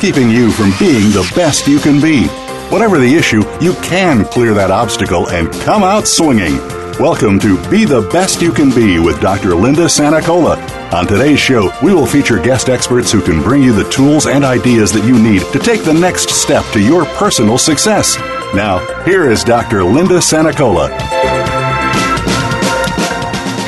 keeping 0.00 0.30
you 0.30 0.50
from 0.50 0.72
being 0.78 1.10
the 1.10 1.30
best 1.36 1.68
you 1.68 1.78
can 1.78 2.00
be. 2.00 2.26
Whatever 2.72 2.98
the 2.98 3.14
issue, 3.14 3.42
you 3.60 3.74
can 3.82 4.24
clear 4.24 4.54
that 4.54 4.70
obstacle 4.70 5.28
and 5.28 5.52
come 5.52 5.82
out 5.82 6.08
swinging. 6.08 6.56
Welcome 6.98 7.38
to 7.40 7.62
Be 7.68 7.84
the 7.84 8.08
Best 8.10 8.40
You 8.40 8.50
Can 8.50 8.70
Be 8.70 8.98
with 8.98 9.20
Dr. 9.20 9.54
Linda 9.54 9.84
Sanicola. 9.84 10.56
On 10.94 11.06
today's 11.06 11.38
show, 11.38 11.70
we 11.82 11.92
will 11.92 12.06
feature 12.06 12.38
guest 12.38 12.70
experts 12.70 13.12
who 13.12 13.20
can 13.20 13.42
bring 13.42 13.62
you 13.62 13.74
the 13.74 13.88
tools 13.90 14.26
and 14.26 14.42
ideas 14.42 14.90
that 14.92 15.06
you 15.06 15.18
need 15.22 15.42
to 15.52 15.58
take 15.58 15.84
the 15.84 15.92
next 15.92 16.30
step 16.30 16.64
to 16.72 16.80
your 16.80 17.04
personal 17.04 17.58
success. 17.58 18.16
Now, 18.54 18.78
here 19.04 19.30
is 19.30 19.44
Dr. 19.44 19.84
Linda 19.84 20.18
Sanicola. 20.18 20.88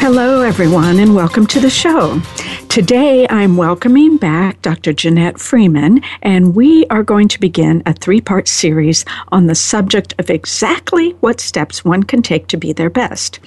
Hello, 0.01 0.41
everyone, 0.41 0.99
and 0.99 1.15
welcome 1.15 1.47
to 1.49 1.61
the 1.61 1.71
show. 1.71 2.21
Today, 2.73 3.27
I'm 3.29 3.59
welcoming 3.59 4.17
back 4.17 4.63
Dr. 4.63 4.95
Janette 4.95 5.39
Freeman, 5.39 6.01
and 6.23 6.55
we 6.55 6.87
are 6.87 7.03
going 7.03 7.29
to 7.29 7.39
begin 7.39 7.83
a 7.85 7.93
three 7.93 8.23
part 8.23 8.49
series 8.49 9.05
on 9.31 9.47
the 9.47 9.55
subject 9.55 10.15
of 10.19 10.31
exactly 10.31 11.11
what 11.21 11.39
steps 11.39 11.85
one 11.85 12.03
can 12.03 12.23
take 12.23 12.47
to 12.47 12.57
be 12.57 12.73
their 12.73 12.89
best. 12.89 13.41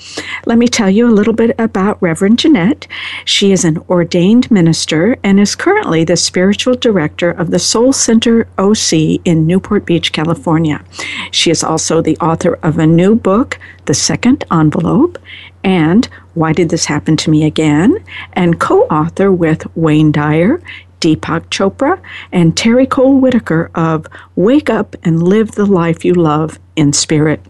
Let 0.45 0.59
me 0.59 0.67
tell 0.67 0.91
you 0.91 1.09
a 1.09 1.17
little 1.17 1.33
bit 1.33 1.55
about 1.57 1.99
Reverend 2.03 2.37
Janette. 2.37 2.85
She 3.25 3.51
is 3.51 3.65
an 3.65 3.79
ordained 3.89 4.51
minister 4.51 5.17
and 5.23 5.39
is 5.39 5.55
currently 5.55 6.03
the 6.03 6.17
spiritual 6.17 6.75
director 6.75 7.31
of 7.31 7.49
the 7.49 7.57
Soul 7.57 7.93
Center 7.93 8.47
OC 8.59 8.93
in 9.25 9.47
Newport 9.47 9.87
Beach, 9.87 10.11
California. 10.11 10.85
She 11.31 11.49
is 11.49 11.63
also 11.63 11.99
the 11.99 12.17
author 12.17 12.59
of 12.61 12.77
a 12.77 12.85
new 12.85 13.15
book, 13.15 13.57
The 13.85 13.95
Second 13.95 14.43
Envelope, 14.51 15.17
and 15.63 16.07
Why 16.35 16.53
Did 16.53 16.69
This 16.69 16.85
Happen 16.85 17.17
to 17.17 17.31
Me 17.31 17.45
Again? 17.45 17.97
and 18.33 18.59
co 18.59 18.81
author 18.83 19.31
with 19.31 19.65
Wayne 19.75 20.11
Dyer, 20.11 20.61
Deepak 20.99 21.49
Chopra, 21.49 21.99
and 22.31 22.55
Terry 22.55 22.85
Cole 22.85 23.19
Whittaker 23.19 23.71
of 23.73 24.05
Wake 24.35 24.69
Up 24.69 24.95
and 25.03 25.23
Live 25.23 25.51
the 25.51 25.65
Life 25.65 26.05
You 26.05 26.13
Love 26.13 26.59
in 26.75 26.93
Spirit. 26.93 27.41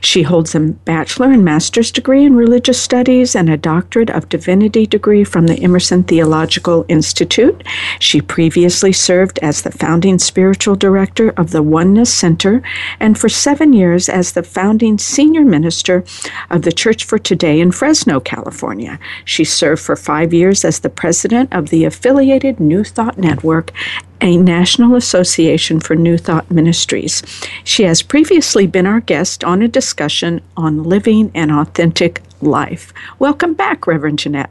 She 0.00 0.22
holds 0.22 0.54
a 0.54 0.60
bachelor 0.60 1.30
and 1.30 1.44
master's 1.44 1.90
degree 1.90 2.24
in 2.24 2.36
religious 2.36 2.80
studies 2.80 3.34
and 3.34 3.50
a 3.50 3.56
doctorate 3.56 4.10
of 4.10 4.28
divinity 4.28 4.86
degree 4.86 5.24
from 5.24 5.46
the 5.46 5.58
Emerson 5.60 6.02
Theological 6.04 6.84
Institute. 6.88 7.62
She 7.98 8.20
previously 8.20 8.92
served 8.92 9.38
as 9.40 9.62
the 9.62 9.72
founding 9.72 10.18
spiritual 10.18 10.76
director 10.76 11.30
of 11.30 11.50
the 11.50 11.62
Oneness 11.62 12.12
Center 12.12 12.62
and 13.00 13.18
for 13.18 13.28
seven 13.28 13.72
years 13.72 14.08
as 14.08 14.32
the 14.32 14.42
founding 14.42 14.98
senior 14.98 15.44
minister 15.44 16.04
of 16.50 16.62
the 16.62 16.72
Church 16.72 17.04
for 17.04 17.18
Today 17.18 17.60
in 17.60 17.72
Fresno, 17.72 18.20
California. 18.20 18.98
She 19.24 19.44
served 19.44 19.82
for 19.82 19.96
five 19.96 20.32
years 20.32 20.64
as 20.64 20.80
the 20.80 20.90
president 20.90 21.52
of 21.52 21.70
the 21.70 21.84
affiliated 21.84 22.60
New 22.60 22.84
Thought 22.84 23.18
Network 23.18 23.72
a 24.20 24.36
National 24.36 24.94
Association 24.94 25.80
for 25.80 25.94
New 25.94 26.18
Thought 26.18 26.50
Ministries. 26.50 27.22
She 27.64 27.84
has 27.84 28.02
previously 28.02 28.66
been 28.66 28.86
our 28.86 29.00
guest 29.00 29.44
on 29.44 29.62
a 29.62 29.68
discussion 29.68 30.40
on 30.56 30.82
living 30.82 31.30
an 31.34 31.50
authentic 31.50 32.22
life. 32.40 32.92
Welcome 33.18 33.54
back, 33.54 33.86
Reverend 33.86 34.18
Janette. 34.18 34.50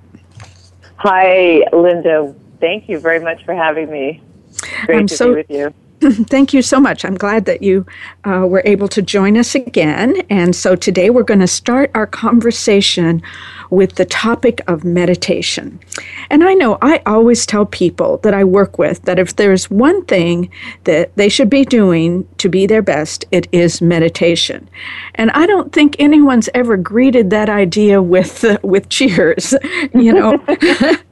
Hi, 0.98 1.64
Linda. 1.74 2.34
Thank 2.60 2.90
you 2.90 3.00
very 3.00 3.20
much 3.20 3.44
for 3.46 3.54
having 3.54 3.92
me. 3.92 4.22
Great 4.86 4.98
I'm 4.98 5.08
to 5.08 5.16
so, 5.16 5.30
be 5.30 5.36
with 5.36 5.50
you. 5.50 5.74
Thank 6.02 6.54
you 6.54 6.62
so 6.62 6.80
much. 6.80 7.04
I'm 7.04 7.16
glad 7.16 7.46
that 7.46 7.64
you 7.64 7.84
uh, 8.24 8.46
were 8.48 8.62
able 8.66 8.88
to 8.90 9.02
join 9.02 9.36
us 9.36 9.56
again. 9.56 10.22
And 10.30 10.56
so 10.56 10.76
today 10.76 11.10
we're 11.10 11.24
going 11.24 11.40
to 11.40 11.48
start 11.48 11.90
our 11.96 12.06
conversation 12.06 13.24
with 13.72 13.96
the 13.96 14.06
topic 14.06 14.62
of 14.68 14.84
meditation. 14.84 15.80
And 16.30 16.44
I 16.44 16.54
know 16.54 16.78
I 16.84 17.02
always 17.08 17.48
tell 17.48 17.66
people 17.66 18.18
that 18.20 18.36
I 18.36 18.44
work 18.44 18.78
with 18.78 19.02
that 19.04 19.18
if 19.18 19.38
there's 19.38 19.72
one 19.72 20.06
thing 20.06 20.52
that 20.84 21.16
they 21.16 21.30
should 21.30 21.50
be 21.50 21.66
doing 21.66 22.28
to 22.38 22.48
be 22.48 22.68
their 22.68 22.84
best, 22.84 23.26
it 23.32 23.48
is 23.52 23.82
meditation. 23.82 24.70
And 25.16 25.32
I 25.32 25.48
don't 25.48 25.74
think 25.74 25.96
anyone's 25.98 26.48
ever 26.54 26.78
greeted 26.78 27.32
that 27.32 27.50
idea 27.50 28.04
with 28.04 28.44
uh, 28.44 28.60
with 28.64 28.90
cheers, 28.90 29.56
you 29.96 30.14
know. 30.14 30.40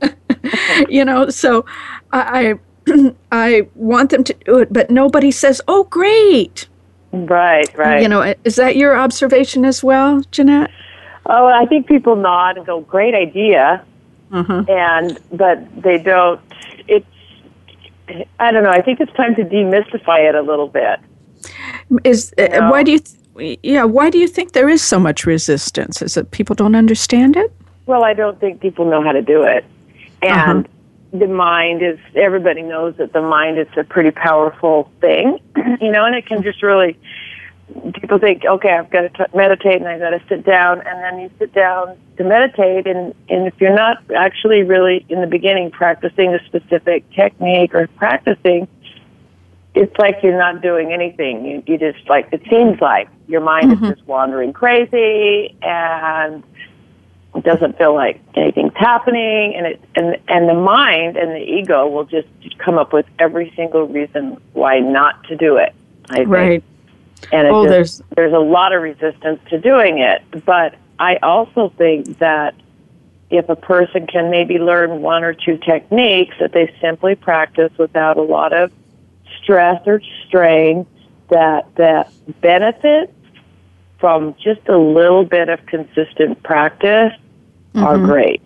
you 0.90 1.04
know, 1.04 1.30
so 1.30 1.66
I, 2.12 2.56
I 3.31 3.68
want 3.75 4.09
them 4.12 4.23
to 4.23 4.34
do 4.46 4.59
it, 4.59 4.72
but 4.72 4.90
nobody 4.90 5.31
says, 5.31 5.62
"Oh, 5.68 5.85
great!" 5.85 6.68
Right, 7.12 7.75
right. 7.78 8.01
You 8.01 8.09
know, 8.09 8.34
is 8.44 8.56
that 8.56 8.75
your 8.75 8.97
observation 8.97 9.66
as 9.66 9.84
well, 9.84 10.22
Janette? 10.31 10.72
Oh, 11.25 11.47
I 11.47 11.66
think 11.66 11.88
people 11.88 12.16
nod 12.16 12.57
and 12.57 12.66
go, 12.66 12.81
"Great 12.81 13.16
idea," 13.16 13.84
uh-huh. 14.31 14.66
and 14.68 15.19
but 15.31 15.81
they 15.81 15.97
don't. 15.97 16.40
It's 16.88 17.06
I 18.40 18.51
don't 18.51 18.63
know. 18.63 18.69
I 18.69 18.81
think 18.81 19.00
it's 19.00 19.13
time 19.13 19.35
to 19.35 19.44
demystify 19.44 20.29
it 20.29 20.35
a 20.35 20.41
little 20.41 20.67
bit. 20.67 21.00
Is 22.03 22.34
uh, 22.38 22.44
you 22.44 22.50
know? 22.50 22.72
why 22.72 22.84
do 22.84 22.91
you? 22.91 23.00
Th- 23.00 23.59
yeah, 23.63 23.84
why 23.84 24.09
do 24.09 24.17
you 24.17 24.28
think 24.28 24.53
there 24.53 24.69
is 24.69 24.81
so 24.81 25.00
much 25.00 25.25
resistance? 25.25 26.02
Is 26.02 26.17
it 26.17 26.31
people 26.31 26.56
don't 26.56 26.75
understand 26.75 27.35
it? 27.35 27.52
Well, 27.85 28.03
I 28.03 28.13
don't 28.13 28.40
think 28.40 28.62
people 28.62 28.85
know 28.90 29.02
how 29.02 29.12
to 29.12 29.22
do 29.22 29.44
it, 29.44 29.66
and. 30.22 30.66
Uh-huh 30.66 30.72
the 31.20 31.28
mind 31.28 31.81
is 31.81 32.00
everybody 32.16 32.62
knows 32.62 32.96
that 32.98 33.14
the 33.14 33.22
mind 33.22 33.58
is 33.58 33.68
a 33.78 33.84
pretty 33.84 34.12
powerful 34.12 34.92
thing 35.02 35.40
you 35.81 35.92
know 35.92 36.06
and 36.06 36.16
it 36.16 36.26
can 36.26 36.44
just 36.44 36.62
really 36.62 36.98
people 38.00 38.20
think 38.20 38.46
okay 38.46 38.72
i've 38.72 38.90
got 38.90 39.02
to 39.02 39.09
t- 39.09 39.38
meditate 39.38 39.78
and 39.78 39.88
i've 39.88 40.00
got 40.00 40.12
to 40.12 40.22
sit 40.30 40.46
down 40.46 40.80
and 40.86 41.03
then 41.03 41.20
you 41.20 41.30
sit 41.40 41.53
down 41.53 41.98
to 42.18 42.24
meditate 42.24 42.86
and 42.86 43.14
and 43.30 43.48
if 43.48 43.53
you're 43.59 43.76
not 43.76 43.98
actually 44.16 44.64
really 44.64 45.06
in 45.09 45.22
the 45.22 45.28
beginning 45.28 45.72
practicing 45.72 46.34
a 46.34 46.46
specific 46.46 47.09
technique 47.12 47.74
or 47.74 47.88
practicing 47.96 48.68
it's 49.74 49.96
like 49.97 50.20
you're 50.24 50.38
not 50.38 50.62
doing 50.62 50.94
anything 50.94 51.46
you, 51.46 51.64
you 51.66 51.78
just 51.78 52.08
like 52.08 52.28
it 52.32 52.42
seems 52.50 52.80
like 52.82 53.09
your 53.28 53.42
mind 53.42 53.72
mm-hmm. 53.72 53.86
is 53.86 53.92
just 53.96 54.08
wandering 54.08 54.53
crazy 54.53 55.56
and 55.62 56.44
it 57.35 57.44
doesn't 57.44 57.78
feel 57.78 57.94
like 57.94 58.22
anything's 58.35 58.75
happening 58.75 59.56
and 59.56 59.68
it 59.68 59.81
and 59.96 60.18
and 60.28 60.50
the 60.50 60.53
mind 60.53 61.18
and 61.18 61.31
the 61.31 61.44
ego 61.44 61.88
will 61.88 62.06
just 62.06 62.28
come 62.57 62.78
up 62.78 62.94
with 62.94 63.06
every 63.19 63.51
single 63.56 63.88
reason 63.88 64.38
why 64.53 64.79
not 64.79 65.23
to 65.25 65.35
do 65.35 65.57
it 65.57 65.73
I 66.09 66.16
think. 66.16 66.29
right 66.29 66.63
and 67.31 67.47
oh, 67.47 67.66
just, 67.66 67.69
there's 67.69 68.01
there's 68.16 68.34
a 68.34 68.40
lot 68.40 68.73
of 68.73 68.81
resistance 68.81 69.40
to 69.50 69.59
doing 69.59 70.00
it 70.00 70.22
but 70.46 70.75
i 71.00 71.18
also 71.18 71.73
think 71.78 72.19
that 72.19 72.56
if 73.29 73.50
a 73.50 73.56
person 73.56 74.07
can 74.07 74.29
maybe 74.29 74.57
learn 74.57 75.02
one 75.02 75.23
or 75.23 75.34
two 75.34 75.57
techniques 75.57 76.35
that 76.40 76.53
they 76.53 76.73
simply 76.79 77.16
practice 77.16 77.72
without 77.78 78.17
a 78.17 78.22
lot 78.22 78.53
of 78.53 78.72
stress 79.41 79.81
or 79.85 80.02
strain 80.28 80.85
that 81.29 81.67
that 81.75 82.12
benefits 82.41 83.12
from 84.00 84.35
just 84.35 84.62
a 84.69 84.78
little 84.78 85.25
bit 85.25 85.50
of 85.50 85.66
consistent 85.66 86.41
practice 86.44 87.12
mm-hmm. 87.75 87.86
are 87.86 87.97
great. 87.97 88.41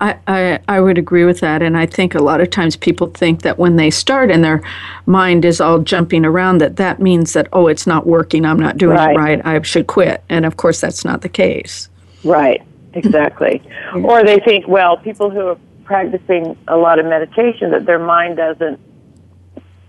I, 0.00 0.16
I, 0.28 0.60
I, 0.68 0.80
would 0.80 0.96
agree 0.96 1.24
with 1.24 1.40
that. 1.40 1.60
And 1.60 1.76
I 1.76 1.84
think 1.84 2.14
a 2.14 2.22
lot 2.22 2.40
of 2.40 2.50
times 2.50 2.76
people 2.76 3.08
think 3.08 3.42
that 3.42 3.58
when 3.58 3.76
they 3.76 3.90
start 3.90 4.30
and 4.30 4.44
their 4.44 4.62
mind 5.06 5.44
is 5.44 5.60
all 5.60 5.80
jumping 5.80 6.24
around, 6.24 6.58
that 6.58 6.76
that 6.76 7.00
means 7.00 7.32
that, 7.32 7.48
oh, 7.52 7.66
it's 7.66 7.86
not 7.86 8.06
working, 8.06 8.44
I'm 8.44 8.60
not 8.60 8.78
doing 8.78 8.96
right. 8.96 9.14
it 9.14 9.18
right, 9.18 9.40
I 9.44 9.60
should 9.62 9.88
quit. 9.88 10.22
And 10.28 10.46
of 10.46 10.56
course, 10.56 10.80
that's 10.80 11.04
not 11.04 11.22
the 11.22 11.28
case. 11.28 11.88
Right, 12.22 12.62
exactly. 12.92 13.60
yeah. 13.96 14.02
Or 14.02 14.24
they 14.24 14.38
think, 14.38 14.68
well, 14.68 14.96
people 14.96 15.30
who 15.30 15.48
are 15.48 15.58
practicing 15.84 16.56
a 16.68 16.76
lot 16.76 17.00
of 17.00 17.06
meditation, 17.06 17.72
that 17.72 17.84
their 17.84 17.98
mind 17.98 18.36
doesn't 18.36 18.78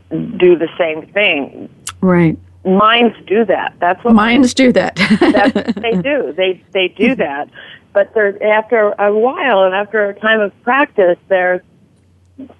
do 0.09 0.57
the 0.57 0.69
same 0.77 1.05
thing. 1.13 1.69
Right 2.01 2.37
minds 2.65 3.15
do 3.25 3.45
that. 3.45 3.75
That's 3.79 4.03
what 4.03 4.13
minds 4.13 4.53
do 4.53 4.71
that. 4.73 4.95
that's, 4.95 5.73
they 5.79 6.01
do. 6.01 6.33
They 6.37 6.63
they 6.71 6.87
do 6.89 7.15
that 7.15 7.49
but 7.93 8.13
there, 8.13 8.41
after 8.43 8.93
a 8.99 9.13
while 9.13 9.63
and 9.63 9.73
after 9.73 10.09
a 10.09 10.19
time 10.19 10.39
of 10.39 10.51
practice, 10.63 11.17
there's 11.27 11.61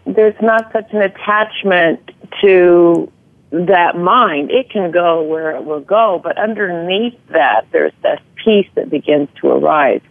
there's 0.06 0.36
not 0.42 0.72
such 0.74 0.92
an 0.92 1.02
attachment 1.02 2.12
to 2.42 3.10
that 3.52 3.96
mind. 3.96 4.52
It 4.52 4.70
can 4.70 4.92
go 4.92 5.24
where 5.24 5.56
it 5.56 5.64
will 5.64 5.80
go, 5.80 6.20
but 6.22 6.38
underneath 6.38 7.18
that, 7.30 7.68
there's 7.72 7.94
this 8.04 8.20
peace 8.44 8.68
that 8.76 8.90
begins 8.90 9.30
to 9.40 9.50
arise, 9.50 10.02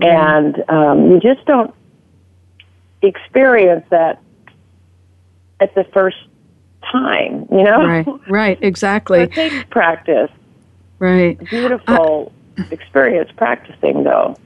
mm-hmm. 0.00 0.04
and 0.04 0.70
um, 0.70 1.10
you 1.10 1.20
just 1.20 1.44
don't 1.46 1.74
experience 3.02 3.84
that 3.90 4.22
at 5.60 5.74
the 5.74 5.84
first 5.92 6.16
time. 6.90 7.46
You 7.50 7.64
know, 7.64 7.86
right? 7.86 8.06
Right, 8.28 8.58
exactly. 8.62 9.20
it 9.22 9.32
takes 9.32 9.64
practice. 9.70 10.30
Right. 10.98 11.38
Beautiful 11.50 12.32
experience 12.70 13.30
practicing, 13.36 14.04
though. 14.04 14.36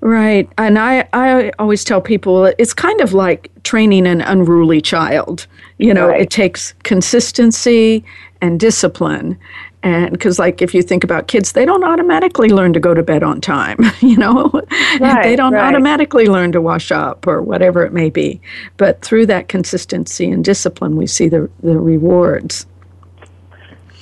Right. 0.00 0.50
And 0.58 0.78
I, 0.78 1.08
I 1.12 1.52
always 1.58 1.84
tell 1.84 2.00
people 2.00 2.46
it's 2.58 2.74
kind 2.74 3.00
of 3.00 3.12
like 3.12 3.50
training 3.62 4.06
an 4.06 4.20
unruly 4.20 4.80
child. 4.80 5.46
You 5.78 5.92
know, 5.92 6.08
right. 6.08 6.22
it 6.22 6.30
takes 6.30 6.72
consistency 6.82 8.04
and 8.40 8.58
discipline. 8.60 9.38
And 9.86 10.10
because 10.10 10.36
like 10.36 10.60
if 10.60 10.74
you 10.74 10.82
think 10.82 11.04
about 11.04 11.28
kids 11.28 11.52
they 11.52 11.64
don't 11.64 11.84
automatically 11.84 12.48
learn 12.48 12.72
to 12.72 12.80
go 12.80 12.92
to 12.92 13.04
bed 13.04 13.22
on 13.22 13.40
time 13.40 13.78
you 14.00 14.16
know? 14.16 14.50
Right, 15.00 15.22
they 15.24 15.36
don't 15.36 15.52
right. 15.52 15.68
automatically 15.68 16.26
learn 16.26 16.52
to 16.52 16.60
wash 16.60 16.90
up 16.90 17.26
or 17.26 17.42
whatever 17.42 17.84
it 17.84 17.92
may 17.92 18.08
be. 18.08 18.40
But 18.78 19.02
through 19.02 19.26
that 19.26 19.48
consistency 19.48 20.30
and 20.30 20.44
discipline 20.44 20.96
we 20.96 21.06
see 21.06 21.28
the, 21.28 21.50
the 21.62 21.78
rewards. 21.78 22.66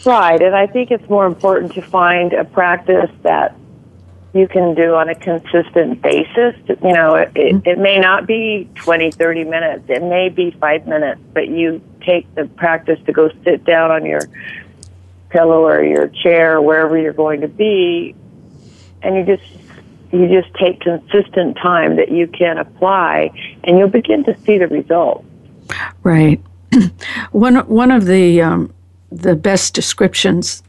Right 0.07 0.41
and 0.41 0.55
i 0.55 0.67
think 0.67 0.91
it's 0.91 1.09
more 1.09 1.27
important 1.27 1.73
to 1.75 1.83
find 1.83 2.33
a 2.33 2.45
practice 2.45 3.11
that 3.23 3.57
you 4.33 4.49
can 4.49 4.75
do 4.75 4.95
on 4.95 5.09
a 5.09 5.15
consistent 5.15 6.03
basis. 6.03 6.57
You 6.67 6.93
know 6.93 7.15
it, 7.15 7.33
it, 7.35 7.55
mm-hmm. 7.55 7.69
it 7.69 7.79
may 7.79 7.99
not 7.99 8.27
be 8.27 8.69
20 8.75 9.11
30 9.13 9.45
minutes. 9.45 9.85
It 9.89 10.03
may 10.03 10.29
be 10.29 10.51
five 10.53 10.87
minutes 10.87 11.21
but 11.33 11.49
you 11.49 11.83
take 12.01 12.33
the 12.35 12.47
practice 12.47 13.01
to 13.07 13.13
go 13.13 13.31
sit 13.45 13.65
down 13.65 13.91
on 13.91 14.07
your 14.07 14.21
pillow 15.35 15.65
or 15.65 15.83
your 15.83 16.07
chair, 16.09 16.57
or 16.59 16.63
wherever 16.63 16.97
you're 16.97 17.13
going 17.13 17.41
to 17.41 17.49
be, 17.49 18.15
and 19.03 19.17
you 19.17 19.37
just 19.37 19.51
you 20.13 20.29
just 20.29 20.55
take 20.55 20.81
consistent 20.81 21.57
time 21.57 21.97
that 21.97 22.13
you 22.13 22.29
can 22.29 22.57
apply, 22.57 23.31
and 23.65 23.77
you'll 23.77 23.89
begin 23.89 24.23
to 24.25 24.39
see 24.41 24.59
the 24.59 24.69
results. 24.69 25.27
Right. 26.05 26.41
one 27.33 27.57
one 27.67 27.91
of 27.91 28.07
the 28.07 28.41
um, 28.41 28.73
the 29.11 29.35
best 29.35 29.75
descriptions 29.75 30.63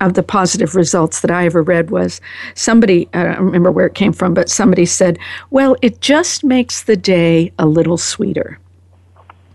of 0.00 0.14
the 0.14 0.22
positive 0.22 0.76
results 0.76 1.20
that 1.20 1.30
I 1.30 1.46
ever 1.46 1.62
read 1.62 1.90
was 1.90 2.20
somebody, 2.54 3.08
I 3.14 3.24
don't 3.24 3.46
remember 3.46 3.72
where 3.72 3.86
it 3.86 3.94
came 3.94 4.12
from, 4.12 4.34
but 4.34 4.48
somebody 4.48 4.86
said, 4.86 5.18
Well, 5.50 5.76
it 5.82 6.00
just 6.00 6.44
makes 6.44 6.84
the 6.84 6.96
day 6.96 7.52
a 7.58 7.66
little 7.66 7.96
sweeter. 7.96 8.58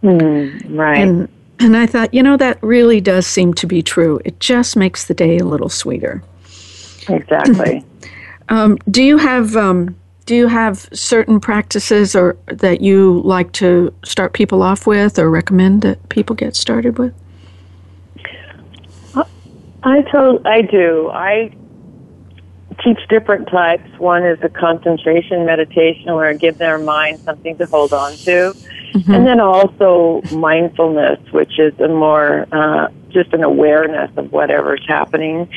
Mm, 0.03 0.77
right. 0.77 0.97
And 0.97 1.29
and 1.59 1.75
I 1.75 1.85
thought, 1.85 2.13
you 2.13 2.21
know, 2.21 2.37
that 2.37 2.61
really 2.61 3.01
does 3.01 3.25
seem 3.25 3.53
to 3.55 3.67
be 3.67 3.81
true. 3.81 4.19
It 4.25 4.39
just 4.39 4.75
makes 4.75 5.05
the 5.05 5.13
day 5.13 5.37
a 5.37 5.45
little 5.45 5.69
sweeter. 5.69 6.23
Exactly. 7.09 7.83
um, 8.49 8.77
do 8.89 9.03
you 9.03 9.17
have 9.17 9.55
um, 9.55 9.95
do 10.25 10.35
you 10.35 10.47
have 10.47 10.89
certain 10.93 11.39
practices 11.39 12.15
or 12.15 12.37
that 12.47 12.81
you 12.81 13.21
like 13.23 13.51
to 13.53 13.93
start 14.03 14.33
people 14.33 14.61
off 14.61 14.85
with, 14.85 15.17
or 15.17 15.29
recommend 15.29 15.81
that 15.83 16.09
people 16.09 16.35
get 16.35 16.55
started 16.55 16.99
with? 16.99 17.13
I 19.83 20.01
told 20.11 20.45
I 20.45 20.63
do. 20.63 21.09
I 21.13 21.51
teach 22.83 22.99
different 23.09 23.47
types. 23.49 23.87
One 23.97 24.25
is 24.25 24.39
a 24.41 24.49
concentration 24.49 25.45
meditation 25.45 26.13
where 26.13 26.27
I 26.27 26.33
give 26.33 26.57
their 26.57 26.77
mind 26.77 27.19
something 27.19 27.57
to 27.57 27.65
hold 27.65 27.93
on 27.93 28.13
to. 28.13 28.53
Mm-hmm. 28.93 29.13
And 29.13 29.27
then 29.27 29.39
also 29.39 30.21
mindfulness, 30.33 31.19
which 31.31 31.59
is 31.59 31.77
a 31.79 31.87
more 31.87 32.47
uh, 32.51 32.89
just 33.09 33.33
an 33.33 33.43
awareness 33.43 34.11
of 34.17 34.31
whatever's 34.31 34.85
happening. 34.87 35.49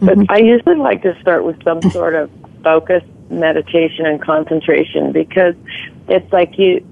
But 0.00 0.18
mm-hmm. 0.18 0.30
I 0.32 0.38
usually 0.38 0.76
like 0.76 1.02
to 1.02 1.18
start 1.20 1.44
with 1.44 1.62
some 1.64 1.82
sort 1.90 2.14
of 2.14 2.30
focus 2.62 3.02
meditation 3.30 4.06
and 4.06 4.22
concentration 4.22 5.12
because 5.12 5.54
it's 6.08 6.32
like 6.32 6.58
you 6.58 6.86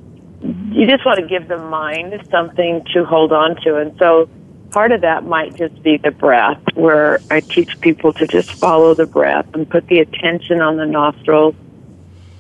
you 0.73 0.87
just 0.87 1.07
want 1.07 1.19
to 1.21 1.27
give 1.27 1.49
the 1.49 1.57
mind 1.57 2.13
something 2.31 2.85
to 2.93 3.05
hold 3.05 3.33
on 3.33 3.57
to. 3.63 3.79
And 3.79 3.97
so 3.99 4.29
part 4.75 4.91
of 4.91 5.03
that 5.03 5.25
might 5.25 5.55
just 5.55 5.81
be 5.85 5.97
the 5.99 6.11
breath, 6.11 6.61
where 6.75 7.21
I 7.31 7.39
teach 7.39 7.81
people 7.81 8.13
to 8.15 8.27
just 8.27 8.51
follow 8.51 8.93
the 8.93 9.07
breath 9.07 9.47
and 9.55 9.71
put 9.71 9.87
the 9.87 10.01
attention 10.01 10.61
on 10.61 10.77
the 10.77 10.85
nostrils 10.85 11.55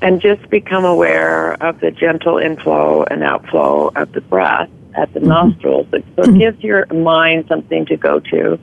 and 0.02 0.20
just 0.20 0.50
become 0.50 0.84
aware 0.84 1.52
of 1.62 1.78
the 1.78 1.92
gentle 1.92 2.38
inflow 2.38 3.04
and 3.04 3.22
outflow 3.22 3.92
of 3.94 4.10
the 4.10 4.20
breath 4.20 4.68
at 4.94 5.14
the 5.14 5.20
mm-hmm. 5.20 5.28
nostrils. 5.28 5.86
So 5.90 5.96
it 5.98 6.04
mm-hmm. 6.16 6.38
gives 6.38 6.60
your 6.64 6.86
mind 6.86 7.46
something 7.46 7.86
to 7.86 7.96
go 7.96 8.18
to. 8.18 8.58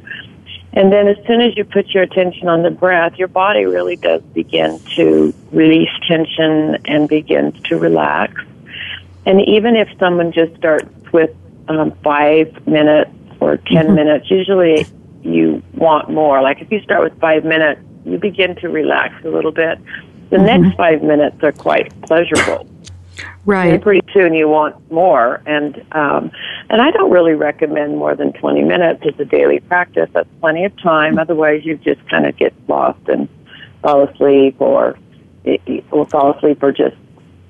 And 0.73 0.91
then 0.91 1.07
as 1.07 1.17
soon 1.25 1.39
as 1.39 1.55
you 1.55 1.63
put 1.63 1.87
your 1.91 2.03
attention 2.03 2.49
on 2.49 2.63
the 2.63 2.71
breath, 2.71 3.13
your 3.15 3.29
body 3.29 3.65
really 3.65 3.95
does 3.95 4.21
begin 4.33 4.81
to 4.97 5.33
release 5.53 5.89
tension 6.09 6.77
and 6.85 7.07
begins 7.07 7.59
to 7.69 7.79
relax. 7.79 8.33
And 9.25 9.39
even 9.47 9.77
if 9.77 9.87
someone 9.97 10.33
just 10.33 10.55
starts 10.57 10.89
with 11.13 11.33
um, 11.69 11.91
five 12.03 12.67
minutes 12.67 13.11
or 13.41 13.57
10 13.57 13.65
mm-hmm. 13.65 13.95
minutes, 13.95 14.31
usually 14.31 14.85
you 15.23 15.61
want 15.73 16.09
more. 16.09 16.41
Like 16.41 16.61
if 16.61 16.71
you 16.71 16.81
start 16.81 17.03
with 17.03 17.19
five 17.19 17.43
minutes, 17.43 17.81
you 18.05 18.17
begin 18.17 18.55
to 18.57 18.69
relax 18.69 19.13
a 19.25 19.29
little 19.29 19.51
bit. 19.51 19.79
The 20.29 20.37
mm-hmm. 20.37 20.45
next 20.45 20.77
five 20.77 21.03
minutes 21.03 21.43
are 21.43 21.51
quite 21.51 21.91
pleasurable. 22.03 22.67
Right. 23.45 23.73
And 23.73 23.81
pretty 23.81 24.01
soon 24.13 24.33
you 24.33 24.47
want 24.47 24.75
more, 24.91 25.41
and 25.45 25.83
um, 25.91 26.31
and 26.69 26.81
I 26.81 26.91
don't 26.91 27.11
really 27.11 27.33
recommend 27.33 27.97
more 27.97 28.15
than 28.15 28.31
twenty 28.33 28.63
minutes 28.63 29.03
as 29.05 29.19
a 29.19 29.25
daily 29.25 29.59
practice. 29.59 30.09
That's 30.13 30.29
plenty 30.39 30.63
of 30.63 30.79
time. 30.79 31.19
Otherwise, 31.19 31.65
you 31.65 31.75
just 31.77 32.07
kind 32.07 32.25
of 32.25 32.37
get 32.37 32.53
lost 32.67 32.99
and 33.07 33.27
fall 33.81 34.07
asleep, 34.07 34.61
or 34.61 34.97
or 35.91 36.05
fall 36.05 36.35
asleep, 36.37 36.63
or 36.63 36.71
just 36.71 36.95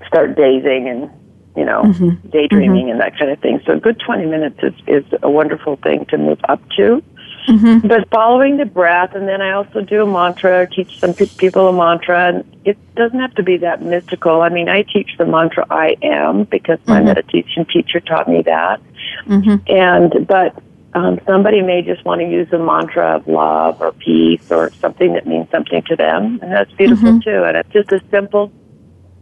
start 0.07 0.35
dazing 0.35 0.89
and 0.89 1.09
you 1.55 1.65
know 1.65 1.83
mm-hmm. 1.83 2.29
daydreaming 2.29 2.85
mm-hmm. 2.85 2.91
and 2.91 2.99
that 3.01 3.17
kind 3.17 3.31
of 3.31 3.39
thing. 3.39 3.61
So, 3.65 3.73
a 3.73 3.79
good 3.79 3.99
twenty 3.99 4.25
minutes 4.25 4.59
is 4.61 4.73
is 4.87 5.05
a 5.21 5.29
wonderful 5.29 5.77
thing 5.77 6.05
to 6.05 6.17
move 6.17 6.39
up 6.47 6.61
to. 6.77 7.03
Mm-hmm. 7.47 7.87
But 7.87 8.07
following 8.09 8.57
the 8.57 8.65
breath, 8.65 9.15
and 9.15 9.27
then 9.27 9.41
I 9.41 9.53
also 9.53 9.81
do 9.81 10.03
a 10.03 10.05
mantra, 10.05 10.69
teach 10.69 10.99
some 10.99 11.13
people 11.13 11.67
a 11.67 11.73
mantra, 11.73 12.27
and 12.27 12.57
it 12.65 12.77
doesn't 12.95 13.19
have 13.19 13.33
to 13.35 13.43
be 13.43 13.57
that 13.57 13.81
mystical. 13.81 14.41
I 14.41 14.49
mean, 14.49 14.69
I 14.69 14.83
teach 14.83 15.17
the 15.17 15.25
mantra 15.25 15.65
I 15.69 15.97
am 16.03 16.43
because 16.43 16.79
my 16.85 16.97
mm-hmm. 16.97 17.07
meditation 17.07 17.65
teacher 17.65 17.99
taught 17.99 18.29
me 18.29 18.43
that. 18.43 18.79
Mm-hmm. 19.25 19.55
And, 19.67 20.27
but 20.27 20.61
um, 20.93 21.19
somebody 21.25 21.61
may 21.61 21.81
just 21.81 22.05
want 22.05 22.21
to 22.21 22.27
use 22.27 22.51
a 22.53 22.59
mantra 22.59 23.15
of 23.15 23.27
love 23.27 23.81
or 23.81 23.91
peace 23.93 24.51
or 24.51 24.71
something 24.73 25.13
that 25.13 25.25
means 25.25 25.49
something 25.49 25.81
to 25.83 25.95
them, 25.95 26.39
and 26.41 26.51
that's 26.51 26.71
beautiful 26.73 27.09
mm-hmm. 27.09 27.19
too. 27.19 27.43
And 27.43 27.57
it's 27.57 27.69
just 27.69 27.91
a 27.91 28.01
simple, 28.11 28.51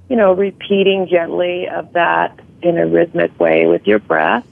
you 0.09 0.15
know, 0.15 0.33
repeating 0.33 1.07
gently 1.07 1.67
of 1.67 1.93
that 1.93 2.39
in 2.61 2.77
a 2.77 2.85
rhythmic 2.85 3.39
way 3.39 3.67
with 3.67 3.87
your 3.87 3.99
breath 3.99 4.45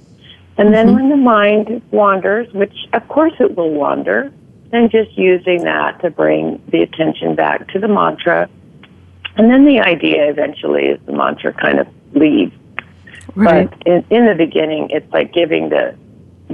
and 0.57 0.73
then 0.73 0.87
mm-hmm. 0.87 0.95
when 0.95 1.09
the 1.09 1.17
mind 1.17 1.81
wanders, 1.91 2.51
which 2.53 2.75
of 2.93 3.07
course 3.07 3.33
it 3.39 3.55
will 3.55 3.71
wander, 3.71 4.33
then 4.71 4.89
just 4.89 5.17
using 5.17 5.63
that 5.63 6.01
to 6.01 6.09
bring 6.09 6.61
the 6.69 6.81
attention 6.81 7.35
back 7.35 7.67
to 7.69 7.79
the 7.79 7.87
mantra. 7.87 8.49
And 9.35 9.51
then 9.51 9.65
the 9.65 9.79
idea 9.79 10.29
eventually 10.29 10.87
is 10.87 10.99
the 11.05 11.13
mantra 11.13 11.53
kind 11.53 11.79
of 11.79 11.87
leaves. 12.13 12.53
Right. 13.35 13.69
But 13.69 13.87
in, 13.87 14.05
in 14.09 14.25
the 14.25 14.33
beginning, 14.33 14.89
it's 14.89 15.11
like 15.13 15.31
giving 15.31 15.69
the 15.69 15.95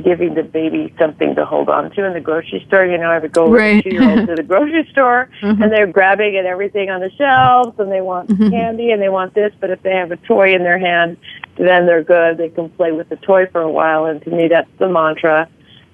giving 0.01 0.34
the 0.34 0.44
baby 0.44 0.94
something 0.98 1.36
to 1.36 1.45
hold 1.45 1.69
on 1.69 1.92
to 1.92 2.06
in 2.06 2.13
the 2.13 2.19
grocery 2.19 2.63
store. 2.68 2.86
You 2.86 2.98
know, 2.98 3.12
I 3.12 3.19
would 3.19 3.31
go 3.31 3.51
right. 3.51 3.75
with 3.75 3.84
two 3.84 3.92
year 3.92 4.10
olds 4.10 4.25
to 4.28 4.36
the 4.36 4.44
grocery 4.44 4.88
store 4.92 5.30
mm-hmm. 5.42 5.62
and 5.62 5.72
they're 5.72 5.88
grabbing 5.88 6.36
at 6.36 6.45
everything 6.45 6.90
on 6.90 7.00
the 7.00 7.12
shelves 7.12 7.80
and 7.80 7.92
they 7.92 8.01
want 8.01 8.30
mm-hmm. 8.30 8.50
candy 8.50 8.92
and 8.92 9.01
they 9.01 9.10
want 9.10 9.34
this, 9.34 9.54
but 9.60 9.69
if 9.69 9.81
they 9.84 9.92
have 9.92 10.12
a 10.12 10.17
toy 10.17 10.53
in 10.53 10.63
their 10.63 10.79
hand, 10.79 11.17
then 11.58 11.86
they're 11.86 12.03
good. 12.03 12.38
They 12.38 12.50
can 12.50 12.70
play 12.70 12.91
with 12.91 13.10
the 13.10 13.17
toy 13.17 13.46
for 13.48 13.62
a 13.62 13.72
while. 13.72 14.06
And 14.06 14.22
to 14.24 14.29
me, 14.32 14.48
that's 14.48 14.70
the 14.79 14.89
mantra. 14.89 15.48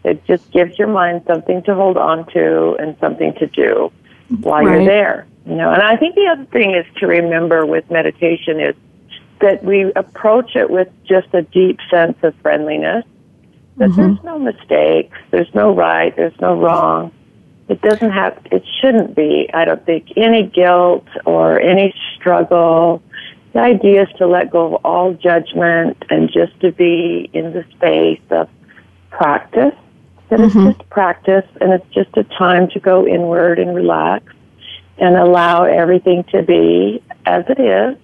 It 0.05 0.23
just 0.25 0.49
gives 0.51 0.79
your 0.79 0.87
mind 0.87 1.23
something 1.27 1.61
to 1.63 1.75
hold 1.75 1.97
on 1.97 2.25
to 2.31 2.75
and 2.79 2.97
something 2.99 3.33
to 3.35 3.47
do 3.47 3.91
while 4.39 4.63
right. 4.63 4.75
you're 4.75 4.85
there. 4.85 5.27
You 5.45 5.55
know, 5.55 5.71
and 5.71 5.81
I 5.81 5.97
think 5.97 6.15
the 6.15 6.27
other 6.31 6.45
thing 6.45 6.75
is 6.75 6.85
to 6.97 7.07
remember 7.07 7.65
with 7.65 7.89
meditation 7.89 8.59
is 8.59 8.75
that 9.41 9.63
we 9.63 9.91
approach 9.95 10.55
it 10.55 10.69
with 10.69 10.89
just 11.05 11.33
a 11.33 11.41
deep 11.41 11.79
sense 11.89 12.17
of 12.23 12.35
friendliness. 12.41 13.05
That 13.79 13.89
mm-hmm. 13.89 14.01
there's 14.01 14.23
no 14.23 14.37
mistakes, 14.37 15.17
there's 15.31 15.53
no 15.55 15.73
right, 15.75 16.15
there's 16.15 16.39
no 16.39 16.59
wrong. 16.59 17.11
It 17.67 17.81
doesn't 17.81 18.11
have, 18.11 18.39
it 18.51 18.63
shouldn't 18.81 19.15
be, 19.15 19.49
I 19.53 19.65
don't 19.65 19.85
think, 19.85 20.13
any 20.15 20.43
guilt 20.43 21.07
or 21.25 21.59
any 21.59 21.93
struggle 22.15 23.01
the 23.53 23.59
idea 23.59 24.03
is 24.03 24.09
to 24.17 24.27
let 24.27 24.51
go 24.51 24.75
of 24.75 24.85
all 24.85 25.13
judgment 25.13 25.97
and 26.09 26.29
just 26.31 26.59
to 26.61 26.71
be 26.71 27.29
in 27.33 27.53
the 27.53 27.65
space 27.75 28.21
of 28.29 28.47
practice. 29.09 29.73
That 30.29 30.39
mm-hmm. 30.39 30.67
it's 30.67 30.77
just 30.77 30.89
practice 30.89 31.45
and 31.59 31.73
it's 31.73 31.93
just 31.93 32.15
a 32.15 32.23
time 32.23 32.69
to 32.69 32.79
go 32.79 33.07
inward 33.07 33.57
and 33.57 33.75
relax 33.75 34.31
and 34.99 35.15
allow 35.15 35.63
everything 35.63 36.23
to 36.25 36.43
be 36.43 37.01
as 37.25 37.45
it 37.49 37.59
is 37.59 37.97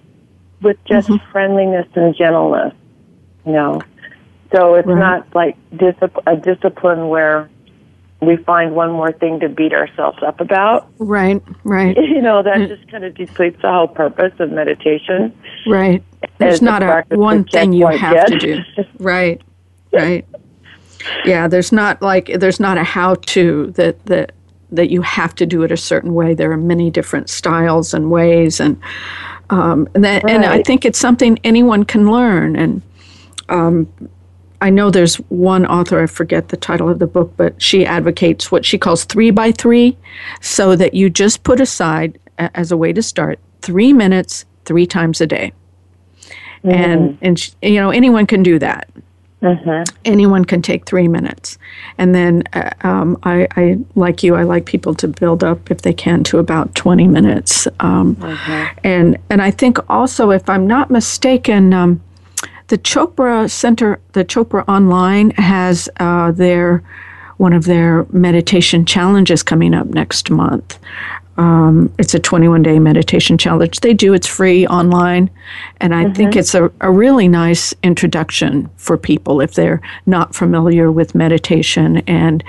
with 0.62 0.76
just 0.84 1.08
mm-hmm. 1.08 1.30
friendliness 1.30 1.86
and 1.94 2.16
gentleness. 2.16 2.74
You 3.44 3.52
know, 3.52 3.80
so 4.52 4.74
it's 4.74 4.86
right. 4.86 4.98
not 4.98 5.34
like 5.34 5.56
discipl- 5.70 6.22
a 6.26 6.36
discipline 6.36 7.08
where 7.08 7.50
we 8.20 8.36
find 8.36 8.74
one 8.74 8.92
more 8.92 9.12
thing 9.12 9.40
to 9.40 9.48
beat 9.48 9.72
ourselves 9.72 10.18
up 10.22 10.40
about. 10.40 10.90
Right, 10.98 11.42
right. 11.64 11.96
You 12.16 12.22
know, 12.22 12.42
that 12.42 12.68
just 12.68 12.90
kind 12.90 13.04
of 13.04 13.14
depletes 13.14 13.60
the 13.60 13.70
whole 13.70 13.88
purpose 13.88 14.32
of 14.38 14.50
meditation. 14.50 15.36
Right. 15.66 16.02
There's 16.38 16.62
not 16.62 16.82
a 16.82 17.04
one 17.10 17.44
thing 17.44 17.72
you 17.72 17.86
have 17.86 18.14
yet. 18.14 18.26
to 18.28 18.38
do. 18.38 18.58
Right, 18.98 19.42
right. 19.92 20.26
Yeah, 21.24 21.46
there's 21.46 21.72
not 21.72 22.00
like 22.00 22.30
there's 22.38 22.58
not 22.58 22.78
a 22.78 22.84
how 22.84 23.14
to 23.14 23.70
that 23.72 24.04
that 24.06 24.32
that 24.72 24.90
you 24.90 25.02
have 25.02 25.34
to 25.36 25.46
do 25.46 25.62
it 25.62 25.70
a 25.70 25.76
certain 25.76 26.14
way. 26.14 26.34
There 26.34 26.50
are 26.50 26.56
many 26.56 26.90
different 26.90 27.28
styles 27.28 27.94
and 27.94 28.10
ways, 28.10 28.60
and 28.60 28.80
um, 29.50 29.88
and, 29.94 30.04
that, 30.04 30.24
right. 30.24 30.34
and 30.34 30.44
I 30.44 30.62
think 30.62 30.84
it's 30.84 30.98
something 30.98 31.38
anyone 31.44 31.84
can 31.84 32.10
learn. 32.10 32.56
And 32.56 32.82
um, 33.48 33.92
I 34.60 34.70
know 34.70 34.90
there's 34.90 35.16
one 35.28 35.66
author, 35.66 36.02
I 36.02 36.06
forget 36.06 36.48
the 36.48 36.56
title 36.56 36.88
of 36.88 36.98
the 36.98 37.06
book, 37.06 37.32
but 37.36 37.60
she 37.60 37.84
advocates 37.84 38.50
what 38.50 38.64
she 38.64 38.78
calls 38.78 39.04
three 39.04 39.30
by 39.30 39.52
three, 39.52 39.96
so 40.40 40.76
that 40.76 40.94
you 40.94 41.10
just 41.10 41.42
put 41.42 41.60
aside, 41.60 42.18
as 42.38 42.72
a 42.72 42.76
way 42.76 42.92
to 42.92 43.02
start, 43.02 43.38
three 43.62 43.92
minutes 43.92 44.44
three 44.64 44.86
times 44.86 45.20
a 45.20 45.26
day. 45.26 45.52
Mm-hmm. 46.64 46.70
And, 46.70 47.18
and 47.22 47.54
you 47.62 47.80
know, 47.80 47.90
anyone 47.90 48.26
can 48.26 48.42
do 48.42 48.58
that. 48.58 48.88
Mm-hmm. 49.42 49.94
Anyone 50.04 50.44
can 50.44 50.62
take 50.62 50.86
three 50.86 51.08
minutes. 51.08 51.58
And 51.98 52.14
then 52.14 52.42
uh, 52.52 52.70
um, 52.80 53.18
I, 53.22 53.46
I, 53.56 53.78
like 53.94 54.22
you, 54.22 54.34
I 54.34 54.42
like 54.42 54.66
people 54.66 54.94
to 54.96 55.08
build 55.08 55.44
up, 55.44 55.70
if 55.70 55.82
they 55.82 55.92
can, 55.92 56.24
to 56.24 56.38
about 56.38 56.74
20 56.74 57.06
minutes. 57.06 57.68
Um, 57.80 58.16
mm-hmm. 58.16 58.78
and, 58.82 59.18
and 59.30 59.42
I 59.42 59.50
think 59.50 59.78
also, 59.90 60.30
if 60.30 60.48
I'm 60.48 60.66
not 60.66 60.90
mistaken, 60.90 61.72
um, 61.74 62.00
the 62.68 62.78
Chopra 62.78 63.50
Center, 63.50 64.00
the 64.12 64.24
Chopra 64.24 64.64
Online 64.68 65.30
has 65.32 65.88
uh, 66.00 66.32
their 66.32 66.82
one 67.36 67.52
of 67.52 67.64
their 67.64 68.06
meditation 68.10 68.86
challenges 68.86 69.42
coming 69.42 69.74
up 69.74 69.86
next 69.88 70.30
month. 70.30 70.78
Um, 71.38 71.92
it's 71.98 72.14
a 72.14 72.18
21 72.18 72.62
day 72.62 72.78
meditation 72.78 73.36
challenge. 73.36 73.80
They 73.80 73.92
do, 73.92 74.14
it's 74.14 74.26
free 74.26 74.66
online. 74.66 75.28
And 75.82 75.94
I 75.94 76.04
mm-hmm. 76.04 76.14
think 76.14 76.36
it's 76.36 76.54
a, 76.54 76.72
a 76.80 76.90
really 76.90 77.28
nice 77.28 77.74
introduction 77.82 78.70
for 78.76 78.96
people 78.96 79.42
if 79.42 79.52
they're 79.52 79.82
not 80.06 80.34
familiar 80.34 80.90
with 80.90 81.14
meditation. 81.14 81.98
And 82.06 82.42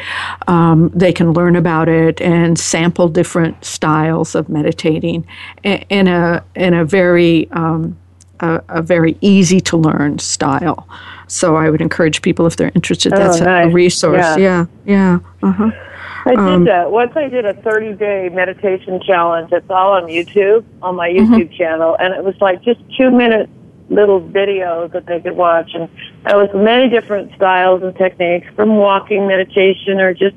um, 0.47 0.89
they 0.95 1.11
can 1.11 1.33
learn 1.33 1.57
about 1.57 1.89
it 1.89 2.21
and 2.21 2.57
sample 2.57 3.09
different 3.09 3.65
styles 3.65 4.35
of 4.35 4.47
meditating 4.47 5.27
in 5.63 6.07
a, 6.07 6.43
in 6.55 6.73
a 6.73 6.85
very 6.85 7.51
um, 7.51 7.97
a, 8.39 8.61
a, 8.69 8.81
very 8.81 9.17
easy 9.21 9.59
to 9.61 9.77
learn 9.77 10.19
style. 10.19 10.87
So 11.27 11.55
I 11.55 11.69
would 11.69 11.81
encourage 11.81 12.21
people 12.21 12.45
if 12.45 12.55
they're 12.55 12.71
interested. 12.75 13.13
Oh, 13.13 13.17
that's 13.17 13.41
nice. 13.41 13.67
a, 13.67 13.69
resource. 13.69 14.17
Yeah, 14.17 14.37
yeah. 14.37 14.65
yeah. 14.85 15.19
Uh-huh. 15.43 15.71
I 16.27 16.31
did 16.31 16.39
um, 16.39 16.63
that. 16.65 16.91
Once 16.91 17.13
I 17.15 17.29
did 17.29 17.45
a 17.45 17.53
30 17.53 17.93
day 17.93 18.29
meditation 18.29 19.01
challenge. 19.01 19.51
It's 19.51 19.69
all 19.69 19.93
on 19.93 20.03
YouTube, 20.03 20.65
on 20.81 20.95
my 20.95 21.09
mm-hmm. 21.09 21.33
YouTube 21.33 21.45
mm-hmm. 21.45 21.53
channel. 21.55 21.95
And 21.99 22.13
it 22.13 22.23
was 22.23 22.35
like 22.41 22.61
just 22.63 22.81
two 22.97 23.11
minute 23.11 23.49
little 23.89 24.21
videos 24.21 24.91
that 24.91 25.05
they 25.05 25.21
could 25.21 25.37
watch. 25.37 25.71
And 25.73 25.83
it 25.83 26.35
was 26.35 26.49
many 26.53 26.89
different 26.89 27.33
styles 27.35 27.81
and 27.83 27.95
techniques 27.95 28.47
from 28.55 28.75
walking 28.75 29.27
meditation 29.27 29.99
or 29.99 30.13
just 30.13 30.35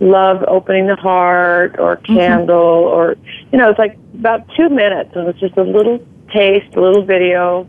love 0.00 0.42
opening 0.46 0.86
the 0.86 0.96
heart 0.96 1.76
or 1.78 1.96
mm-hmm. 1.96 2.16
candle 2.16 2.84
mm-hmm. 2.84 2.96
or, 2.96 3.16
you 3.52 3.58
know, 3.58 3.70
it's 3.70 3.78
like 3.78 3.98
about 4.14 4.46
two 4.56 4.68
minutes. 4.68 5.10
And 5.14 5.28
it's 5.28 5.40
just 5.40 5.56
a 5.56 5.62
little 5.62 5.98
taste, 6.32 6.74
a 6.74 6.80
little 6.80 7.04
video. 7.04 7.68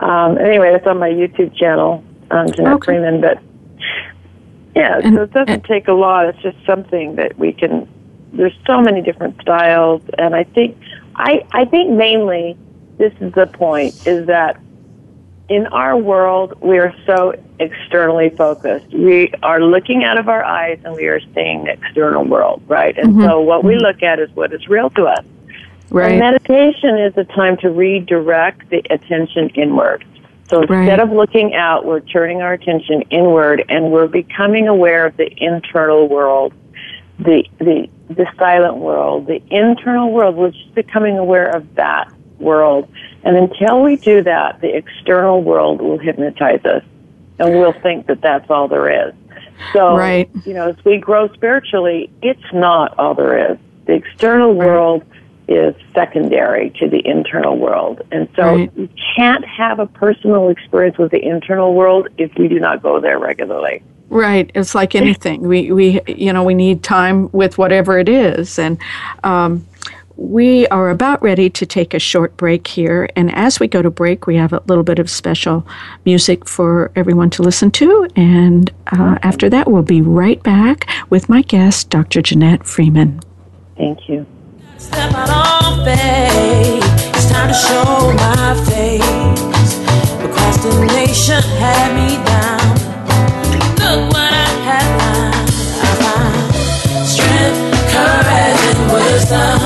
Um, 0.00 0.38
anyway, 0.38 0.72
that's 0.72 0.86
on 0.86 0.98
my 0.98 1.08
YouTube 1.08 1.56
channel, 1.56 2.04
um, 2.30 2.50
Janette 2.50 2.74
okay. 2.74 2.92
Freeman. 2.92 3.20
But 3.20 3.38
yeah, 4.74 5.00
and, 5.02 5.14
so 5.16 5.22
it 5.22 5.32
doesn't 5.32 5.50
and, 5.50 5.64
take 5.64 5.88
a 5.88 5.92
lot. 5.92 6.26
It's 6.26 6.42
just 6.42 6.56
something 6.66 7.16
that 7.16 7.38
we 7.38 7.52
can. 7.52 7.88
There's 8.32 8.56
so 8.66 8.80
many 8.80 9.00
different 9.02 9.40
styles, 9.40 10.02
and 10.18 10.34
I 10.34 10.44
think 10.44 10.76
I 11.14 11.46
I 11.52 11.64
think 11.64 11.92
mainly 11.92 12.56
this 12.98 13.12
is 13.20 13.32
the 13.34 13.46
point 13.46 14.06
is 14.06 14.26
that 14.26 14.60
in 15.48 15.66
our 15.68 15.96
world 15.96 16.54
we 16.60 16.78
are 16.78 16.94
so 17.06 17.34
externally 17.60 18.30
focused. 18.30 18.86
We 18.92 19.32
are 19.42 19.60
looking 19.60 20.04
out 20.04 20.18
of 20.18 20.28
our 20.28 20.44
eyes 20.44 20.80
and 20.84 20.94
we 20.94 21.06
are 21.06 21.20
seeing 21.34 21.64
the 21.64 21.72
external 21.72 22.24
world, 22.24 22.62
right? 22.66 22.96
And 22.96 23.12
mm-hmm. 23.12 23.24
so 23.24 23.40
what 23.40 23.64
we 23.64 23.74
mm-hmm. 23.74 23.82
look 23.82 24.02
at 24.02 24.18
is 24.18 24.30
what 24.30 24.52
is 24.52 24.66
real 24.68 24.90
to 24.90 25.04
us. 25.04 25.24
Right. 25.90 26.12
And 26.12 26.20
meditation 26.20 26.98
is 26.98 27.16
a 27.16 27.24
time 27.24 27.56
to 27.58 27.70
redirect 27.70 28.70
the 28.70 28.82
attention 28.90 29.50
inward. 29.50 30.04
So 30.48 30.60
instead 30.60 30.98
right. 30.98 31.00
of 31.00 31.10
looking 31.10 31.54
out, 31.54 31.84
we're 31.86 32.00
turning 32.00 32.42
our 32.42 32.52
attention 32.52 33.02
inward 33.10 33.64
and 33.68 33.90
we're 33.90 34.08
becoming 34.08 34.68
aware 34.68 35.06
of 35.06 35.16
the 35.16 35.30
internal 35.42 36.08
world, 36.08 36.52
the, 37.18 37.44
the, 37.58 37.88
the 38.08 38.26
silent 38.38 38.76
world, 38.76 39.26
the 39.26 39.42
internal 39.50 40.12
world. 40.12 40.36
We're 40.36 40.50
just 40.50 40.74
becoming 40.74 41.18
aware 41.18 41.48
of 41.48 41.74
that 41.76 42.12
world. 42.38 42.90
And 43.22 43.36
until 43.36 43.82
we 43.82 43.96
do 43.96 44.22
that, 44.22 44.60
the 44.60 44.76
external 44.76 45.42
world 45.42 45.80
will 45.80 45.98
hypnotize 45.98 46.64
us 46.64 46.84
and 47.38 47.58
we'll 47.58 47.72
think 47.80 48.06
that 48.06 48.20
that's 48.20 48.48
all 48.50 48.68
there 48.68 49.08
is. 49.08 49.14
So, 49.72 49.96
right. 49.96 50.28
you 50.44 50.52
know, 50.52 50.68
as 50.68 50.84
we 50.84 50.98
grow 50.98 51.32
spiritually, 51.32 52.10
it's 52.22 52.52
not 52.52 52.98
all 52.98 53.14
there 53.14 53.52
is. 53.52 53.58
The 53.86 53.94
external 53.94 54.54
right. 54.54 55.02
Is 55.46 55.74
secondary 55.94 56.70
to 56.80 56.88
the 56.88 57.06
internal 57.06 57.58
world. 57.58 58.00
And 58.10 58.28
so 58.34 58.42
right. 58.42 58.72
you 58.76 58.88
can't 59.14 59.44
have 59.44 59.78
a 59.78 59.86
personal 59.86 60.48
experience 60.48 60.96
with 60.96 61.10
the 61.10 61.22
internal 61.22 61.74
world 61.74 62.08
if 62.16 62.32
we 62.38 62.48
do 62.48 62.58
not 62.58 62.82
go 62.82 62.98
there 62.98 63.18
regularly. 63.18 63.82
Right. 64.08 64.50
It's 64.54 64.74
like 64.74 64.94
anything. 64.94 65.42
we, 65.42 65.70
we, 65.70 66.00
you 66.06 66.32
know, 66.32 66.44
we 66.44 66.54
need 66.54 66.82
time 66.82 67.30
with 67.32 67.58
whatever 67.58 67.98
it 67.98 68.08
is. 68.08 68.58
And, 68.58 68.78
um, 69.22 69.66
we 70.16 70.66
are 70.68 70.90
about 70.90 71.20
ready 71.22 71.50
to 71.50 71.66
take 71.66 71.92
a 71.92 71.98
short 71.98 72.36
break 72.36 72.66
here. 72.66 73.08
And 73.16 73.34
as 73.34 73.58
we 73.58 73.66
go 73.66 73.82
to 73.82 73.90
break, 73.90 74.26
we 74.26 74.36
have 74.36 74.52
a 74.52 74.62
little 74.66 74.84
bit 74.84 74.98
of 74.98 75.10
special 75.10 75.66
music 76.04 76.48
for 76.48 76.92
everyone 76.94 77.30
to 77.30 77.42
listen 77.42 77.70
to. 77.72 78.08
And 78.14 78.70
uh, 78.92 79.18
after 79.22 79.50
that, 79.50 79.70
we'll 79.70 79.82
be 79.82 80.02
right 80.02 80.40
back 80.42 80.88
with 81.10 81.28
my 81.28 81.42
guest, 81.42 81.90
Dr. 81.90 82.22
Janette 82.22 82.64
Freeman. 82.64 83.20
Thank 83.76 84.08
you. 84.08 84.24
Step 84.78 85.14
out 85.14 85.30
on 85.30 85.84
faith. 85.84 86.84
It's 87.14 87.30
time 87.30 87.48
to 87.48 87.54
show 87.54 88.12
my 88.14 88.54
face. 88.66 89.78
Procrastination 90.20 91.42
had 91.58 91.94
me 91.94 92.16
down. 92.24 92.60
Look 93.78 94.12
what 94.12 94.32
I 94.32 94.46
found. 94.66 95.48
Strength, 97.06 97.60
courage, 97.92 98.62
and 98.70 98.92
wisdom. 98.92 99.63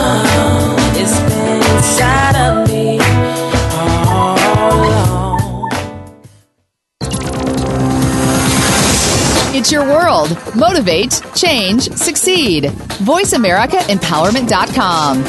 It's 9.69 9.75
your 9.75 9.85
world. 9.85 10.31
Motivate, 10.57 11.21
change, 11.35 11.91
succeed. 11.91 12.65
VoiceAmericaEmpowerment.com. 13.05 15.25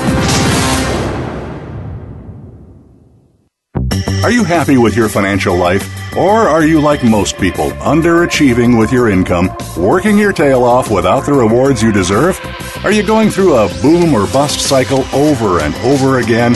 Are 4.24 4.32
you 4.32 4.46
happy 4.46 4.78
with 4.78 4.96
your 4.96 5.10
financial 5.10 5.58
life? 5.58 6.16
Or 6.16 6.48
are 6.48 6.64
you 6.64 6.80
like 6.80 7.04
most 7.04 7.38
people, 7.38 7.72
underachieving 7.72 8.80
with 8.80 8.94
your 8.94 9.10
income, 9.10 9.50
working 9.78 10.18
your 10.18 10.32
tail 10.32 10.64
off 10.64 10.90
without 10.90 11.26
the 11.26 11.34
rewards 11.34 11.84
you 11.84 11.92
deserve? 11.92 12.40
Are 12.86 12.94
you 12.94 13.04
going 13.04 13.30
through 13.30 13.56
a 13.56 13.68
boom 13.82 14.14
or 14.14 14.26
bust 14.28 14.62
cycle 14.62 15.04
over 15.14 15.60
and 15.60 15.76
over 15.84 16.20
again, 16.20 16.56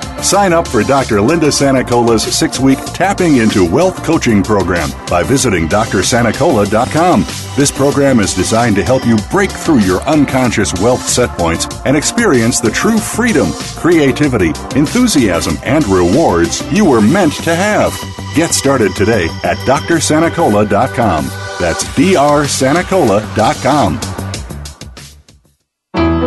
Sign 0.21 0.53
up 0.53 0.67
for 0.67 0.83
Dr. 0.83 1.19
Linda 1.19 1.47
Sanacola's 1.47 2.23
six 2.23 2.59
week 2.59 2.77
Tapping 2.93 3.37
into 3.37 3.69
Wealth 3.69 4.03
coaching 4.03 4.43
program 4.43 4.89
by 5.07 5.23
visiting 5.23 5.67
drsanacola.com. 5.67 7.25
This 7.57 7.71
program 7.71 8.19
is 8.19 8.33
designed 8.33 8.75
to 8.75 8.83
help 8.83 9.05
you 9.05 9.17
break 9.31 9.51
through 9.51 9.79
your 9.79 10.01
unconscious 10.03 10.71
wealth 10.79 11.01
set 11.01 11.29
points 11.37 11.65
and 11.85 11.97
experience 11.97 12.59
the 12.59 12.69
true 12.69 12.99
freedom, 12.99 13.51
creativity, 13.75 14.49
enthusiasm, 14.75 15.57
and 15.63 15.85
rewards 15.87 16.61
you 16.71 16.85
were 16.85 17.01
meant 17.01 17.33
to 17.43 17.55
have. 17.55 17.91
Get 18.35 18.53
started 18.53 18.95
today 18.95 19.25
at 19.43 19.57
drsanacola.com. 19.57 21.25
That's 21.59 21.83
drsanacola.com. 21.83 23.99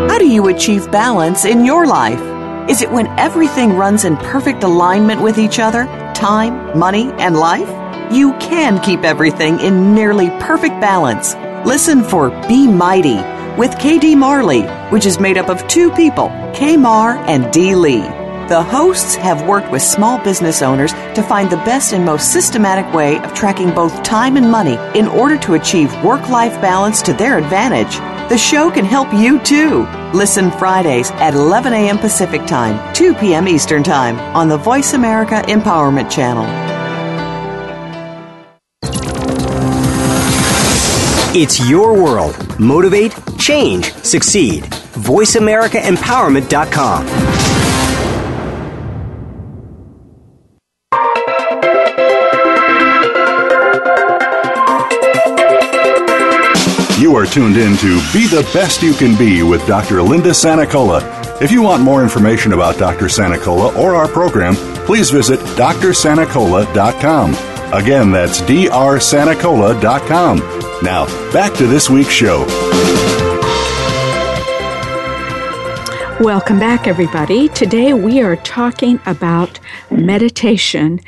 How 0.08 0.18
do 0.18 0.28
you 0.28 0.48
achieve 0.48 0.90
balance 0.90 1.44
in 1.44 1.64
your 1.64 1.86
life? 1.86 2.34
Is 2.68 2.80
it 2.80 2.90
when 2.90 3.06
everything 3.18 3.76
runs 3.76 4.06
in 4.06 4.16
perfect 4.16 4.62
alignment 4.62 5.21
with 5.21 5.38
each 5.38 5.59
other 5.59 5.85
time, 6.14 6.78
money, 6.78 7.12
and 7.18 7.37
life? 7.37 7.68
You 8.11 8.33
can 8.38 8.80
keep 8.80 9.04
everything 9.04 9.61
in 9.61 9.94
nearly 9.94 10.30
perfect 10.40 10.80
balance. 10.80 11.35
Listen 11.66 12.02
for 12.02 12.30
Be 12.49 12.66
Mighty 12.66 13.16
with 13.59 13.73
KD 13.73 14.16
Marley, 14.16 14.62
which 14.90 15.04
is 15.04 15.21
made 15.21 15.37
up 15.37 15.50
of 15.50 15.66
two 15.68 15.90
people, 15.92 16.28
K 16.54 16.78
Mar 16.78 17.18
and 17.26 17.52
D 17.52 17.75
Lee. 17.75 18.00
The 18.49 18.62
hosts 18.62 19.14
have 19.16 19.47
worked 19.47 19.71
with 19.71 19.83
small 19.83 20.18
business 20.25 20.62
owners 20.62 20.92
to 20.92 21.23
find 21.23 21.50
the 21.50 21.56
best 21.59 21.92
and 21.92 22.02
most 22.02 22.33
systematic 22.33 22.90
way 22.94 23.18
of 23.18 23.35
tracking 23.35 23.75
both 23.75 24.02
time 24.02 24.38
and 24.38 24.50
money 24.50 24.78
in 24.99 25.06
order 25.06 25.37
to 25.40 25.52
achieve 25.52 25.92
work 26.02 26.30
life 26.30 26.59
balance 26.62 27.02
to 27.02 27.12
their 27.12 27.37
advantage. 27.37 28.13
The 28.31 28.38
show 28.38 28.71
can 28.71 28.87
help 28.87 29.12
you 29.12 29.38
too. 29.40 29.87
Listen 30.14 30.50
Fridays 30.50 31.11
at 31.12 31.35
11 31.35 31.75
a.m. 31.75 31.99
Pacific 31.99 32.47
Time, 32.47 32.95
2 32.95 33.14
p.m. 33.16 33.47
Eastern 33.47 33.83
Time 33.83 34.19
on 34.35 34.49
the 34.49 34.57
Voice 34.57 34.95
America 34.95 35.43
Empowerment 35.47 36.11
Channel. 36.11 36.47
It's 41.37 41.69
your 41.69 41.93
world. 42.02 42.59
Motivate, 42.59 43.14
change, 43.38 43.93
succeed. 43.93 44.64
VoiceAmericaEmpowerment.com. 44.95 47.53
are 57.25 57.26
tuned 57.26 57.57
in 57.57 57.75
to 57.78 57.97
Be 58.12 58.26
the 58.26 58.43
Best 58.52 58.83
You 58.83 58.93
Can 58.93 59.16
Be 59.16 59.43
with 59.43 59.66
Dr. 59.66 60.02
Linda 60.02 60.31
Sanicola. 60.31 61.00
If 61.40 61.50
you 61.50 61.62
want 61.62 61.83
more 61.83 62.02
information 62.02 62.52
about 62.52 62.76
Dr. 62.76 63.07
Sanicola 63.07 63.75
or 63.76 63.95
our 63.95 64.07
program, 64.07 64.54
please 64.85 65.11
visit 65.11 65.40
drsanicola.com. 65.40 67.31
Again, 67.73 68.11
that's 68.11 68.43
drsanicola.com. 68.43 70.38
Now, 70.83 71.07
back 71.33 71.54
to 71.54 71.66
this 71.66 71.88
week's 71.88 72.11
show. 72.11 72.45
Welcome 76.21 76.59
back, 76.59 76.87
everybody. 76.87 77.49
Today 77.49 77.95
we 77.95 78.21
are 78.21 78.37
talking 78.37 79.00
about 79.07 79.61
meditation 79.90 81.00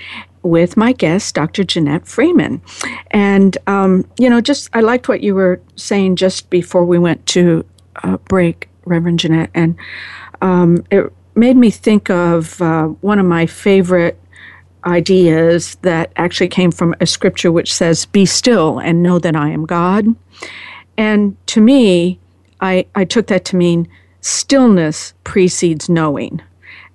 with 0.47 0.77
my 0.77 0.93
guest, 0.93 1.35
Dr. 1.35 1.65
Janette 1.65 2.07
Freeman. 2.07 2.63
And, 3.11 3.57
um, 3.67 4.05
you 4.19 4.31
know, 4.31 4.41
just 4.41 4.71
I 4.73 4.81
liked 4.81 5.09
what 5.09 5.23
you 5.23 5.35
were 5.35 5.61
saying 5.77 6.17
just 6.17 6.51
before 6.51 6.85
we 6.85 6.99
went 6.99 7.27
to 7.27 7.65
uh, 8.03 8.17
break, 8.29 8.69
Reverend 8.85 9.21
Janette. 9.21 9.51
And 9.55 9.77
um, 10.41 10.85
it 10.91 11.13
made 11.35 11.57
me 11.57 11.71
think 11.71 12.11
of 12.11 12.61
uh, 12.61 12.87
one 12.87 13.19
of 13.19 13.27
my 13.27 13.47
favorite 13.47 14.21
ideas 14.85 15.77
that 15.83 16.13
actually 16.17 16.49
came 16.49 16.71
from 16.71 16.95
a 17.01 17.07
scripture 17.07 17.51
which 17.51 17.75
says, 17.75 18.07
Be 18.07 18.25
still 18.25 18.79
and 18.79 19.03
know 19.03 19.19
that 19.19 19.37
I 19.37 19.51
am 19.51 19.67
God. 19.67 20.07
And 20.97 21.37
to 21.49 21.61
me, 21.61 22.21
I, 22.61 22.87
I 22.95 23.05
took 23.05 23.27
that 23.27 23.45
to 23.47 23.57
mean 23.57 23.89
stillness 24.21 25.13
precedes 25.25 25.89
knowing 25.89 26.41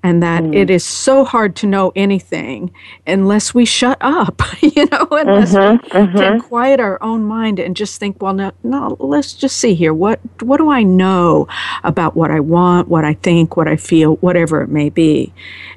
and 0.03 0.23
that 0.23 0.43
mm. 0.43 0.55
it 0.55 0.69
is 0.69 0.83
so 0.83 1.23
hard 1.23 1.55
to 1.57 1.67
know 1.67 1.91
anything 1.95 2.71
unless 3.05 3.53
we 3.53 3.65
shut 3.65 3.97
up, 4.01 4.41
you 4.61 4.85
know, 4.87 5.07
unless 5.11 5.53
mm-hmm, 5.53 5.83
we 5.83 5.89
mm-hmm. 5.89 6.17
can 6.17 6.41
quiet 6.41 6.79
our 6.79 7.01
own 7.03 7.23
mind 7.23 7.59
and 7.59 7.75
just 7.75 7.99
think, 7.99 8.21
well, 8.21 8.33
no, 8.33 8.51
no, 8.63 8.97
let's 8.99 9.33
just 9.33 9.57
see 9.57 9.75
here. 9.75 9.93
What 9.93 10.19
what 10.41 10.57
do 10.57 10.69
I 10.69 10.83
know 10.83 11.47
about 11.83 12.15
what 12.15 12.31
I 12.31 12.39
want, 12.39 12.87
what 12.87 13.05
I 13.05 13.13
think, 13.13 13.55
what 13.55 13.67
I 13.67 13.75
feel, 13.75 14.15
whatever 14.17 14.61
it 14.61 14.69
may 14.69 14.89
be, 14.89 15.33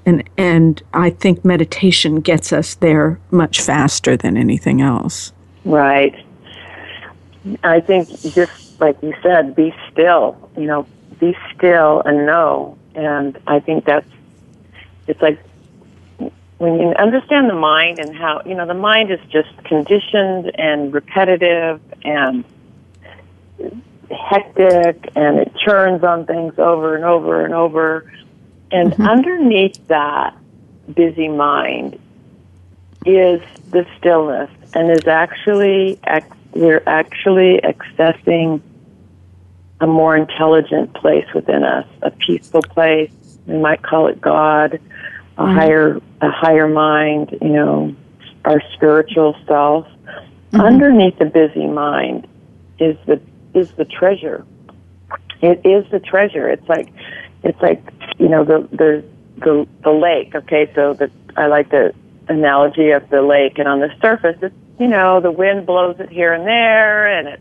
and 0.06 0.28
and 0.38 0.82
I 0.94 1.10
think 1.10 1.44
meditation 1.44 2.20
gets 2.20 2.52
us 2.52 2.76
there 2.76 3.20
much 3.30 3.60
faster 3.60 4.16
than 4.16 4.36
anything 4.36 4.80
else. 4.80 5.32
Right. 5.64 6.14
I 7.62 7.80
think 7.80 8.08
just 8.08 8.80
like 8.80 8.96
you 9.02 9.14
said, 9.22 9.54
be 9.54 9.74
still. 9.92 10.36
You 10.56 10.66
know, 10.66 10.86
be 11.18 11.36
still 11.54 12.00
and 12.02 12.26
know 12.26 12.78
and 12.94 13.38
I 13.46 13.60
think 13.60 13.84
that's 13.84 14.06
it's 15.06 15.20
like 15.20 15.38
when 16.58 16.78
you 16.78 16.88
understand 16.98 17.48
the 17.48 17.54
mind 17.54 17.98
and 17.98 18.14
how 18.14 18.42
you 18.46 18.54
know 18.54 18.66
the 18.66 18.74
mind 18.74 19.10
is 19.10 19.20
just 19.30 19.52
conditioned 19.64 20.52
and 20.58 20.92
repetitive 20.92 21.80
and 22.04 22.44
hectic 24.10 25.10
and 25.16 25.38
it 25.38 25.52
churns 25.64 26.04
on 26.04 26.26
things 26.26 26.58
over 26.58 26.94
and 26.94 27.04
over 27.04 27.44
and 27.44 27.54
over 27.54 28.10
and 28.70 28.92
mm-hmm. 28.92 29.02
underneath 29.02 29.86
that 29.88 30.36
busy 30.94 31.28
mind 31.28 31.98
is 33.06 33.40
the 33.70 33.86
stillness 33.98 34.50
and 34.74 34.90
is 34.90 35.06
actually 35.06 35.98
we're 36.54 36.82
actually 36.86 37.60
accessing 37.62 38.60
a 39.80 39.86
more 39.86 40.16
intelligent 40.16 40.94
place 40.94 41.26
within 41.34 41.64
us, 41.64 41.86
a 42.02 42.10
peaceful 42.10 42.62
place. 42.62 43.10
We 43.46 43.58
might 43.58 43.82
call 43.82 44.08
it 44.08 44.20
God, 44.20 44.80
a 45.36 45.42
mm 45.42 45.54
higher 45.54 46.00
a 46.20 46.30
higher 46.30 46.68
mind, 46.68 47.36
you 47.42 47.48
know, 47.48 47.94
our 48.44 48.62
spiritual 48.74 49.36
self. 49.46 49.86
Mm-hmm. 49.86 50.60
Underneath 50.60 51.18
the 51.18 51.26
busy 51.26 51.66
mind 51.66 52.26
is 52.78 52.96
the 53.06 53.20
is 53.54 53.70
the 53.72 53.84
treasure. 53.84 54.44
It 55.42 55.60
is 55.64 55.90
the 55.90 56.00
treasure. 56.00 56.48
It's 56.48 56.68
like 56.68 56.92
it's 57.42 57.60
like 57.60 57.82
you 58.18 58.28
know 58.28 58.44
the 58.44 58.68
the 58.70 59.04
the, 59.38 59.66
the 59.82 59.90
lake. 59.90 60.34
Okay, 60.34 60.70
so 60.74 60.94
the 60.94 61.10
I 61.36 61.46
like 61.46 61.70
the 61.70 61.92
analogy 62.28 62.90
of 62.90 63.08
the 63.10 63.22
lake, 63.22 63.58
and 63.58 63.68
on 63.68 63.80
the 63.80 63.90
surface, 64.00 64.36
it's 64.42 64.54
you 64.78 64.86
know 64.86 65.20
the 65.20 65.30
wind 65.30 65.66
blows 65.66 65.96
it 65.98 66.10
here 66.10 66.32
and 66.32 66.46
there, 66.46 67.06
and 67.06 67.28
it 67.28 67.40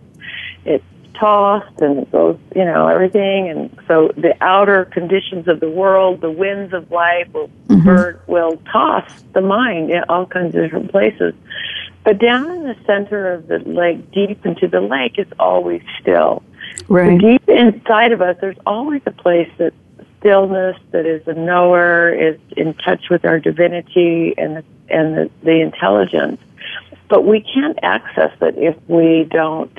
it 0.65 0.83
tossed 1.13 1.81
and 1.81 1.99
it 1.99 2.11
goes, 2.11 2.37
you 2.55 2.65
know, 2.65 2.87
everything. 2.87 3.49
And 3.49 3.77
so 3.87 4.11
the 4.15 4.35
outer 4.41 4.85
conditions 4.85 5.47
of 5.47 5.59
the 5.59 5.69
world, 5.69 6.21
the 6.21 6.31
winds 6.31 6.73
of 6.73 6.91
life 6.91 7.31
will, 7.33 7.49
mm-hmm. 7.67 7.85
bird 7.85 8.21
will 8.27 8.57
toss 8.71 9.09
the 9.33 9.41
mind 9.41 9.91
in 9.91 10.03
all 10.09 10.25
kinds 10.25 10.55
of 10.55 10.63
different 10.63 10.91
places. 10.91 11.33
But 12.03 12.19
down 12.19 12.51
in 12.51 12.63
the 12.63 12.75
center 12.85 13.33
of 13.33 13.47
the 13.47 13.59
lake, 13.59 14.11
deep 14.11 14.45
into 14.45 14.67
the 14.67 14.81
lake, 14.81 15.17
is 15.17 15.27
always 15.39 15.81
still. 16.01 16.43
Right. 16.87 17.19
deep 17.19 17.47
inside 17.47 18.11
of 18.11 18.21
us, 18.21 18.35
there's 18.41 18.57
always 18.65 19.01
a 19.05 19.11
place 19.11 19.49
that 19.57 19.73
stillness, 20.19 20.77
that 20.91 21.05
is 21.05 21.25
a 21.27 21.33
knower, 21.33 22.13
is 22.13 22.39
in 22.55 22.73
touch 22.73 23.09
with 23.09 23.25
our 23.25 23.39
divinity 23.39 24.33
and 24.37 24.57
the, 24.57 24.63
and 24.89 25.17
the, 25.17 25.31
the 25.43 25.61
intelligence. 25.61 26.41
But 27.09 27.25
we 27.25 27.41
can't 27.41 27.77
access 27.83 28.31
it 28.41 28.55
if 28.57 28.75
we 28.87 29.27
don't 29.29 29.71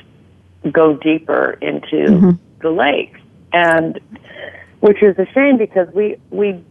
go 0.71 0.95
deeper 0.95 1.57
into 1.61 1.95
mm-hmm. 1.95 2.31
the 2.61 2.69
lake. 2.69 3.15
And 3.53 3.99
which 4.79 5.01
is 5.01 5.17
a 5.17 5.25
shame 5.33 5.57
because 5.57 5.87
we, 5.93 6.17
we, 6.29 6.63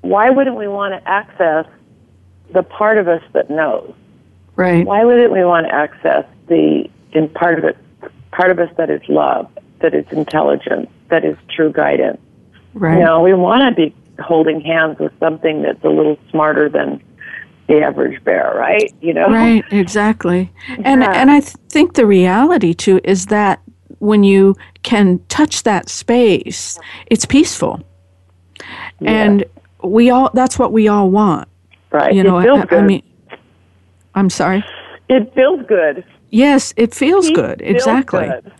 why 0.00 0.30
wouldn't 0.30 0.56
we 0.56 0.68
want 0.68 0.94
to 0.94 1.08
access 1.08 1.66
the 2.52 2.62
part 2.62 2.98
of 2.98 3.08
us 3.08 3.22
that 3.32 3.50
knows? 3.50 3.92
Right. 4.56 4.86
Why 4.86 5.04
wouldn't 5.04 5.32
we 5.32 5.44
want 5.44 5.66
to 5.66 5.74
access 5.74 6.24
the 6.48 6.88
in 7.12 7.28
part 7.28 7.58
of 7.58 7.64
it, 7.64 7.76
part 8.30 8.50
of 8.50 8.58
us 8.58 8.70
that 8.76 8.90
is 8.90 9.00
love, 9.08 9.50
that 9.80 9.94
is 9.94 10.04
intelligence, 10.10 10.90
that 11.08 11.24
is 11.24 11.36
true 11.54 11.72
guidance? 11.72 12.20
Right. 12.74 12.98
You 12.98 13.04
know, 13.04 13.20
we 13.20 13.34
want 13.34 13.62
to 13.68 13.74
be 13.74 13.94
holding 14.20 14.60
hands 14.60 14.98
with 14.98 15.12
something 15.20 15.62
that's 15.62 15.82
a 15.84 15.88
little 15.88 16.18
smarter 16.30 16.68
than 16.68 17.02
the 17.68 17.82
average 17.82 18.22
bear, 18.24 18.52
right? 18.56 18.92
You 19.00 19.14
know, 19.14 19.28
right? 19.28 19.64
Exactly. 19.70 20.50
And 20.84 21.02
yeah. 21.02 21.12
and 21.12 21.30
I 21.30 21.40
th- 21.40 21.54
think 21.68 21.94
the 21.94 22.06
reality 22.06 22.74
too 22.74 23.00
is 23.04 23.26
that 23.26 23.60
when 23.98 24.24
you 24.24 24.56
can 24.82 25.20
touch 25.28 25.62
that 25.64 25.88
space, 25.88 26.78
it's 27.06 27.24
peaceful, 27.24 27.80
yeah. 29.00 29.10
and 29.10 29.44
we 29.82 30.10
all 30.10 30.30
that's 30.34 30.58
what 30.58 30.72
we 30.72 30.88
all 30.88 31.10
want, 31.10 31.48
right? 31.90 32.14
You 32.14 32.24
know, 32.24 32.38
I, 32.38 32.76
I, 32.76 32.82
mean, 32.82 33.02
I'm 34.14 34.30
sorry. 34.30 34.64
It 35.08 35.32
feels 35.34 35.64
good. 35.66 36.04
Yes, 36.30 36.74
it 36.76 36.94
feels 36.94 37.30
good. 37.30 37.60
Exactly. 37.62 38.28
Good 38.28 38.52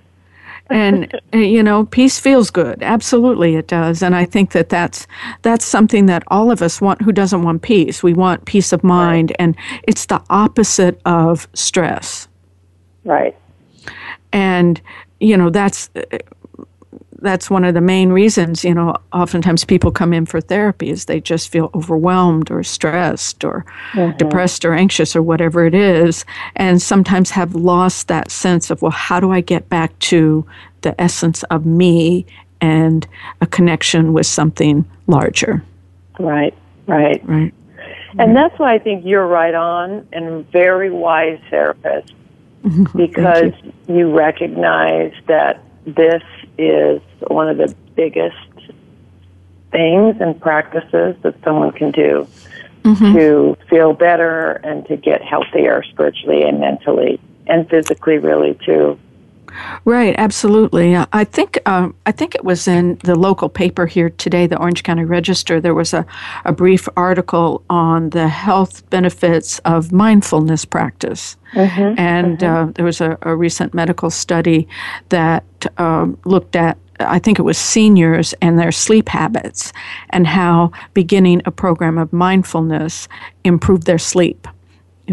and 0.70 1.20
uh, 1.35 1.38
you 1.38 1.62
know 1.62 1.87
peace 1.87 2.18
feels 2.18 2.50
good. 2.50 2.83
Absolutely 2.83 3.57
it 3.57 3.68
does. 3.68 4.02
And 4.02 4.14
i 4.14 4.24
think 4.24 4.52
that 4.52 4.68
that's 4.68 5.07
that's 5.42 5.64
something 5.64 6.07
that 6.07 6.22
all 6.28 6.50
of 6.50 6.62
us 6.62 6.81
want 6.81 7.02
who 7.02 7.12
doesn't 7.12 7.42
want 7.42 7.62
peace. 7.62 8.02
We 8.02 8.14
want 8.14 8.44
peace 8.44 8.72
of 8.72 8.85
mind 8.85 9.31
right. 9.31 9.37
and 9.38 9.57
it's 9.85 10.07
the 10.07 10.22
opposite 10.31 11.00
of 11.04 11.48
stress. 11.54 12.28
Right. 13.04 13.37
And 14.33 14.81
you 15.20 15.37
know 15.37 15.50
that's 15.50 15.90
uh, 15.96 16.18
that's 17.20 17.50
one 17.50 17.64
of 17.64 17.74
the 17.74 17.81
main 17.81 18.11
reasons, 18.11 18.64
you 18.64 18.74
know, 18.74 18.94
oftentimes 19.12 19.64
people 19.64 19.90
come 19.90 20.12
in 20.12 20.26
for 20.26 20.40
therapy 20.40 20.90
is 20.90 21.07
they 21.07 21.20
just 21.20 21.48
feel 21.48 21.70
overwhelmed 21.74 22.50
or 22.50 22.62
stressed 22.62 23.44
or 23.44 23.64
mm-hmm. 23.92 24.16
depressed 24.16 24.64
or 24.64 24.74
anxious 24.74 25.16
or 25.16 25.22
whatever 25.22 25.66
it 25.66 25.74
is, 25.74 26.24
and 26.57 26.81
sometimes 26.81 27.31
have 27.31 27.54
lost 27.54 28.09
that 28.09 28.31
sense 28.31 28.70
of, 28.70 28.83
well, 28.83 28.90
how 28.90 29.18
do 29.18 29.33
I 29.33 29.40
get 29.40 29.68
back 29.68 29.98
to 30.00 30.46
the 30.83 30.98
essence 31.00 31.42
of 31.44 31.66
me 31.66 32.24
and 32.61 33.07
a 33.40 33.46
connection 33.46 34.12
with 34.12 34.26
something 34.26 34.88
larger? 35.07 35.62
Right, 36.18 36.54
right. 36.87 37.20
Right. 37.28 37.54
And 38.18 38.35
that's 38.35 38.59
why 38.59 38.74
I 38.74 38.78
think 38.78 39.04
you're 39.04 39.26
right 39.26 39.54
on 39.54 40.07
and 40.12 40.50
very 40.50 40.90
wise 40.90 41.38
therapist 41.50 42.12
because 42.96 43.52
you. 43.87 43.96
you 43.96 44.11
recognize 44.11 45.12
that 45.26 45.62
this 45.85 46.22
is 46.59 47.01
one 47.29 47.49
of 47.49 47.57
the 47.57 47.75
biggest 47.94 48.37
things 49.71 50.16
and 50.21 50.40
practices 50.40 51.16
that 51.23 51.35
someone 51.44 51.73
can 51.73 51.90
do 51.90 52.27
mm-hmm. 52.83 53.14
to 53.14 53.57
feel 53.68 53.92
better 53.92 54.53
and 54.64 54.87
to 54.87 54.97
get 54.97 55.23
healthier 55.23 55.83
spiritually 55.83 56.42
and 56.42 56.61
mentally 56.61 57.21
and 57.47 57.68
physically, 57.68 58.18
really, 58.18 58.59
too. 58.64 58.99
Right, 59.85 60.14
absolutely. 60.18 60.97
I 60.97 61.25
think 61.25 61.59
um, 61.66 61.94
I 62.07 62.12
think 62.12 62.35
it 62.35 62.44
was 62.44 62.68
in 62.68 62.97
the 63.05 63.14
local 63.14 63.49
paper 63.49 63.87
here 63.87 64.11
today, 64.11 64.47
the 64.47 64.59
Orange 64.59 64.83
County 64.83 65.05
Register. 65.05 65.61
There 65.61 65.75
was 65.75 65.94
a, 65.94 66.05
a 66.44 66.53
brief 66.53 66.88
article 66.97 67.62
on 67.71 68.11
the 68.11 68.29
health 68.29 68.88
benefits 68.90 69.59
of 69.61 69.92
mindfulness 69.92 70.64
practice, 70.64 71.37
mm-hmm, 71.53 71.99
and 71.99 72.38
mm-hmm. 72.38 72.68
Uh, 72.68 72.73
there 72.73 72.85
was 72.85 73.01
a, 73.01 73.18
a, 73.23 73.35
recent 73.35 73.75
medical 73.75 74.11
study 74.11 74.68
that 75.09 75.44
um, 75.79 76.18
looked 76.25 76.57
at. 76.57 76.77
I 77.01 77.18
think 77.18 77.38
it 77.38 77.42
was 77.42 77.59
seniors 77.59 78.35
and 78.42 78.59
their 78.59 78.73
sleep 78.73 79.09
habits, 79.09 79.73
and 80.11 80.27
how 80.27 80.73
beginning 80.94 81.42
a 81.44 81.51
program 81.51 81.97
of 81.99 82.12
mindfulness 82.12 83.09
improved 83.44 83.87
their 83.87 83.99
sleep 83.99 84.49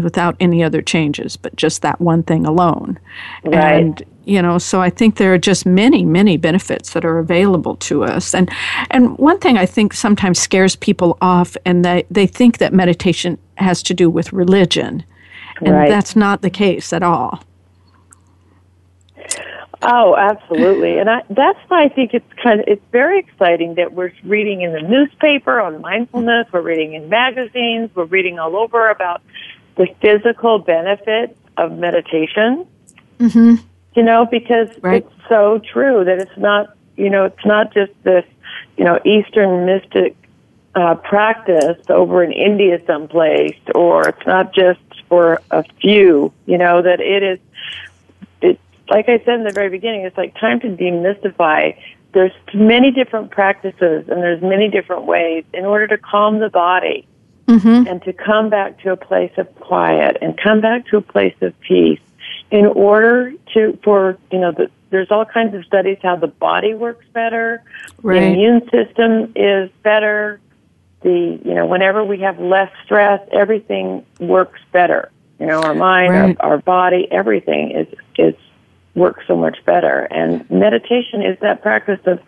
without 0.02 0.36
any 0.40 0.62
other 0.62 0.82
changes, 0.82 1.36
but 1.36 1.56
just 1.56 1.82
that 1.82 2.00
one 2.00 2.22
thing 2.22 2.46
alone. 2.46 2.98
Right. 3.44 3.80
And 3.80 4.04
you 4.26 4.42
know, 4.42 4.58
so 4.58 4.82
I 4.82 4.90
think 4.90 5.16
there 5.16 5.32
are 5.32 5.38
just 5.38 5.64
many, 5.64 6.04
many 6.04 6.36
benefits 6.36 6.92
that 6.92 7.04
are 7.04 7.18
available 7.18 7.76
to 7.76 8.04
us. 8.04 8.34
And 8.34 8.50
and 8.90 9.16
one 9.18 9.38
thing 9.38 9.56
I 9.56 9.66
think 9.66 9.92
sometimes 9.92 10.40
scares 10.40 10.76
people 10.76 11.16
off, 11.20 11.56
and 11.64 11.84
they 11.84 12.04
they 12.10 12.26
think 12.26 12.58
that 12.58 12.72
meditation 12.72 13.38
has 13.56 13.82
to 13.84 13.94
do 13.94 14.10
with 14.10 14.32
religion, 14.32 15.04
and 15.60 15.74
right. 15.74 15.88
that's 15.88 16.16
not 16.16 16.42
the 16.42 16.50
case 16.50 16.92
at 16.92 17.02
all. 17.02 17.42
Oh, 19.82 20.16
absolutely, 20.16 20.98
and 20.98 21.08
I, 21.08 21.22
that's 21.30 21.58
why 21.68 21.84
I 21.84 21.88
think 21.88 22.12
it's 22.12 22.32
kind 22.42 22.60
of 22.60 22.66
it's 22.66 22.82
very 22.90 23.20
exciting 23.20 23.74
that 23.74 23.92
we're 23.92 24.12
reading 24.24 24.62
in 24.62 24.72
the 24.72 24.80
newspaper 24.80 25.60
on 25.60 25.80
mindfulness. 25.80 26.48
We're 26.52 26.62
reading 26.62 26.94
in 26.94 27.08
magazines. 27.08 27.90
We're 27.94 28.06
reading 28.06 28.38
all 28.40 28.56
over 28.56 28.90
about 28.90 29.22
the 29.76 29.86
physical 30.00 30.58
benefit 30.58 31.36
of 31.56 31.72
meditation. 31.72 32.66
Mm-hmm. 33.18 33.54
You 33.94 34.02
know, 34.02 34.26
because 34.26 34.68
right. 34.82 35.04
it's 35.04 35.28
so 35.28 35.58
true 35.72 36.04
that 36.04 36.18
it's 36.18 36.36
not, 36.36 36.76
you 36.96 37.08
know, 37.08 37.24
it's 37.24 37.46
not 37.46 37.72
just 37.72 37.92
this, 38.02 38.24
you 38.76 38.84
know, 38.84 39.00
Eastern 39.04 39.64
mystic 39.64 40.16
uh, 40.74 40.96
practice 40.96 41.78
over 41.88 42.22
in 42.22 42.32
India 42.32 42.78
someplace, 42.86 43.58
or 43.74 44.08
it's 44.08 44.26
not 44.26 44.54
just 44.54 44.80
for 45.08 45.40
a 45.50 45.64
few. 45.80 46.32
You 46.44 46.58
know, 46.58 46.82
that 46.82 47.00
it 47.00 47.22
is. 47.22 47.38
It's 48.42 48.60
like 48.90 49.08
I 49.08 49.18
said 49.24 49.36
in 49.38 49.44
the 49.44 49.52
very 49.52 49.70
beginning, 49.70 50.02
it's 50.02 50.18
like 50.18 50.38
time 50.38 50.60
to 50.60 50.68
demystify. 50.68 51.78
There's 52.12 52.32
many 52.52 52.90
different 52.90 53.30
practices, 53.30 54.08
and 54.08 54.22
there's 54.22 54.42
many 54.42 54.68
different 54.68 55.04
ways 55.04 55.44
in 55.54 55.64
order 55.64 55.86
to 55.86 55.98
calm 55.98 56.38
the 56.38 56.50
body 56.50 57.06
mm-hmm. 57.46 57.86
and 57.86 58.02
to 58.02 58.12
come 58.12 58.50
back 58.50 58.78
to 58.80 58.92
a 58.92 58.96
place 58.96 59.32
of 59.36 59.52
quiet 59.56 60.16
and 60.20 60.38
come 60.38 60.60
back 60.60 60.86
to 60.86 60.96
a 60.96 61.02
place 61.02 61.34
of 61.40 61.58
peace 61.60 62.00
in 62.50 62.66
order 62.66 63.32
to 63.54 63.78
for 63.82 64.18
you 64.30 64.38
know 64.38 64.52
the, 64.52 64.70
there's 64.90 65.10
all 65.10 65.24
kinds 65.24 65.54
of 65.54 65.64
studies 65.64 65.98
how 66.02 66.16
the 66.16 66.26
body 66.26 66.74
works 66.74 67.04
better 67.12 67.62
right. 68.02 68.20
the 68.20 68.26
immune 68.26 68.62
system 68.70 69.32
is 69.34 69.70
better 69.82 70.40
the 71.02 71.40
you 71.44 71.54
know 71.54 71.66
whenever 71.66 72.04
we 72.04 72.20
have 72.20 72.38
less 72.38 72.70
stress 72.84 73.20
everything 73.32 74.04
works 74.20 74.60
better 74.72 75.10
you 75.40 75.46
know 75.46 75.60
our 75.60 75.74
mind 75.74 76.12
right. 76.12 76.36
our, 76.40 76.52
our 76.52 76.58
body 76.58 77.08
everything 77.10 77.70
is 77.70 77.86
is 78.18 78.34
works 78.94 79.24
so 79.26 79.36
much 79.36 79.58
better 79.66 80.08
and 80.10 80.48
meditation 80.50 81.22
is 81.22 81.38
that 81.40 81.62
practice 81.62 82.00
of 82.06 82.20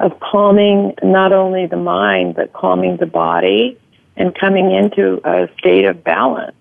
of 0.00 0.18
calming 0.20 0.94
not 1.02 1.32
only 1.32 1.66
the 1.66 1.76
mind 1.76 2.34
but 2.34 2.52
calming 2.52 2.96
the 2.96 3.06
body 3.06 3.78
and 4.20 4.38
coming 4.38 4.70
into 4.70 5.20
a 5.24 5.48
state 5.58 5.84
of 5.84 6.04
balance. 6.04 6.54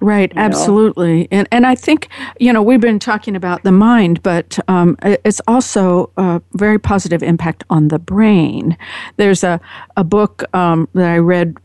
Right, 0.00 0.32
you 0.34 0.40
absolutely. 0.40 1.28
And 1.30 1.46
and 1.52 1.66
I 1.66 1.74
think, 1.74 2.08
you 2.38 2.50
know, 2.52 2.62
we've 2.62 2.80
been 2.80 2.98
talking 2.98 3.36
about 3.36 3.62
the 3.62 3.72
mind, 3.72 4.22
but 4.22 4.58
um, 4.68 4.96
it's 5.02 5.42
also 5.46 6.10
a 6.16 6.40
very 6.54 6.78
positive 6.78 7.22
impact 7.22 7.64
on 7.68 7.88
the 7.88 7.98
brain. 7.98 8.76
There's 9.16 9.44
a, 9.44 9.60
a 9.96 10.04
book 10.04 10.44
um, 10.54 10.88
that 10.94 11.10
I 11.10 11.18
read 11.18 11.58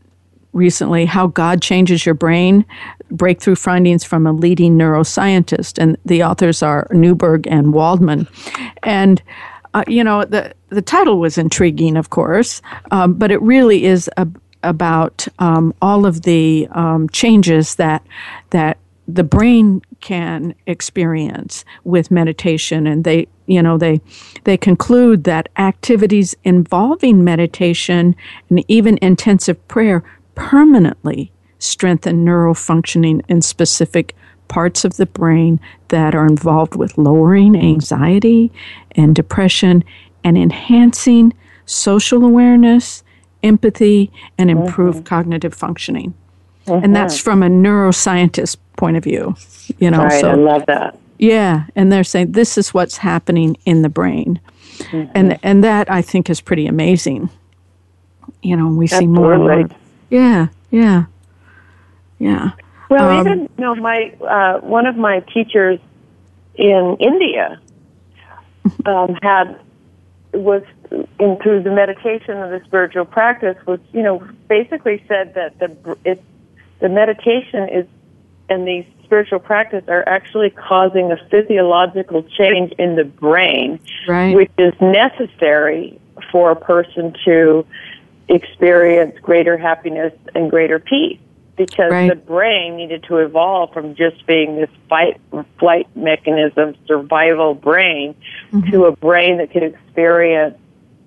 recently, 0.52 1.06
How 1.06 1.28
God 1.28 1.62
Changes 1.62 2.04
Your 2.04 2.14
Brain 2.14 2.66
Breakthrough 3.10 3.56
Findings 3.56 4.04
from 4.04 4.26
a 4.26 4.32
Leading 4.32 4.76
Neuroscientist. 4.76 5.78
And 5.78 5.96
the 6.04 6.22
authors 6.22 6.62
are 6.62 6.88
Newberg 6.92 7.46
and 7.46 7.72
Waldman. 7.72 8.28
And 8.82 9.22
uh, 9.72 9.84
you 9.86 10.02
know 10.02 10.24
the 10.24 10.54
the 10.68 10.82
title 10.82 11.18
was 11.18 11.38
intriguing, 11.38 11.96
of 11.96 12.10
course, 12.10 12.60
um, 12.90 13.14
but 13.14 13.30
it 13.30 13.40
really 13.40 13.84
is 13.84 14.10
a, 14.16 14.26
about 14.68 15.26
um, 15.38 15.74
all 15.80 16.06
of 16.06 16.22
the 16.22 16.68
um, 16.72 17.08
changes 17.10 17.76
that 17.76 18.06
that 18.50 18.78
the 19.08 19.24
brain 19.24 19.82
can 20.00 20.54
experience 20.66 21.64
with 21.84 22.10
meditation. 22.10 22.86
And 22.86 23.04
they 23.04 23.28
you 23.46 23.62
know 23.62 23.78
they 23.78 24.00
they 24.44 24.56
conclude 24.56 25.24
that 25.24 25.48
activities 25.56 26.34
involving 26.44 27.24
meditation 27.24 28.14
and 28.50 28.64
even 28.68 28.98
intensive 29.02 29.66
prayer 29.68 30.02
permanently 30.34 31.32
strengthen 31.58 32.24
neural 32.24 32.54
functioning 32.54 33.22
in 33.28 33.40
specific 33.42 34.14
parts 34.48 34.84
of 34.84 34.96
the 34.96 35.06
brain 35.06 35.58
that 35.88 36.14
are 36.14 36.26
involved 36.26 36.76
with 36.76 36.96
lowering 36.98 37.56
anxiety 37.56 38.52
and 38.92 39.14
depression 39.14 39.82
and 40.22 40.36
enhancing 40.36 41.32
social 41.66 42.24
awareness 42.24 43.02
empathy, 43.46 44.10
and 44.36 44.50
improve 44.50 44.96
mm-hmm. 44.96 45.04
cognitive 45.04 45.54
functioning. 45.54 46.14
Mm-hmm. 46.66 46.84
And 46.84 46.96
that's 46.96 47.18
from 47.18 47.42
a 47.42 47.48
neuroscientist 47.48 48.56
point 48.76 48.96
of 48.96 49.04
view. 49.04 49.36
You 49.78 49.90
know, 49.90 50.04
right, 50.04 50.20
so 50.20 50.30
I 50.30 50.34
love 50.34 50.66
that. 50.66 50.98
Yeah, 51.18 51.64
and 51.74 51.90
they're 51.90 52.04
saying 52.04 52.32
this 52.32 52.58
is 52.58 52.74
what's 52.74 52.98
happening 52.98 53.56
in 53.64 53.82
the 53.82 53.88
brain, 53.88 54.40
mm-hmm. 54.78 55.10
and 55.14 55.38
and 55.42 55.64
that 55.64 55.90
I 55.90 56.02
think 56.02 56.28
is 56.28 56.40
pretty 56.40 56.66
amazing. 56.66 57.30
You 58.42 58.56
know, 58.56 58.68
we 58.68 58.84
Absolutely. 58.84 59.06
see 59.06 59.06
more 59.06 59.32
and 59.32 59.42
more. 59.42 59.68
Yeah, 60.10 60.48
yeah, 60.70 61.04
yeah. 62.18 62.50
Well, 62.90 63.10
um, 63.10 63.26
even 63.26 63.40
you 63.42 63.64
know, 63.64 63.74
my 63.76 64.14
uh, 64.20 64.60
one 64.60 64.86
of 64.86 64.96
my 64.96 65.20
teachers 65.20 65.80
in 66.54 66.96
India 67.00 67.60
um, 68.84 69.18
had 69.22 69.58
was 70.32 70.62
in 71.18 71.36
through 71.42 71.62
the 71.62 71.70
meditation 71.70 72.36
of 72.36 72.50
the 72.50 72.60
spiritual 72.66 73.04
practice 73.04 73.56
was 73.66 73.80
you 73.92 74.02
know 74.02 74.26
basically 74.48 75.02
said 75.08 75.34
that 75.34 75.58
the 75.58 75.96
it, 76.04 76.22
the 76.80 76.88
meditation 76.88 77.68
is 77.68 77.86
and 78.48 78.66
the 78.66 78.86
spiritual 79.04 79.38
practice 79.38 79.84
are 79.88 80.08
actually 80.08 80.50
causing 80.50 81.10
a 81.10 81.16
physiological 81.30 82.22
change 82.22 82.72
in 82.78 82.96
the 82.96 83.04
brain 83.04 83.80
right. 84.08 84.34
which 84.34 84.50
is 84.58 84.74
necessary 84.80 85.98
for 86.30 86.50
a 86.50 86.56
person 86.56 87.14
to 87.24 87.64
experience 88.28 89.16
greater 89.20 89.56
happiness 89.56 90.12
and 90.34 90.50
greater 90.50 90.78
peace 90.78 91.20
because 91.56 91.90
right. 91.90 92.08
the 92.08 92.16
brain 92.16 92.76
needed 92.76 93.04
to 93.04 93.16
evolve 93.18 93.72
from 93.72 93.94
just 93.94 94.26
being 94.26 94.56
this 94.56 94.70
fight 94.88 95.20
flight 95.58 95.88
mechanism 95.96 96.74
survival 96.86 97.54
brain 97.54 98.14
mm-hmm. 98.52 98.70
to 98.70 98.84
a 98.84 98.92
brain 98.92 99.38
that 99.38 99.50
could 99.50 99.62
experience 99.62 100.56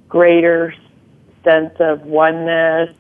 greater 0.08 0.74
sense 1.44 1.74
of 1.80 2.02
oneness 2.02 2.96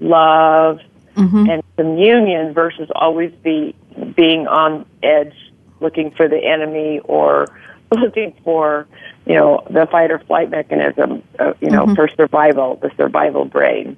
love 0.00 0.80
mm-hmm. 1.16 1.48
and 1.48 1.62
communion 1.76 2.52
versus 2.52 2.88
always 2.94 3.32
be 3.42 3.74
being 4.14 4.46
on 4.46 4.84
edge 5.02 5.34
looking 5.80 6.10
for 6.10 6.28
the 6.28 6.38
enemy 6.38 7.00
or 7.04 7.46
looking 7.90 8.34
for 8.44 8.86
you 9.26 9.34
know 9.34 9.64
the 9.70 9.86
fight 9.86 10.10
or 10.10 10.18
flight 10.20 10.50
mechanism 10.50 11.22
uh, 11.38 11.52
you 11.60 11.70
know 11.70 11.84
mm-hmm. 11.84 11.94
for 11.94 12.08
survival 12.08 12.76
the 12.76 12.90
survival 12.96 13.44
brain 13.44 13.96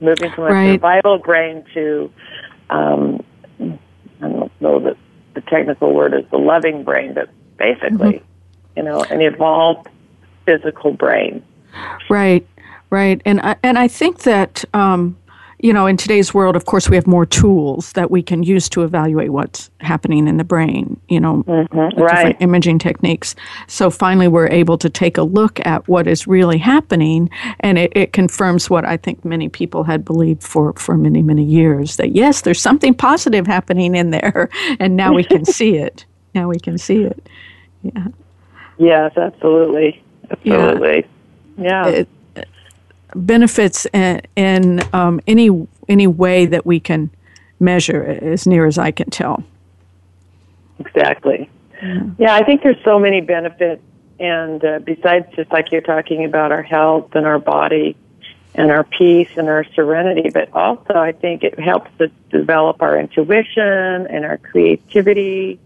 moving 0.00 0.30
from 0.32 0.44
a 0.44 0.48
right. 0.48 0.74
survival 0.74 1.18
brain 1.18 1.64
to 1.74 2.10
um, 2.70 3.24
I 3.60 4.28
don't 4.28 4.60
know 4.60 4.80
that 4.80 4.96
the 5.34 5.40
technical 5.42 5.92
word 5.92 6.14
is 6.14 6.24
the 6.30 6.38
loving 6.38 6.84
brain, 6.84 7.14
but 7.14 7.28
basically, 7.58 8.14
mm-hmm. 8.14 8.76
you 8.76 8.82
know, 8.82 9.02
an 9.02 9.20
evolved 9.20 9.88
physical 10.46 10.92
brain. 10.92 11.44
Right, 12.08 12.46
right, 12.90 13.20
and 13.24 13.40
I, 13.40 13.56
and 13.62 13.78
I 13.78 13.88
think 13.88 14.22
that 14.22 14.64
um, 14.74 15.16
you 15.64 15.72
know, 15.72 15.86
in 15.86 15.96
today's 15.96 16.34
world, 16.34 16.56
of 16.56 16.66
course, 16.66 16.90
we 16.90 16.96
have 16.96 17.06
more 17.06 17.24
tools 17.24 17.92
that 17.94 18.10
we 18.10 18.22
can 18.22 18.42
use 18.42 18.68
to 18.68 18.82
evaluate 18.82 19.30
what's 19.30 19.70
happening 19.80 20.28
in 20.28 20.36
the 20.36 20.44
brain, 20.44 21.00
you 21.08 21.18
know, 21.18 21.42
mm-hmm, 21.44 21.98
right. 21.98 22.16
different 22.16 22.42
imaging 22.42 22.78
techniques. 22.78 23.34
So 23.66 23.88
finally, 23.88 24.28
we're 24.28 24.50
able 24.50 24.76
to 24.76 24.90
take 24.90 25.16
a 25.16 25.22
look 25.22 25.64
at 25.64 25.88
what 25.88 26.06
is 26.06 26.26
really 26.26 26.58
happening, 26.58 27.30
and 27.60 27.78
it, 27.78 27.96
it 27.96 28.12
confirms 28.12 28.68
what 28.68 28.84
I 28.84 28.98
think 28.98 29.24
many 29.24 29.48
people 29.48 29.84
had 29.84 30.04
believed 30.04 30.42
for, 30.42 30.74
for 30.74 30.98
many, 30.98 31.22
many 31.22 31.44
years 31.44 31.96
that 31.96 32.14
yes, 32.14 32.42
there's 32.42 32.60
something 32.60 32.92
positive 32.92 33.46
happening 33.46 33.94
in 33.94 34.10
there, 34.10 34.50
and 34.78 34.98
now 34.98 35.14
we 35.14 35.24
can 35.24 35.44
see 35.58 35.78
it. 35.78 36.04
Now 36.34 36.46
we 36.46 36.58
can 36.58 36.76
see 36.76 37.04
it. 37.04 37.26
Yeah. 37.82 38.08
Yes, 38.76 39.16
absolutely. 39.16 40.02
Absolutely. 40.30 41.06
Yeah. 41.56 41.86
yeah. 41.86 41.86
It, 41.86 42.08
benefits 43.14 43.86
in, 43.92 44.20
in 44.36 44.80
um, 44.92 45.20
any 45.26 45.66
any 45.88 46.06
way 46.06 46.46
that 46.46 46.64
we 46.64 46.80
can 46.80 47.10
measure, 47.60 48.02
as 48.02 48.46
near 48.46 48.66
as 48.66 48.78
I 48.78 48.90
can 48.90 49.10
tell. 49.10 49.44
Exactly. 50.78 51.50
Yeah, 52.18 52.34
I 52.34 52.44
think 52.44 52.62
there's 52.62 52.82
so 52.84 52.98
many 52.98 53.20
benefits, 53.20 53.82
and 54.18 54.64
uh, 54.64 54.78
besides 54.78 55.26
just 55.36 55.52
like 55.52 55.70
you're 55.70 55.82
talking 55.82 56.24
about 56.24 56.52
our 56.52 56.62
health 56.62 57.14
and 57.14 57.26
our 57.26 57.38
body 57.38 57.96
and 58.54 58.70
our 58.70 58.84
peace 58.84 59.28
and 59.36 59.48
our 59.48 59.64
serenity, 59.74 60.30
but 60.32 60.52
also 60.52 60.94
I 60.94 61.12
think 61.12 61.42
it 61.42 61.58
helps 61.58 61.90
us 62.00 62.10
develop 62.30 62.80
our 62.82 62.98
intuition 62.98 64.06
and 64.06 64.24
our 64.24 64.38
creativity. 64.38 65.58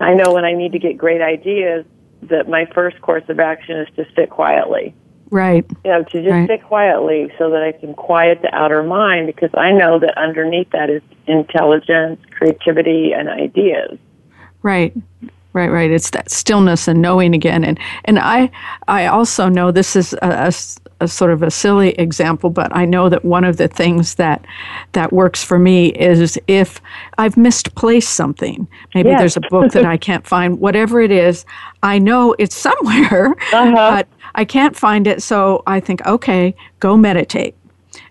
I 0.00 0.14
know 0.14 0.32
when 0.32 0.44
I 0.44 0.54
need 0.54 0.72
to 0.72 0.78
get 0.78 0.96
great 0.96 1.20
ideas 1.20 1.84
that 2.22 2.48
my 2.48 2.66
first 2.66 3.00
course 3.00 3.24
of 3.28 3.40
action 3.40 3.78
is 3.78 3.88
to 3.96 4.06
sit 4.14 4.30
quietly. 4.30 4.94
Right. 5.32 5.64
You 5.82 5.90
know, 5.90 6.02
to 6.02 6.22
just 6.22 6.30
Right. 6.30 6.46
sit 6.46 6.62
quietly 6.62 7.32
so 7.38 7.48
that 7.50 7.62
I 7.62 7.72
can 7.72 7.94
quiet 7.94 8.42
the 8.42 8.54
outer 8.54 8.82
mind 8.82 9.26
because 9.26 9.48
I 9.54 9.72
know 9.72 9.98
that 9.98 10.16
underneath 10.18 10.68
that 10.72 10.90
is 10.90 11.00
intelligence, 11.26 12.20
creativity, 12.36 13.12
and 13.14 13.30
ideas. 13.30 13.98
Right. 14.62 14.92
Right, 15.54 15.70
right. 15.70 15.90
It's 15.90 16.10
that 16.10 16.30
stillness 16.30 16.86
and 16.86 17.02
knowing 17.02 17.34
again, 17.34 17.62
and 17.62 17.78
and 18.06 18.18
I, 18.18 18.50
I 18.88 19.04
also 19.06 19.50
know 19.50 19.70
this 19.70 19.96
is 19.96 20.14
a, 20.22 20.48
a 20.48 20.81
a 21.02 21.08
sort 21.08 21.32
of 21.32 21.42
a 21.42 21.50
silly 21.50 21.90
example, 21.98 22.48
but 22.48 22.74
I 22.74 22.84
know 22.84 23.08
that 23.08 23.24
one 23.24 23.44
of 23.44 23.56
the 23.56 23.68
things 23.68 24.14
that 24.14 24.44
that 24.92 25.12
works 25.12 25.42
for 25.42 25.58
me 25.58 25.88
is 25.88 26.38
if 26.46 26.80
I've 27.18 27.36
misplaced 27.36 28.14
something. 28.14 28.66
Maybe 28.94 29.08
Yes. 29.10 29.18
there's 29.20 29.36
a 29.36 29.40
book 29.50 29.72
that 29.72 29.84
I 29.84 29.96
can't 30.08 30.26
find. 30.26 30.60
Whatever 30.60 31.00
it 31.00 31.10
is, 31.10 31.44
I 31.82 31.98
know 31.98 32.34
it's 32.38 32.54
somewhere, 32.56 33.34
uh-huh. 33.52 33.72
but 33.74 34.08
I 34.34 34.44
can't 34.44 34.76
find 34.76 35.06
it. 35.06 35.22
So 35.22 35.62
I 35.66 35.80
think, 35.80 36.06
okay, 36.06 36.54
go 36.80 36.96
meditate. 36.96 37.54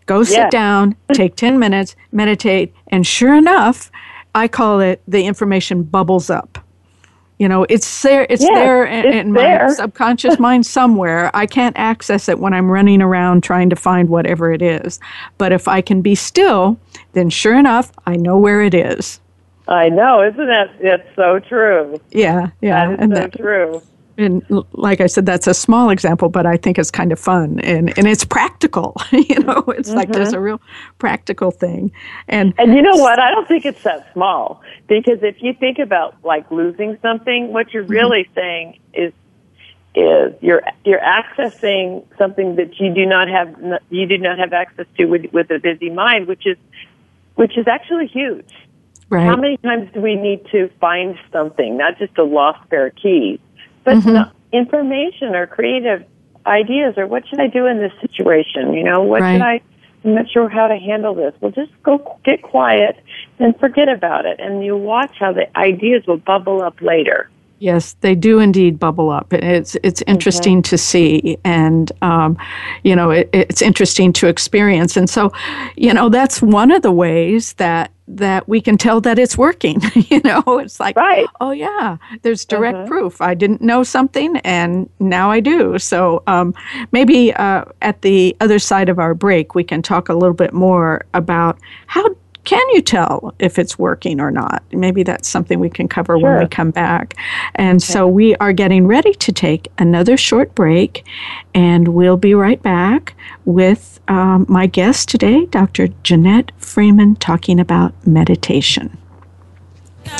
Go 0.06 0.24
sit 0.24 0.38
Yes. 0.38 0.52
down, 0.52 0.96
take 1.14 1.36
10 1.36 1.58
minutes, 1.58 1.96
meditate, 2.12 2.74
and 2.88 3.08
sure 3.08 3.34
enough, 3.36 3.90
I 4.36 4.48
call 4.48 4.80
it 4.82 5.02
the 5.08 5.26
information 5.26 5.84
bubbles 5.84 6.30
up. 6.30 6.58
You 7.42 7.50
know, 7.50 7.66
it's 7.70 8.04
there. 8.04 8.28
It's 8.30 8.44
Yes, 8.44 8.54
there 8.54 8.86
in, 8.86 9.04
it's 9.04 9.16
in 9.16 9.34
there. 9.34 9.66
my 9.68 9.74
subconscious 9.74 10.38
mind 10.38 10.64
somewhere. 10.64 11.32
I 11.34 11.48
can't 11.48 11.76
access 11.76 12.30
it 12.30 12.38
when 12.38 12.54
I'm 12.54 12.70
running 12.70 13.02
around 13.02 13.42
trying 13.42 13.72
to 13.72 13.76
find 13.76 14.10
whatever 14.10 14.52
it 14.52 14.62
is. 14.62 15.00
But 15.40 15.52
if 15.52 15.68
I 15.68 15.82
can 15.82 16.04
be 16.04 16.14
still, 16.14 16.80
then 17.14 17.32
sure 17.32 17.58
enough, 17.58 17.92
I 18.06 18.16
know 18.16 18.38
where 18.38 18.62
it 18.62 18.76
is. 18.76 19.20
I 19.68 19.90
know, 19.90 20.22
isn't 20.22 20.38
that? 20.38 20.70
It's 20.82 21.16
so 21.16 21.40
true. 21.40 22.00
Yeah, 22.12 22.52
yeah, 22.62 22.86
That 22.86 22.94
is 22.94 23.00
and 23.00 23.12
so 23.12 23.20
that, 23.22 23.34
true. 23.36 23.82
And 24.22 24.64
like 24.74 25.02
I 25.02 25.08
said, 25.08 25.26
that's 25.26 25.48
a 25.48 25.54
small 25.54 25.90
example, 25.90 26.30
but 26.30 26.46
I 26.46 26.58
think 26.58 26.78
it's 26.78 26.92
kind 26.92 27.12
of 27.12 27.20
fun 27.20 27.60
and 27.62 27.98
and 27.98 28.08
it's 28.08 28.24
practical. 28.26 28.96
you 29.12 29.40
know, 29.40 29.64
it's 29.70 29.90
like 29.92 30.10
Mm-hmm. 30.10 30.14
there's 30.14 30.34
a 30.34 30.40
real 30.40 30.62
practical 31.00 31.52
thing, 31.52 31.92
and 32.28 32.54
And 32.58 32.74
you 32.74 32.82
know 32.82 32.96
what? 32.98 33.20
I 33.20 33.32
don't 33.32 33.48
think 33.48 33.66
it's 33.66 33.84
that 33.84 34.12
small 34.14 34.62
because 34.88 35.20
if 35.24 35.42
you 35.42 35.54
think 35.54 35.80
about 35.80 36.16
like 36.24 36.50
losing 36.52 36.98
something, 37.02 37.54
what 37.54 37.74
you're 37.74 37.84
really 37.84 38.30
saying 38.36 38.80
is 38.94 39.14
is 39.94 40.34
you're 40.42 40.62
you're 40.86 41.02
accessing 41.02 42.06
something 42.18 42.56
that 42.56 42.80
you 42.80 42.94
do 42.94 43.06
not 43.06 43.28
have 43.28 43.56
you 43.90 44.06
do 44.06 44.18
not 44.18 44.40
have 44.40 44.54
access 44.54 44.86
to 44.98 45.06
with 45.06 45.26
with 45.34 45.52
a 45.52 45.60
busy 45.60 45.90
mind, 45.90 46.28
which 46.28 46.46
is 46.46 46.58
which 47.36 47.58
is 47.58 47.68
actually 47.68 48.08
huge. 48.08 48.52
right. 49.10 49.26
How 49.26 49.36
many 49.36 49.58
times 49.58 49.90
do 49.94 50.02
we 50.02 50.16
need 50.16 50.46
to 50.52 50.70
find 50.80 51.18
something, 51.32 51.78
not 51.78 51.98
just 51.98 52.18
a 52.18 52.24
lost 52.24 52.70
pair 52.70 52.88
of 52.88 52.96
keys, 52.96 53.40
but 53.84 53.98
Mm-hmm. 53.98 54.14
no- 54.14 54.32
information 54.54 55.36
or 55.36 55.48
creative 55.48 56.04
ideas 56.46 56.96
or 56.98 57.08
what 57.08 57.28
should 57.28 57.40
I 57.40 57.48
do 57.48 57.66
in 57.68 57.78
this 57.78 57.94
situation? 58.02 58.74
You 58.74 58.84
know, 58.84 59.02
what 59.02 59.22
Right. 59.22 59.34
should 59.34 59.42
I? 59.42 59.62
I'm 60.04 60.16
not 60.16 60.30
sure 60.30 60.50
how 60.50 60.68
to 60.68 60.78
handle 60.78 61.14
this. 61.14 61.34
Well, 61.42 61.52
just 61.52 61.72
go 61.84 62.18
get 62.24 62.42
quiet 62.42 62.98
and 63.38 63.58
forget 63.60 63.88
about 63.88 64.26
it, 64.26 64.40
and 64.40 64.66
you 64.66 64.76
watch 64.76 65.16
how 65.20 65.32
the 65.32 65.46
ideas 65.58 66.08
will 66.08 66.18
bubble 66.18 66.64
up 66.64 66.82
later. 66.82 67.30
Yes, 67.62 67.96
they 68.02 68.16
do 68.16 68.40
indeed 68.40 68.80
bubble 68.80 69.12
up. 69.12 69.32
and 69.32 69.44
It's 69.44 69.78
it's 69.84 70.02
interesting 70.08 70.64
to 70.64 70.80
see, 70.80 71.38
and 71.46 71.92
um, 72.02 72.36
you 72.84 72.96
know 72.96 73.12
it, 73.12 73.30
it's 73.34 73.62
interesting 73.62 74.12
to 74.14 74.28
experience. 74.28 74.98
And 74.98 75.08
so, 75.08 75.32
you 75.76 75.94
know, 75.94 76.10
that's 76.10 76.42
one 76.42 76.72
of 76.72 76.82
the 76.82 76.92
ways 76.92 77.54
that 77.54 77.92
that 78.08 78.50
we 78.50 78.62
can 78.62 78.78
tell 78.80 79.00
that 79.02 79.20
it's 79.20 79.38
working. 79.38 79.80
you 79.96 80.22
know, 80.24 80.42
it's 80.58 80.80
like, 80.80 80.96
Right. 80.96 81.28
oh 81.40 81.52
yeah, 81.52 81.98
there's 82.24 82.46
direct 82.46 82.88
proof. 82.88 83.22
I 83.22 83.36
didn't 83.36 83.62
know 83.62 83.84
something, 83.84 84.38
and 84.38 84.90
now 85.00 85.30
I 85.30 85.40
do. 85.40 85.78
So 85.78 86.24
um, 86.26 86.56
maybe 86.92 87.32
uh, 87.36 87.66
at 87.84 88.02
the 88.02 88.36
other 88.42 88.58
side 88.58 88.90
of 88.90 88.98
our 88.98 89.14
break, 89.14 89.54
we 89.54 89.64
can 89.64 89.84
talk 89.84 90.10
a 90.10 90.16
little 90.16 90.34
bit 90.34 90.52
more 90.52 91.06
about 91.14 91.60
how 91.86 92.04
can 92.44 92.68
you 92.70 92.82
tell 92.82 93.34
if 93.40 93.60
it's 93.60 93.78
working 93.78 94.20
or 94.20 94.32
not? 94.32 94.64
Maybe 94.72 95.04
that's 95.04 95.30
something 95.30 95.60
we 95.60 95.70
can 95.70 95.88
cover 95.88 96.18
when 96.18 96.40
we 96.40 96.48
come 96.48 96.72
back. 96.72 97.16
And 97.56 97.82
so 97.82 98.08
we 98.08 98.36
are 98.38 98.52
getting 98.54 98.88
ready 98.88 99.14
to 99.14 99.32
take 99.32 99.72
another 99.78 100.18
short 100.18 100.56
break, 100.56 101.06
and 101.54 101.90
we'll 101.90 102.18
be 102.18 102.34
right 102.34 102.62
back 102.62 103.14
with 103.46 104.00
um, 104.08 104.46
my 104.50 104.66
guest 104.66 105.10
today, 105.10 105.46
Dr. 105.46 105.90
Janette 106.04 106.52
Freeman, 106.58 107.16
talking 107.16 107.60
about 107.60 107.94
meditation. 108.08 108.98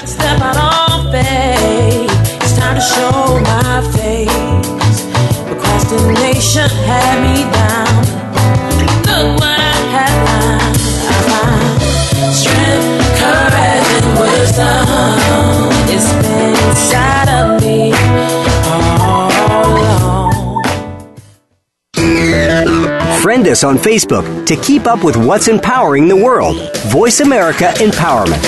Step 0.06 0.40
out 0.42 0.58
on. 0.58 0.82
It's 1.14 2.58
time 2.58 2.76
to 2.76 2.82
show 2.82 3.40
my 3.42 3.82
face. 3.92 5.02
Procrastination 5.46 6.70
had 6.86 7.22
me 7.22 7.44
down. 7.52 7.92
Look 9.06 9.40
what 9.42 9.60
I 9.60 9.71
inside 16.70 17.30
of 17.30 17.62
me 17.62 17.94
all 18.66 19.32
along. 19.72 20.64
Friend 23.22 23.48
us 23.48 23.64
on 23.64 23.78
Facebook 23.78 24.46
to 24.48 24.56
keep 24.58 24.86
up 24.88 25.04
with 25.04 25.16
what's 25.16 25.48
empowering 25.48 26.08
the 26.08 26.16
world. 26.16 26.58
Voice 26.88 27.20
America 27.20 27.72
Empowerment. 27.76 28.42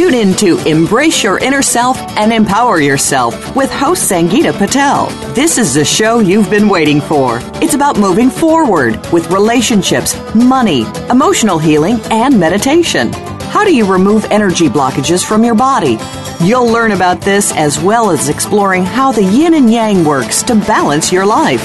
Tune 0.00 0.14
in 0.14 0.32
to 0.36 0.56
Embrace 0.66 1.22
Your 1.22 1.36
Inner 1.40 1.60
Self 1.60 1.98
and 2.16 2.32
Empower 2.32 2.80
Yourself 2.80 3.54
with 3.54 3.70
host 3.70 4.10
Sangeeta 4.10 4.56
Patel. 4.56 5.10
This 5.34 5.58
is 5.58 5.74
the 5.74 5.84
show 5.84 6.20
you've 6.20 6.48
been 6.48 6.70
waiting 6.70 7.02
for. 7.02 7.38
It's 7.56 7.74
about 7.74 7.98
moving 7.98 8.30
forward 8.30 8.94
with 9.12 9.30
relationships, 9.30 10.16
money, 10.34 10.86
emotional 11.10 11.58
healing, 11.58 12.00
and 12.10 12.40
meditation. 12.40 13.12
How 13.50 13.64
do 13.64 13.74
you 13.74 13.84
remove 13.84 14.24
energy 14.26 14.68
blockages 14.68 15.26
from 15.26 15.42
your 15.42 15.56
body? 15.56 15.98
You'll 16.40 16.68
learn 16.68 16.92
about 16.92 17.20
this 17.20 17.52
as 17.52 17.80
well 17.80 18.10
as 18.10 18.28
exploring 18.28 18.84
how 18.84 19.10
the 19.10 19.24
yin 19.24 19.54
and 19.54 19.70
yang 19.70 20.04
works 20.04 20.44
to 20.44 20.54
balance 20.54 21.10
your 21.10 21.26
life. 21.26 21.60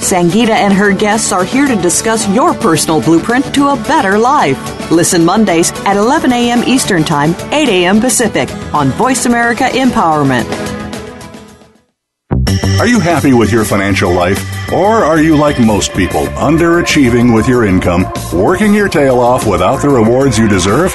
Sangeeta 0.00 0.50
and 0.50 0.72
her 0.72 0.92
guests 0.92 1.32
are 1.32 1.42
here 1.42 1.66
to 1.66 1.76
discuss 1.76 2.28
your 2.28 2.52
personal 2.52 3.00
blueprint 3.00 3.54
to 3.54 3.68
a 3.68 3.76
better 3.76 4.18
life. 4.18 4.90
Listen 4.90 5.24
Mondays 5.24 5.72
at 5.86 5.96
11 5.96 6.30
a.m. 6.30 6.62
Eastern 6.64 7.04
Time, 7.04 7.34
8 7.52 7.68
a.m. 7.70 8.00
Pacific 8.00 8.50
on 8.74 8.88
Voice 8.90 9.24
America 9.24 9.64
Empowerment. 9.64 10.44
Are 12.78 12.86
you 12.86 13.00
happy 13.00 13.32
with 13.32 13.50
your 13.50 13.64
financial 13.64 14.12
life? 14.12 14.72
Or 14.72 15.04
are 15.04 15.20
you 15.20 15.36
like 15.36 15.58
most 15.58 15.92
people, 15.94 16.26
underachieving 16.28 17.34
with 17.34 17.48
your 17.48 17.64
income, 17.64 18.06
working 18.32 18.72
your 18.72 18.88
tail 18.88 19.18
off 19.18 19.46
without 19.46 19.82
the 19.82 19.88
rewards 19.88 20.38
you 20.38 20.48
deserve? 20.48 20.94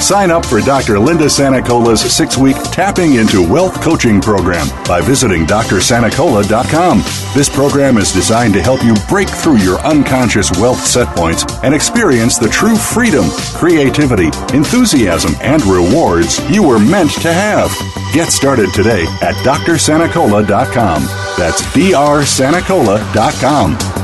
Sign 0.00 0.30
up 0.30 0.44
for 0.44 0.60
Dr. 0.60 0.98
Linda 0.98 1.24
Sanacola's 1.26 2.00
six 2.00 2.36
week 2.36 2.56
Tapping 2.72 3.14
into 3.14 3.40
Wealth 3.46 3.80
coaching 3.80 4.20
program 4.20 4.66
by 4.86 5.00
visiting 5.00 5.46
drsanacola.com. 5.46 6.98
This 7.34 7.48
program 7.48 7.96
is 7.96 8.12
designed 8.12 8.52
to 8.54 8.62
help 8.62 8.82
you 8.84 8.94
break 9.08 9.28
through 9.30 9.56
your 9.58 9.78
unconscious 9.80 10.50
wealth 10.58 10.84
set 10.84 11.08
points 11.16 11.44
and 11.62 11.74
experience 11.74 12.36
the 12.38 12.48
true 12.48 12.76
freedom, 12.76 13.24
creativity, 13.54 14.26
enthusiasm, 14.54 15.32
and 15.40 15.64
rewards 15.64 16.38
you 16.50 16.62
were 16.62 16.78
meant 16.78 17.12
to 17.22 17.32
have. 17.32 17.70
Get 18.12 18.28
started 18.28 18.74
today 18.74 19.04
at 19.22 19.34
drsanacola.com. 19.36 21.02
That's 21.38 21.62
drsanacola.com. 21.62 24.03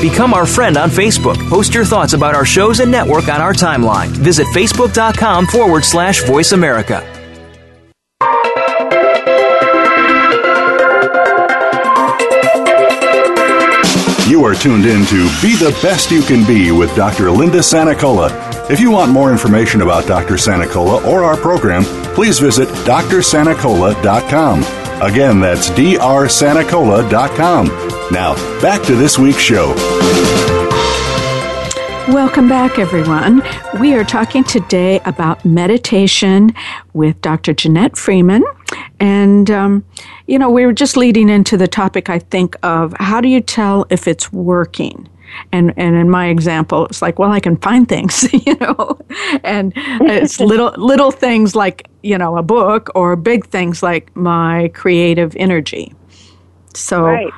Become 0.00 0.32
our 0.32 0.46
friend 0.46 0.78
on 0.78 0.88
Facebook. 0.88 1.36
Post 1.50 1.74
your 1.74 1.84
thoughts 1.84 2.14
about 2.14 2.34
our 2.34 2.46
shows 2.46 2.80
and 2.80 2.90
network 2.90 3.28
on 3.28 3.40
our 3.42 3.52
timeline. 3.52 4.08
Visit 4.08 4.46
facebook.com 4.48 5.46
forward 5.46 5.84
slash 5.84 6.24
voice 6.24 6.52
America. 6.52 7.06
You 14.26 14.44
are 14.44 14.54
tuned 14.54 14.86
in 14.86 15.04
to 15.06 15.24
Be 15.42 15.56
the 15.56 15.76
Best 15.82 16.10
You 16.12 16.22
Can 16.22 16.46
Be 16.46 16.70
with 16.70 16.94
Dr. 16.94 17.30
Linda 17.32 17.58
Sanicola. 17.58 18.30
If 18.70 18.78
you 18.78 18.92
want 18.92 19.10
more 19.10 19.32
information 19.32 19.82
about 19.82 20.06
Dr. 20.06 20.34
Sanicola 20.34 21.04
or 21.04 21.24
our 21.24 21.36
program, 21.36 21.82
please 22.14 22.38
visit 22.38 22.68
drsanicola.com. 22.86 24.79
Again, 25.02 25.40
that's 25.40 25.70
drsanicola.com. 25.70 27.66
Now, 28.12 28.34
back 28.60 28.82
to 28.82 28.94
this 28.94 29.18
week's 29.18 29.38
show. 29.38 29.74
Welcome 32.08 32.50
back, 32.50 32.78
everyone. 32.78 33.42
We 33.80 33.94
are 33.94 34.04
talking 34.04 34.44
today 34.44 35.00
about 35.06 35.42
meditation 35.42 36.54
with 36.92 37.18
Dr. 37.22 37.54
Janette 37.54 37.96
Freeman. 37.96 38.44
And, 38.98 39.50
um, 39.50 39.86
you 40.26 40.38
know, 40.38 40.50
we 40.50 40.66
were 40.66 40.74
just 40.74 40.98
leading 40.98 41.30
into 41.30 41.56
the 41.56 41.68
topic, 41.68 42.10
I 42.10 42.18
think, 42.18 42.56
of 42.62 42.94
how 43.00 43.22
do 43.22 43.28
you 43.28 43.40
tell 43.40 43.86
if 43.88 44.06
it's 44.06 44.30
working? 44.30 45.08
And, 45.52 45.72
and 45.76 45.96
in 45.96 46.10
my 46.10 46.28
example, 46.28 46.86
it's 46.86 47.02
like, 47.02 47.18
well, 47.18 47.32
I 47.32 47.40
can 47.40 47.56
find 47.56 47.88
things, 47.88 48.32
you 48.46 48.56
know, 48.56 48.98
and 49.44 49.72
it's 49.76 50.40
little, 50.52 50.72
little 50.76 51.10
things 51.10 51.54
like, 51.54 51.88
you 52.02 52.18
know, 52.18 52.36
a 52.36 52.42
book 52.42 52.90
or 52.94 53.16
big 53.16 53.46
things 53.46 53.82
like 53.82 54.14
my 54.16 54.68
creative 54.74 55.34
energy. 55.36 55.94
So, 56.74 57.02
Right. 57.04 57.32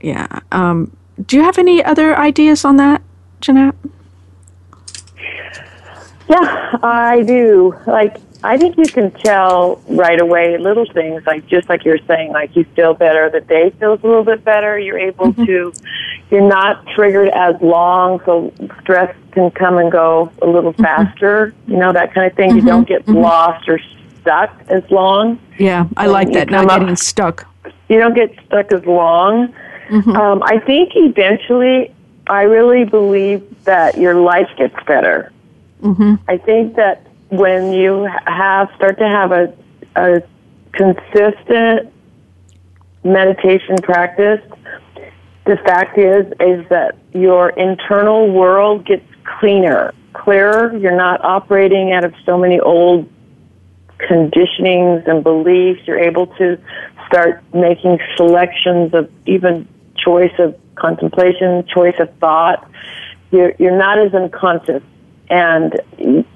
yeah. 0.00 0.40
Um, 0.52 0.96
do 1.26 1.36
you 1.36 1.42
have 1.42 1.58
any 1.58 1.84
other 1.84 2.16
ideas 2.16 2.64
on 2.64 2.76
that, 2.76 3.02
Janette? 3.40 3.74
Yeah, 6.28 6.76
I 6.82 7.22
do. 7.26 7.74
Like, 7.86 8.18
I 8.42 8.56
think 8.56 8.76
you 8.76 8.84
can 8.84 9.10
tell 9.10 9.82
right 9.88 10.20
away 10.20 10.56
little 10.58 10.86
things, 10.92 11.22
like 11.26 11.46
just 11.46 11.68
like 11.68 11.84
you're 11.84 11.98
saying, 12.06 12.32
like 12.32 12.56
you 12.56 12.64
feel 12.76 12.94
better, 12.94 13.28
the 13.30 13.40
day 13.40 13.70
feels 13.78 14.02
a 14.02 14.06
little 14.06 14.24
bit 14.24 14.44
better, 14.44 14.78
you're 14.78 14.98
able 14.98 15.32
mm-hmm. 15.32 15.44
to, 15.44 15.72
you're 16.30 16.48
not 16.48 16.86
triggered 16.88 17.28
as 17.28 17.54
long, 17.60 18.20
so 18.24 18.52
stress 18.80 19.14
can 19.32 19.50
come 19.50 19.78
and 19.78 19.92
go 19.92 20.30
a 20.42 20.46
little 20.46 20.72
mm-hmm. 20.72 20.82
faster, 20.82 21.54
you 21.66 21.76
know, 21.76 21.92
that 21.92 22.14
kind 22.14 22.30
of 22.30 22.36
thing. 22.36 22.56
You 22.56 22.62
don't 22.62 22.88
mm-hmm. 22.88 23.12
get 23.12 23.20
lost 23.20 23.68
or 23.68 23.78
stuck 24.20 24.58
as 24.68 24.88
long. 24.90 25.38
Yeah, 25.58 25.86
I 25.96 26.06
like 26.06 26.32
that. 26.32 26.50
Not 26.50 26.70
up- 26.70 26.80
getting 26.80 26.96
stuck. 26.96 27.46
you 27.88 27.98
don't 27.98 28.14
get 28.14 28.32
stuck 28.46 28.72
as 28.72 28.84
long. 28.86 29.52
Um, 29.90 30.40
I 30.44 30.60
think 30.60 30.92
eventually, 30.94 31.92
I 32.28 32.42
really 32.42 32.84
believe 32.84 33.64
that 33.64 33.98
your 33.98 34.14
life 34.14 34.48
gets 34.56 34.76
better. 34.86 35.32
Mm-hmm. 35.82 36.14
I 36.28 36.36
think 36.38 36.76
that 36.76 37.04
when 37.30 37.72
you 37.72 38.08
have 38.26 38.68
start 38.76 38.98
to 38.98 39.08
have 39.08 39.32
a, 39.32 39.54
a 39.96 40.22
consistent 40.72 41.92
meditation 43.02 43.76
practice, 43.82 44.40
the 45.46 45.56
fact 45.64 45.98
is 45.98 46.26
is 46.40 46.68
that 46.68 46.96
your 47.12 47.50
internal 47.50 48.30
world 48.30 48.86
gets 48.86 49.04
cleaner, 49.38 49.94
clearer. 50.12 50.76
You're 50.76 50.96
not 50.96 51.24
operating 51.24 51.92
out 51.92 52.04
of 52.04 52.14
so 52.26 52.36
many 52.36 52.60
old 52.60 53.08
conditionings 53.98 55.08
and 55.08 55.22
beliefs. 55.22 55.80
You're 55.86 56.00
able 56.00 56.26
to 56.26 56.58
start 57.06 57.42
making 57.54 57.98
selections 58.16 58.94
of 58.94 59.10
even 59.26 59.66
choice 59.96 60.32
of 60.38 60.56
contemplation, 60.74 61.66
choice 61.66 61.96
of 61.98 62.12
thought. 62.18 62.68
You're, 63.30 63.52
you're 63.58 63.76
not 63.76 63.98
as 63.98 64.14
unconscious. 64.14 64.82
And 65.28 65.80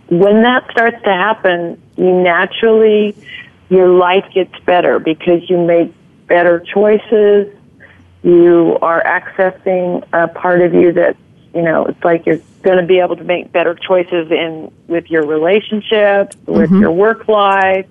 when 0.09 0.43
that 0.43 0.71
starts 0.71 1.03
to 1.05 1.11
happen, 1.11 1.81
you 1.97 2.13
naturally, 2.23 3.17
your 3.69 3.89
life 3.89 4.27
gets 4.35 4.59
better 4.61 4.99
because 4.99 5.49
you 5.49 5.59
make 5.59 5.93
better 6.27 6.61
choices. 6.61 7.55
You 8.23 8.79
are 8.81 9.03
accessing 9.03 10.07
a 10.13 10.29
part 10.29 10.63
of 10.63 10.75
you 10.75 10.93
that, 10.93 11.17
you 11.55 11.63
know, 11.63 11.87
it's 11.87 12.03
like 12.05 12.27
you're 12.27 12.41
going 12.63 12.79
to 12.79 12.87
be 12.87 12.99
able 12.99 13.17
to 13.17 13.25
make 13.25 13.53
better 13.53 13.75
choices 13.75 14.31
in 14.31 14.73
with 14.89 15.11
your 15.11 15.27
relationships, 15.27 16.37
with 16.47 16.71
mm-hmm. 16.71 16.81
your 16.81 16.93
work 16.93 17.29
life, 17.29 17.87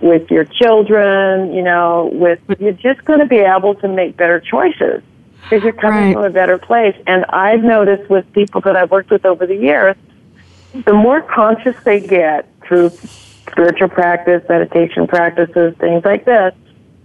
with 0.00 0.30
your 0.30 0.44
children, 0.44 1.52
you 1.52 1.62
know, 1.62 2.10
with 2.12 2.40
you're 2.58 2.72
just 2.72 3.04
going 3.04 3.18
to 3.20 3.26
be 3.26 3.38
able 3.38 3.74
to 3.76 3.88
make 3.88 4.16
better 4.16 4.40
choices 4.40 5.02
because 5.42 5.62
you're 5.62 5.72
coming 5.72 6.04
Right. 6.04 6.14
from 6.14 6.24
a 6.24 6.30
better 6.30 6.58
place. 6.58 6.96
And 7.06 7.24
I've 7.28 7.62
noticed 7.62 8.08
with 8.10 8.30
people 8.32 8.60
that 8.62 8.76
I've 8.76 8.90
worked 8.90 9.10
with 9.10 9.24
over 9.24 9.46
the 9.46 9.56
years, 9.56 9.96
the 10.72 10.92
more 10.92 11.22
conscious 11.22 11.76
they 11.84 12.00
get 12.00 12.48
through 12.66 12.90
spiritual 12.90 13.88
practice, 13.88 14.42
meditation 14.48 15.06
practices, 15.06 15.74
things 15.78 16.04
like 16.04 16.24
this, 16.24 16.54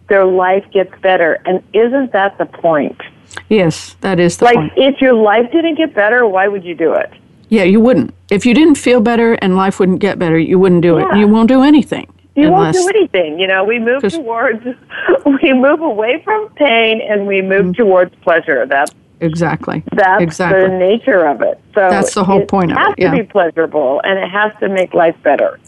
their 0.10 0.26
life 0.26 0.66
gets 0.72 0.94
better. 1.02 1.42
And 1.46 1.64
isn't 1.74 2.12
that 2.12 2.38
the 2.38 2.46
point? 2.46 3.02
Yes, 3.50 3.96
that 4.02 4.20
is 4.20 4.38
the 4.38 4.46
like, 4.46 4.56
point. 4.56 4.78
Like, 4.78 4.96
if 4.96 5.02
your 5.02 5.14
life 5.14 5.52
didn't 5.52 5.76
get 5.76 5.94
better, 5.96 6.28
why 6.28 6.48
would 6.48 6.64
you 6.64 6.76
do 6.76 6.94
it? 6.94 7.12
Yeah, 7.50 7.64
you 7.64 7.80
wouldn't. 7.80 8.14
If 8.30 8.46
you 8.46 8.54
didn't 8.54 8.76
feel 8.76 9.00
better 9.00 9.34
and 9.36 9.56
life 9.56 9.80
wouldn't 9.80 10.00
get 10.00 10.20
better, 10.20 10.38
you 10.38 10.60
wouldn't 10.60 10.82
do 10.82 10.98
it. 10.98 11.18
You 11.18 11.28
won't 11.28 11.48
do 11.48 11.62
anything. 11.62 12.08
You 12.36 12.48
unless, 12.48 12.76
won't 12.76 12.92
do 12.94 13.00
anything. 13.00 13.40
You 13.40 13.48
know, 13.48 13.64
we 13.64 13.80
move 13.80 14.02
towards, 14.02 14.66
we 15.44 15.54
move 15.54 15.82
away 15.82 16.22
from 16.24 16.50
pain 16.56 17.00
and 17.08 17.28
we 17.28 17.42
move 17.42 17.66
Mm-hmm. 17.66 17.84
towards 17.84 18.16
pleasure. 18.24 18.66
That's 18.66 18.92
Exactly. 19.24 19.84
that's 19.94 20.22
exactly. 20.22 20.64
the 20.64 20.78
nature 20.78 21.26
of 21.26 21.42
it. 21.42 21.60
So 21.74 21.90
That's 21.90 22.14
the 22.14 22.24
whole 22.24 22.46
point 22.46 22.72
of 22.72 22.78
it. 22.78 22.82
it, 22.82 22.96
yeah. 23.00 23.12
to 23.12 23.18
be 23.18 23.24
pleasurable 23.24 24.02
and 24.04 24.20
it 24.20 24.30
has 24.30 24.52
to 24.60 24.68
make 24.68 24.94
life 24.94 25.16
better. 25.24 25.60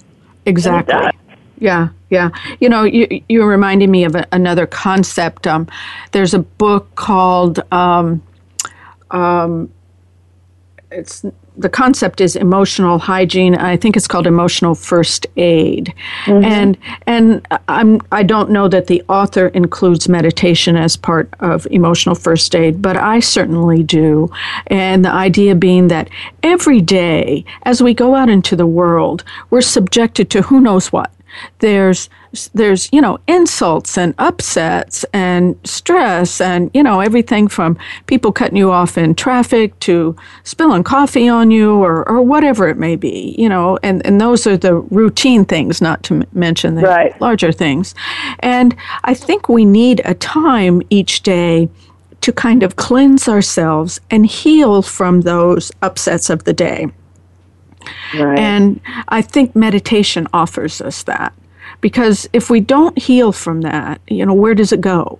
Exactly. 0.45 1.09
Yeah, 1.57 1.89
yeah. 2.09 2.31
You 2.59 2.67
know, 2.67 2.83
you, 2.83 3.23
you're 3.29 3.47
reminding 3.47 3.89
me 3.89 4.03
of 4.03 4.13
a, 4.13 4.27
another 4.33 4.67
concept. 4.67 5.47
Um, 5.47 5.67
there's 6.11 6.33
a 6.33 6.39
book 6.39 6.93
called, 6.95 7.61
um, 7.71 8.21
um, 9.11 9.71
it's 10.91 11.23
the 11.57 11.69
concept 11.69 12.21
is 12.21 12.35
emotional 12.35 12.99
hygiene. 12.99 13.55
I 13.55 13.77
think 13.77 13.95
it's 13.95 14.07
called 14.07 14.27
emotional 14.27 14.75
first 14.75 15.25
aid, 15.37 15.93
mm-hmm. 16.25 16.43
and 16.43 16.77
and 17.07 17.47
I'm 17.67 18.01
I 18.11 18.23
don't 18.23 18.49
know 18.49 18.67
that 18.67 18.87
the 18.87 19.01
author 19.09 19.47
includes 19.47 20.09
meditation 20.09 20.75
as 20.75 20.97
part 20.97 21.33
of 21.39 21.67
emotional 21.71 22.15
first 22.15 22.55
aid, 22.55 22.81
but 22.81 22.97
I 22.97 23.19
certainly 23.19 23.83
do. 23.83 24.29
And 24.67 25.05
the 25.05 25.11
idea 25.11 25.55
being 25.55 25.87
that 25.87 26.09
every 26.43 26.81
day, 26.81 27.45
as 27.63 27.81
we 27.81 27.93
go 27.93 28.15
out 28.15 28.29
into 28.29 28.55
the 28.55 28.67
world, 28.67 29.23
we're 29.49 29.61
subjected 29.61 30.29
to 30.31 30.41
who 30.41 30.59
knows 30.59 30.91
what 30.91 31.11
there's 31.59 32.09
there's 32.53 32.89
you 32.91 32.99
know 32.99 33.17
insults 33.27 33.97
and 33.97 34.13
upsets 34.17 35.05
and 35.13 35.55
stress 35.63 36.41
and 36.41 36.69
you 36.73 36.83
know 36.83 36.99
everything 36.99 37.47
from 37.47 37.77
people 38.07 38.31
cutting 38.31 38.57
you 38.57 38.71
off 38.71 38.97
in 38.97 39.15
traffic 39.15 39.77
to 39.79 40.15
spilling 40.43 40.83
coffee 40.83 41.29
on 41.29 41.49
you 41.51 41.75
or, 41.75 42.07
or 42.09 42.21
whatever 42.21 42.67
it 42.67 42.77
may 42.77 42.95
be 42.95 43.35
you 43.37 43.47
know 43.47 43.79
and, 43.83 44.05
and 44.05 44.19
those 44.19 44.45
are 44.45 44.57
the 44.57 44.73
routine 44.75 45.45
things 45.45 45.81
not 45.81 46.03
to 46.03 46.15
m- 46.15 46.23
mention 46.33 46.75
the 46.75 46.81
Right. 46.81 47.19
larger 47.21 47.51
things 47.53 47.95
and 48.39 48.75
i 49.05 49.13
think 49.13 49.47
we 49.47 49.63
need 49.65 50.01
a 50.03 50.13
time 50.13 50.81
each 50.89 51.21
day 51.23 51.69
to 52.21 52.33
kind 52.33 52.63
of 52.63 52.75
cleanse 52.75 53.29
ourselves 53.29 54.01
and 54.11 54.25
heal 54.25 54.81
from 54.81 55.21
those 55.21 55.71
upsets 55.81 56.29
of 56.29 56.43
the 56.43 56.53
day 56.53 56.87
Right. 58.13 58.39
and 58.39 58.79
I 59.07 59.21
think 59.21 59.55
meditation 59.55 60.27
offers 60.33 60.81
us 60.81 61.03
that 61.03 61.33
because 61.81 62.27
if 62.33 62.49
we 62.49 62.59
don't 62.59 62.97
heal 62.97 63.31
from 63.31 63.61
that, 63.61 64.01
you 64.07 64.25
know, 64.25 64.33
where 64.33 64.55
does 64.55 64.71
it 64.71 64.81
go? 64.81 65.19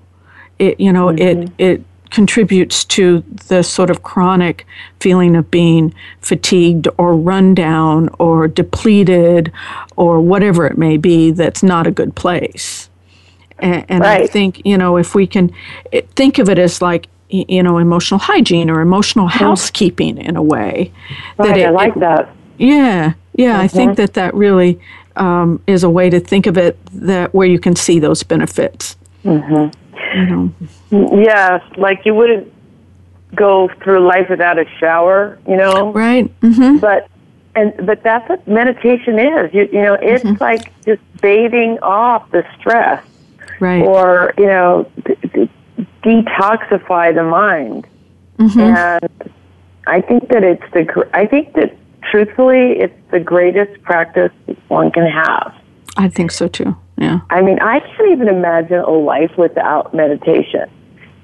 It, 0.58 0.80
you 0.80 0.92
know, 0.92 1.10
it 1.10 1.20
mm-hmm. 1.20 1.54
it 1.58 1.84
contributes 2.12 2.86
to 2.86 3.24
the 3.48 3.62
sort 3.62 3.90
of 3.90 4.04
chronic 4.04 4.66
feeling 5.00 5.36
of 5.36 5.52
being 5.52 5.94
fatigued 6.22 6.88
or 6.98 7.16
run 7.16 7.54
down 7.54 8.10
or 8.20 8.48
depleted 8.48 9.52
or 9.98 10.22
whatever 10.22 10.66
it 10.66 10.78
may 10.78 10.98
be 10.98 11.32
that's 11.32 11.62
not 11.62 11.86
a 11.86 11.92
good 11.92 12.16
place. 12.16 12.90
And, 13.60 13.86
and 13.90 14.04
I 14.04 14.28
think, 14.28 14.62
you 14.66 14.78
know, 14.78 14.98
if 14.98 15.14
we 15.14 15.28
can 15.28 15.54
it, 15.92 16.10
think 16.12 16.40
of 16.40 16.50
it 16.50 16.58
as 16.58 16.82
like, 16.82 17.08
you 17.30 17.64
know, 17.64 17.80
emotional 17.80 18.20
hygiene 18.20 18.70
or 18.70 18.82
emotional 18.82 19.28
mm-hmm. 19.28 19.40
housekeeping 19.40 20.18
in 20.18 20.36
a 20.36 20.44
way. 20.44 20.92
right, 21.38 21.58
it, 21.58 21.66
I 21.68 21.70
like 21.70 21.96
it- 21.96 22.00
that. 22.00 22.36
Yeah, 22.58 23.14
yeah. 23.34 23.60
I 23.60 23.68
think 23.68 23.98
that 23.98 24.14
that 24.16 24.34
really 24.34 24.80
um, 25.16 25.62
is 25.68 25.84
a 25.84 25.90
way 25.90 26.10
to 26.10 26.20
think 26.20 26.46
of 26.48 26.58
it 26.58 26.78
that 26.94 27.34
where 27.34 27.48
you 27.48 27.60
can 27.60 27.76
see 27.76 28.00
those 28.00 28.24
benefits. 28.24 28.96
Yeah, 30.92 31.60
like 31.78 32.06
you 32.06 32.14
wouldn't 32.14 32.52
go 33.36 33.70
through 33.84 34.08
life 34.08 34.30
without 34.30 34.58
a 34.60 34.66
shower, 34.80 35.38
you 35.48 35.58
know. 35.58 35.92
Right. 35.92 36.30
hmm 36.42 36.78
But 36.78 37.08
and 37.56 37.74
but 37.86 38.04
that's 38.04 38.28
what 38.30 38.48
meditation 38.48 39.20
is. 39.20 39.54
You 39.54 39.68
you 39.72 39.82
know, 39.82 39.94
it's 39.96 40.24
Mm-hmm. 40.24 40.42
like 40.44 40.72
just 40.86 41.02
bathing 41.22 41.80
off 41.82 42.30
the 42.32 42.46
stress, 42.60 43.04
Right. 43.60 43.84
or 43.84 44.34
you 44.38 44.46
know, 44.48 44.90
d- 45.06 45.16
d- 45.34 45.50
detoxify 46.04 47.14
the 47.14 47.24
mind. 47.24 47.88
Mm-hmm. 48.38 48.60
And 48.60 49.32
I 49.88 50.02
think 50.02 50.30
that 50.30 50.44
it's 50.44 50.64
the 50.74 51.08
I 51.14 51.26
think 51.26 51.54
that 51.54 51.76
truthfully, 52.16 52.80
it's 52.80 52.96
the 53.12 53.20
greatest 53.20 53.82
practice 53.82 54.32
one 54.70 54.90
can 54.90 55.06
have. 55.06 55.54
I 55.98 56.08
think 56.08 56.32
so 56.32 56.48
too. 56.48 56.74
Yeah. 56.98 57.20
I 57.30 57.42
mean, 57.42 57.60
I 57.60 57.82
can't 57.82 58.10
even 58.10 58.30
imagine 58.30 58.80
a 58.80 58.92
life 58.92 59.32
without 59.38 59.94
meditation. 59.94 60.70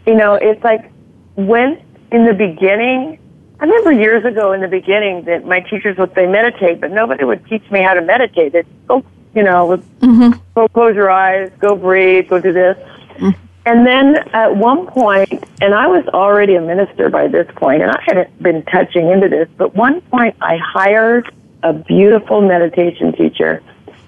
You 0.06 0.16
know, 0.16 0.34
it's 0.34 0.62
like 0.66 0.92
when 1.38 1.82
in 2.12 2.26
the 2.26 2.34
beginning, 2.34 3.20
I 3.62 3.64
remember 3.64 3.94
years 3.94 4.26
ago 4.26 4.52
in 4.52 4.60
the 4.60 4.68
beginning 4.68 5.24
that 5.26 5.46
my 5.46 5.62
teachers 5.62 5.98
would 5.98 6.14
say 6.14 6.28
meditate, 6.28 6.82
but 6.82 6.92
nobody 6.92 7.24
would 7.24 7.46
teach 7.46 7.64
me 7.72 7.82
how 7.82 7.94
to 7.94 8.02
meditate. 8.02 8.52
They'd 8.52 8.66
go, 8.90 9.02
you 9.34 9.44
know, 9.44 9.82
mm-hmm. 10.02 10.38
go 10.56 10.68
close 10.68 10.94
your 10.94 11.10
eyes, 11.10 11.52
go 11.60 11.78
breathe, 11.78 12.28
go 12.28 12.42
do 12.42 12.52
this. 12.52 12.78
Mm. 13.16 13.36
And 13.66 13.86
then 13.86 14.18
at 14.34 14.56
one 14.56 14.88
point, 14.88 15.32
and 15.62 15.76
I 15.76 15.86
was 15.88 16.06
already 16.08 16.56
a 16.56 16.62
minister 16.62 17.10
by 17.10 17.28
this 17.28 17.48
point, 17.56 17.84
and 17.84 17.92
I 17.92 18.02
hadn't 18.04 18.42
been 18.42 18.64
touching 18.64 19.10
into 19.10 19.30
this, 19.30 19.48
but 19.56 19.76
one 19.76 20.02
point 20.02 20.36
I 20.42 20.58
hired 20.58 21.32
a 21.62 21.74
beautiful 21.74 22.42
meditation 22.42 23.14
teacher, 23.14 23.62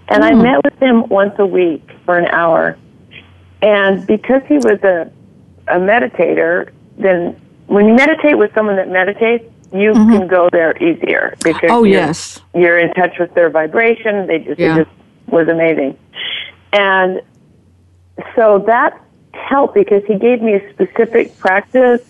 and 0.08 0.24
mm. 0.24 0.28
I 0.28 0.34
met 0.34 0.64
with 0.64 0.82
him 0.82 1.08
once 1.08 1.36
a 1.38 1.46
week 1.46 1.88
for 2.04 2.18
an 2.18 2.26
hour. 2.28 2.78
And 3.62 4.06
because 4.08 4.42
he 4.48 4.56
was 4.56 4.82
a, 4.84 5.12
a 5.68 5.78
meditator, 5.78 6.72
then 6.98 7.40
when 7.68 7.88
you 7.88 7.94
meditate 7.94 8.38
with 8.38 8.54
someone 8.56 8.76
that 8.78 8.90
meditates, 8.90 9.46
you 9.72 9.92
mm-hmm. 9.92 10.12
can 10.12 10.28
go 10.28 10.50
there 10.52 10.78
easier 10.78 11.36
because 11.44 11.70
oh 11.72 11.84
you're, 11.84 12.00
yes 12.00 12.40
you're 12.54 12.78
in 12.78 12.94
touch 12.94 13.18
with 13.20 13.34
their 13.34 13.50
vibration. 13.50 14.28
They 14.28 14.40
just 14.40 14.60
yeah. 14.60 14.80
it 14.80 14.86
just 14.86 14.98
was 15.28 15.48
amazing, 15.48 15.98
and 16.72 17.22
so 18.36 18.64
that 18.68 19.02
helped 19.34 19.74
because 19.74 20.04
he 20.06 20.18
gave 20.18 20.42
me 20.42 20.54
a 20.54 20.74
specific 20.74 21.38
practice. 21.38 22.02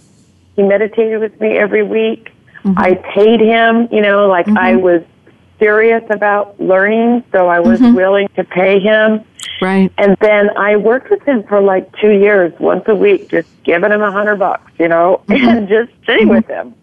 He 0.56 0.64
meditated 0.64 1.20
with 1.20 1.40
me 1.40 1.58
every 1.58 1.84
week. 1.84 2.32
Mm-hmm. 2.64 2.74
I 2.78 2.96
paid 3.14 3.40
him, 3.40 3.88
you 3.92 4.02
know, 4.02 4.28
like 4.28 4.46
mm-hmm. 4.46 4.58
I 4.58 4.76
was 4.76 5.04
serious 5.60 6.04
about 6.10 6.60
learning, 6.60 7.24
so 7.32 7.48
I 7.48 7.60
was 7.60 7.80
mm-hmm. 7.80 7.96
willing 7.96 8.28
to 8.36 8.44
pay 8.44 8.80
him. 8.80 9.24
Right. 9.62 9.92
And 9.98 10.18
then 10.20 10.50
I 10.58 10.76
worked 10.76 11.10
with 11.10 11.22
him 11.24 11.44
for 11.44 11.62
like 11.62 11.94
two 11.98 12.12
years, 12.12 12.54
once 12.60 12.84
a 12.88 12.96
week, 12.96 13.30
just 13.30 13.48
giving 13.64 13.92
him 13.92 14.02
a 14.02 14.12
hundred 14.12 14.38
bucks, 14.38 14.72
you 14.78 14.88
know, 14.88 15.22
mm-hmm. 15.28 15.48
and 15.48 15.68
just 15.68 15.92
sitting 16.06 16.30
with 16.30 16.46
Mm-hmm. 16.46 16.70
him. 16.70 16.76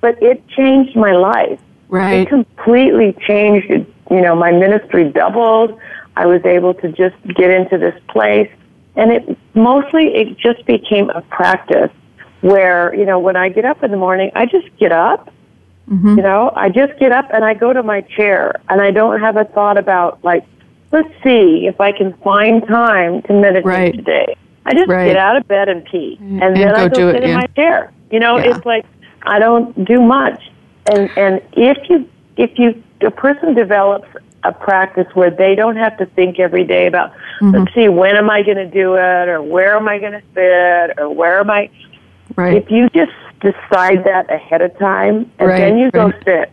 But 0.00 0.22
it 0.22 0.46
changed 0.48 0.94
my 0.94 1.12
life. 1.12 1.60
Right. 1.88 2.20
It 2.20 2.28
completely 2.28 3.16
changed. 3.26 3.68
You 4.10 4.20
know, 4.20 4.36
my 4.36 4.52
ministry 4.52 5.10
doubled. 5.10 5.78
I 6.16 6.26
was 6.26 6.44
able 6.44 6.74
to 6.74 6.92
just 6.92 7.16
get 7.34 7.50
into 7.50 7.78
this 7.78 7.98
place, 8.08 8.50
and 8.98 9.12
it 9.12 9.38
mostly 9.54 10.08
it 10.14 10.36
just 10.36 10.66
became 10.66 11.08
a 11.10 11.22
practice 11.22 11.90
where 12.42 12.94
you 12.94 13.06
know 13.06 13.18
when 13.18 13.36
I 13.36 13.48
get 13.48 13.64
up 13.64 13.82
in 13.82 13.90
the 13.90 13.96
morning, 13.96 14.30
I 14.34 14.44
just 14.44 14.68
get 14.78 14.92
up. 14.92 15.32
Mm-hmm. 15.88 16.18
You 16.18 16.22
know, 16.22 16.52
I 16.54 16.68
just 16.68 16.98
get 16.98 17.12
up 17.12 17.30
and 17.32 17.42
I 17.42 17.54
go 17.54 17.72
to 17.72 17.82
my 17.82 18.02
chair, 18.02 18.60
and 18.68 18.82
I 18.82 18.90
don't 18.90 19.20
have 19.20 19.36
a 19.38 19.44
thought 19.44 19.78
about 19.78 20.22
like, 20.22 20.44
let's 20.92 21.08
see 21.24 21.66
if 21.66 21.80
I 21.80 21.92
can 21.92 22.12
find 22.18 22.66
time 22.68 23.22
to 23.22 23.32
meditate 23.32 23.64
Right. 23.64 23.94
today. 23.94 24.36
I 24.66 24.74
just 24.74 24.88
Right. 24.90 25.06
get 25.06 25.16
out 25.16 25.36
of 25.36 25.48
bed 25.48 25.70
and 25.70 25.82
pee, 25.86 26.18
and, 26.20 26.42
And 26.42 26.56
then 26.56 26.68
go 26.68 26.74
I 26.74 26.88
go 26.88 26.94
do 26.94 27.08
it, 27.08 27.12
sit 27.14 27.22
in 27.22 27.30
yeah. 27.30 27.36
my 27.36 27.46
chair. 27.56 27.90
You 28.10 28.18
know, 28.20 28.36
Yeah. 28.36 28.50
it's 28.56 28.66
like 28.66 28.84
I 29.22 29.38
don't 29.38 29.82
do 29.86 30.02
much. 30.02 30.50
And 30.92 31.08
and 31.16 31.40
if 31.52 31.78
you 31.88 32.06
if 32.36 32.58
you 32.58 32.82
a 33.00 33.10
person 33.10 33.54
develops 33.54 34.08
a 34.44 34.52
practice 34.52 35.06
where 35.14 35.30
they 35.30 35.54
don't 35.54 35.76
have 35.76 35.96
to 35.98 36.06
think 36.06 36.38
every 36.38 36.64
day 36.64 36.86
about 36.86 37.12
Mm-hmm. 37.40 37.56
let's 37.56 37.72
see 37.74 37.88
when 37.88 38.16
am 38.16 38.28
I 38.30 38.42
going 38.42 38.56
to 38.56 38.66
do 38.66 38.94
it 38.96 39.28
or 39.28 39.40
where 39.40 39.76
am 39.76 39.86
I 39.88 39.98
going 40.00 40.12
to 40.12 40.22
sit 40.34 40.98
or 40.98 41.08
where 41.08 41.38
am 41.38 41.50
I 41.50 41.70
Right. 42.34 42.56
if 42.56 42.68
you 42.70 42.88
just 42.90 43.12
decide 43.40 44.02
that 44.04 44.28
ahead 44.30 44.60
of 44.60 44.76
time 44.78 45.30
and 45.38 45.48
Right, 45.48 45.58
then 45.58 45.78
you 45.78 45.90
go 45.92 46.12
sit 46.24 46.50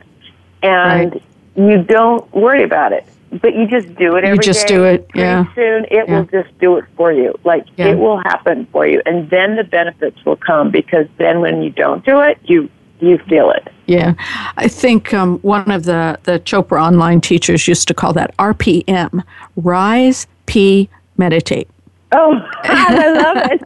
and 0.62 1.20
you 1.56 1.84
don't 1.84 2.32
worry 2.34 2.64
about 2.64 2.94
it 2.94 3.06
but 3.42 3.54
you 3.56 3.68
just 3.68 3.94
do 3.96 4.16
it 4.16 4.24
every 4.24 4.38
day. 4.38 4.48
You 4.48 4.54
just 4.54 4.68
day, 4.68 4.76
do 4.76 4.84
it, 4.86 5.10
pretty 5.10 5.26
yeah. 5.26 5.44
soon 5.56 5.86
it 5.86 6.08
Yeah. 6.08 6.20
will 6.20 6.26
just 6.26 6.58
do 6.60 6.78
it 6.78 6.86
for 6.96 7.12
you 7.12 7.34
like 7.44 7.66
Yeah. 7.78 7.88
it 7.88 7.98
will 7.98 8.18
happen 8.20 8.68
for 8.72 8.86
you 8.88 9.02
and 9.06 9.30
then 9.30 9.56
the 9.56 9.64
benefits 9.64 10.24
will 10.26 10.36
come 10.38 10.70
because 10.72 11.08
then 11.18 11.42
when 11.42 11.62
you 11.64 11.72
don't 11.72 12.06
do 12.06 12.22
it 12.22 12.38
you 12.46 12.70
you 13.00 13.18
feel 13.28 13.50
it 13.52 13.68
Yeah, 13.88 14.16
I 14.58 14.68
think 14.68 15.14
um, 15.14 15.40
one 15.40 15.70
of 15.70 15.84
the 15.84 16.20
the 16.24 16.40
Chopra 16.40 16.82
online 16.82 17.22
teachers 17.22 17.68
used 17.68 17.88
to 17.88 17.94
call 17.94 18.14
that 18.14 18.36
RPM: 18.38 19.24
Rise, 19.56 20.28
P, 20.48 20.90
Meditate, 21.18 21.70
oh 22.16 22.40
i 22.64 23.12
love 23.12 23.38
it. 23.38 23.62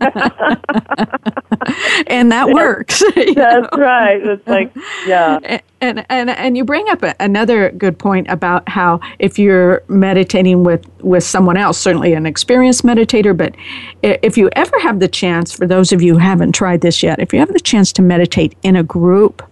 And 2.07 2.31
that 2.31 2.49
works. 2.49 3.03
that's 3.35 3.77
right. 3.77 4.25
It's 4.25 4.47
like 4.47 4.71
yeah. 5.05 5.59
And 5.81 6.05
and 6.09 6.29
and 6.31 6.57
you 6.57 6.63
bring 6.63 6.89
up 6.89 7.03
a, 7.03 7.15
another 7.19 7.71
good 7.71 7.99
point 7.99 8.27
about 8.29 8.67
how 8.67 8.99
if 9.19 9.37
you're 9.37 9.83
meditating 9.87 10.63
with 10.63 10.89
with 11.01 11.23
someone 11.23 11.57
else 11.57 11.77
certainly 11.77 12.13
an 12.13 12.25
experienced 12.25 12.83
meditator 12.83 13.37
but 13.37 13.55
if 14.01 14.37
you 14.37 14.49
ever 14.53 14.79
have 14.79 14.99
the 14.99 15.07
chance 15.07 15.51
for 15.51 15.67
those 15.67 15.91
of 15.91 16.01
you 16.01 16.13
who 16.13 16.19
haven't 16.19 16.53
tried 16.53 16.81
this 16.81 17.03
yet 17.03 17.19
if 17.19 17.33
you 17.33 17.39
have 17.39 17.53
the 17.53 17.59
chance 17.59 17.93
to 17.93 18.01
meditate 18.01 18.55
in 18.63 18.75
a 18.75 18.83
group 18.83 19.43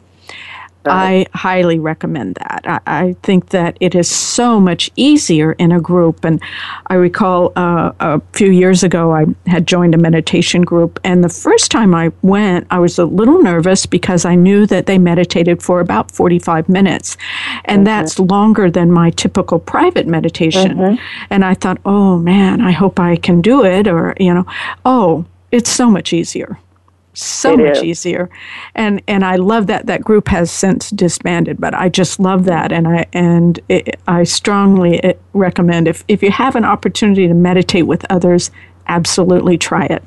I 0.89 1.25
highly 1.33 1.79
recommend 1.79 2.35
that. 2.35 2.61
I, 2.65 2.79
I 2.85 3.13
think 3.23 3.49
that 3.49 3.77
it 3.79 3.95
is 3.95 4.09
so 4.09 4.59
much 4.59 4.89
easier 4.95 5.53
in 5.53 5.71
a 5.71 5.79
group. 5.79 6.23
And 6.23 6.41
I 6.87 6.95
recall 6.95 7.53
uh, 7.55 7.91
a 7.99 8.21
few 8.33 8.51
years 8.51 8.83
ago, 8.83 9.13
I 9.13 9.25
had 9.45 9.67
joined 9.67 9.95
a 9.95 9.97
meditation 9.97 10.61
group. 10.63 10.99
And 11.03 11.23
the 11.23 11.29
first 11.29 11.71
time 11.71 11.93
I 11.93 12.11
went, 12.21 12.67
I 12.71 12.79
was 12.79 12.97
a 12.97 13.05
little 13.05 13.41
nervous 13.41 13.85
because 13.85 14.25
I 14.25 14.35
knew 14.35 14.65
that 14.67 14.85
they 14.85 14.97
meditated 14.97 15.61
for 15.61 15.79
about 15.79 16.11
45 16.11 16.69
minutes. 16.69 17.17
And 17.65 17.85
that's 17.85 18.19
longer 18.19 18.69
than 18.69 18.91
my 18.91 19.11
typical 19.11 19.59
private 19.59 20.07
meditation. 20.07 20.79
And 21.29 21.45
I 21.45 21.53
thought, 21.53 21.79
oh 21.85 22.17
man, 22.17 22.61
I 22.61 22.71
hope 22.71 22.99
I 22.99 23.15
can 23.15 23.41
do 23.41 23.63
it. 23.65 23.87
Or, 23.87 24.13
you 24.19 24.33
know, 24.33 24.45
oh, 24.85 25.25
it's 25.51 25.69
so 25.69 25.89
much 25.89 26.13
easier 26.13 26.59
so 27.17 27.53
It 27.53 27.57
much 27.57 27.77
is. 27.77 27.83
easier. 27.83 28.29
And 28.75 29.01
and 29.07 29.25
i 29.25 29.35
love 29.35 29.67
that 29.67 29.85
that 29.87 30.03
group 30.03 30.27
has 30.27 30.51
since 30.51 30.89
disbanded 30.91 31.59
but 31.59 31.73
i 31.73 31.89
just 31.89 32.19
love 32.19 32.45
that. 32.45 32.71
And 32.71 32.87
i 32.87 33.05
and 33.13 33.59
it, 33.69 33.99
i 34.07 34.23
strongly 34.23 35.03
eh, 35.03 35.13
recommend 35.33 35.87
if 35.87 36.03
if 36.07 36.21
you 36.21 36.31
have 36.31 36.55
an 36.55 36.65
opportunity 36.65 37.27
to 37.27 37.33
meditate 37.33 37.87
with 37.87 38.05
others 38.09 38.51
absolutely 38.87 39.57
try 39.57 39.85
it. 39.85 40.03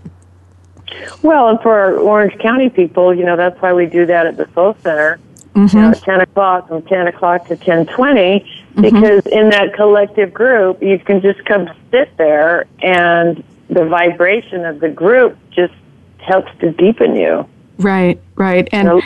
Well, 1.23 1.49
and 1.49 1.61
for 1.61 1.79
our 1.79 1.97
Orange 1.97 2.37
County 2.39 2.69
people, 2.69 3.15
you 3.15 3.25
know, 3.25 3.37
that's 3.37 3.61
why 3.61 3.73
we 3.73 3.87
do 3.87 4.07
that 4.07 4.27
at 4.27 4.37
the 4.37 4.49
Soul 4.55 4.77
Center. 4.83 5.21
You 5.55 5.67
know, 5.75 5.93
10 5.93 6.21
o'clock 6.21 6.69
from 6.69 6.83
10 6.83 7.09
o'clock 7.09 7.47
to 7.49 7.55
1020, 7.55 8.47
because 8.77 9.27
in 9.27 9.51
that 9.51 9.75
collective 9.75 10.33
group, 10.33 10.81
you 10.81 10.99
can 10.99 11.21
just 11.21 11.45
come 11.45 11.69
sit 11.91 12.17
there 12.17 12.67
and 12.81 13.43
the 13.69 13.85
vibration 13.85 14.65
of 14.65 14.81
the 14.81 14.89
group 14.89 15.37
just 15.51 15.75
helps 16.23 16.51
to 16.61 16.71
deepen 16.73 17.17
you. 17.17 17.47
right 17.79 18.21
right 18.37 18.69
and 18.73 19.03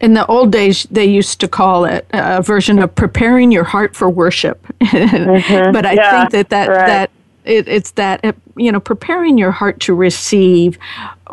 in 0.00 0.14
the 0.14 0.24
old 0.26 0.50
days 0.52 0.86
they 0.90 1.04
used 1.04 1.40
to 1.40 1.48
call 1.48 1.84
it 1.84 2.06
a 2.12 2.42
version 2.42 2.78
of 2.78 2.94
preparing 2.94 3.50
your 3.52 3.64
heart 3.64 3.94
for 3.96 4.08
worship 4.10 4.66
but 4.80 4.88
i 4.92 4.94
Mm-hmm. 4.94 5.96
Yeah, 5.96 6.10
think 6.10 6.30
that 6.32 6.48
that 6.50 6.68
right. 6.68 6.86
that 6.86 7.10
it, 7.44 7.66
it's 7.68 7.92
that 7.92 8.36
you 8.56 8.70
know 8.72 8.80
preparing 8.80 9.38
your 9.38 9.50
heart 9.50 9.80
to 9.80 9.94
receive 9.94 10.78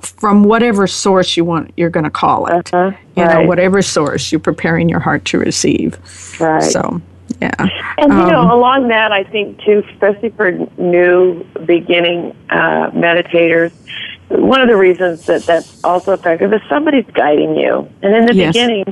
from 0.01 0.43
whatever 0.43 0.87
source 0.87 1.35
you 1.37 1.43
want 1.45 1.71
you're 1.77 1.89
going 1.89 2.03
to 2.05 2.09
call 2.09 2.47
it 2.47 2.73
Uh-huh, 2.73 2.91
you 3.15 3.25
know 3.25 3.41
whatever 3.43 3.81
source 3.81 4.31
you're 4.31 4.39
preparing 4.39 4.87
your 4.89 4.99
heart 5.01 5.25
to 5.25 5.37
receive 5.39 5.97
Right. 6.39 6.63
so 6.63 7.01
yeah 7.41 7.51
And 7.97 8.13
you 8.13 8.25
know, 8.31 8.41
Um, 8.41 8.51
along 8.51 8.87
that, 8.89 9.11
I 9.11 9.23
think 9.25 9.59
too, 9.65 9.83
especially 9.91 10.29
for 10.29 10.51
new 10.77 11.43
beginning 11.65 12.33
uh, 12.49 12.89
meditators, 12.91 13.73
one 14.29 14.61
of 14.61 14.67
the 14.67 14.75
reasons 14.77 15.25
that 15.25 15.45
that's 15.45 15.83
also 15.83 16.11
effective 16.13 16.53
is 16.53 16.61
somebody's 16.69 17.05
guiding 17.13 17.55
you. 17.55 17.87
And 18.01 18.15
in 18.15 18.25
the 18.25 18.35
Yes. 18.35 18.53
beginning, 18.53 18.85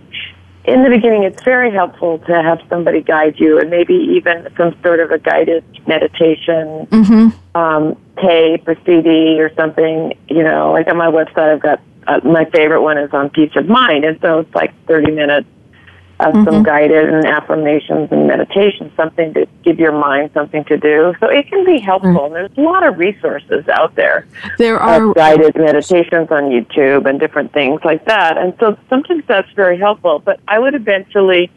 in 0.64 0.84
the 0.84 0.90
beginning, 0.90 1.24
it's 1.24 1.44
very 1.44 1.72
helpful 1.72 2.20
to 2.20 2.34
have 2.42 2.60
somebody 2.70 3.02
guide 3.02 3.36
you, 3.40 3.60
and 3.60 3.70
maybe 3.70 3.94
even 3.94 4.48
some 4.58 4.76
sort 4.84 5.00
of 5.00 5.12
a 5.12 5.20
guided 5.20 5.64
meditation 5.88 6.88
Mm-hmm. 6.92 7.58
um, 7.60 7.96
tape 8.22 8.68
or 8.68 8.76
CD 8.86 9.40
or 9.42 9.54
something. 9.56 10.14
You 10.30 10.44
know, 10.44 10.72
like 10.72 10.88
on 10.88 10.98
my 10.98 11.08
website, 11.08 11.54
I've 11.54 11.62
got 11.62 11.82
uh, 12.08 12.20
my 12.24 12.46
favorite 12.46 12.82
one 12.82 12.98
is 12.98 13.12
on 13.14 13.30
peace 13.30 13.52
of 13.56 13.68
mind, 13.68 14.06
and 14.06 14.20
so 14.22 14.40
it's 14.40 14.56
like 14.56 14.74
thirty 14.88 15.12
minutes 15.12 15.48
of 16.20 16.34
some 16.34 16.46
mm-hmm. 16.46 16.64
guided 16.64 17.10
and 17.10 17.26
affirmations 17.26 18.10
and 18.12 18.26
meditation, 18.28 18.92
something 18.96 19.34
to 19.34 19.46
give 19.64 19.80
your 19.80 19.92
mind 19.92 20.32
something 20.34 20.64
to 20.66 20.78
do. 20.78 21.14
So 21.20 21.28
it 21.28 21.48
can 21.50 21.66
be 21.66 21.80
helpful. 21.80 22.12
Mm. 22.12 22.26
And 22.28 22.36
there's 22.36 22.58
a 22.58 22.62
lot 22.62 22.86
of 22.88 22.98
resources 22.98 23.68
out 23.68 23.96
there 23.96 24.26
there 24.58 24.80
are 24.80 25.10
of 25.10 25.16
guided 25.16 25.56
meditations 25.56 26.32
on 26.32 26.44
YouTube 26.46 27.08
and 27.08 27.20
different 27.20 27.52
things 27.54 27.82
like 27.84 28.06
that. 28.06 28.38
And 28.38 28.54
so 28.60 28.78
sometimes 28.90 29.24
that's 29.28 29.52
very 29.52 29.78
helpful. 29.78 30.20
But 30.20 30.40
I 30.48 30.60
would 30.60 30.76
eventually 30.76 31.52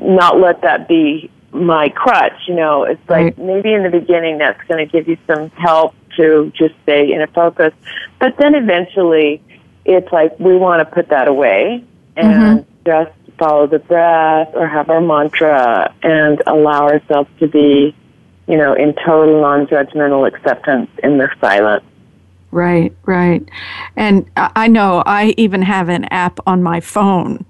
not 0.00 0.38
let 0.38 0.62
that 0.62 0.88
be 0.88 1.30
my 1.52 1.88
crutch. 1.88 2.46
You 2.46 2.54
know, 2.54 2.84
it's 2.84 3.00
like 3.08 3.24
Right. 3.24 3.38
maybe 3.38 3.72
in 3.72 3.82
the 3.82 3.90
beginning 3.90 4.38
that's 4.38 4.62
going 4.68 4.86
to 4.86 4.90
give 4.90 5.08
you 5.08 5.16
some 5.26 5.50
help 5.50 5.94
to 6.16 6.52
just 6.54 6.74
stay 6.82 7.12
in 7.12 7.22
a 7.22 7.26
focus. 7.26 7.72
But 8.18 8.36
then 8.38 8.54
eventually 8.54 9.42
it's 9.84 10.12
like 10.12 10.38
we 10.38 10.56
want 10.56 10.80
to 10.80 10.94
put 10.94 11.08
that 11.08 11.28
away 11.28 11.84
mm-hmm. 12.16 12.28
and 12.28 12.66
just 12.84 13.12
follow 13.38 13.66
the 13.66 13.78
breath 13.78 14.50
or 14.54 14.66
have 14.66 14.90
our 14.90 15.00
mantra 15.00 15.94
and 16.02 16.42
allow 16.46 16.88
ourselves 16.88 17.30
to 17.40 17.48
be, 17.48 17.94
you 18.46 18.56
know, 18.56 18.74
in 18.74 18.94
total 19.06 19.40
non-judgmental 19.40 20.26
acceptance 20.26 20.90
in 21.02 21.18
the 21.18 21.28
silence. 21.40 21.84
Right, 22.50 22.94
right. 23.04 23.46
And 23.96 24.28
I 24.36 24.68
know 24.68 25.02
I 25.04 25.34
even 25.36 25.62
have 25.62 25.88
an 25.88 26.04
app 26.06 26.40
on 26.46 26.62
my 26.62 26.80
phone 26.80 27.44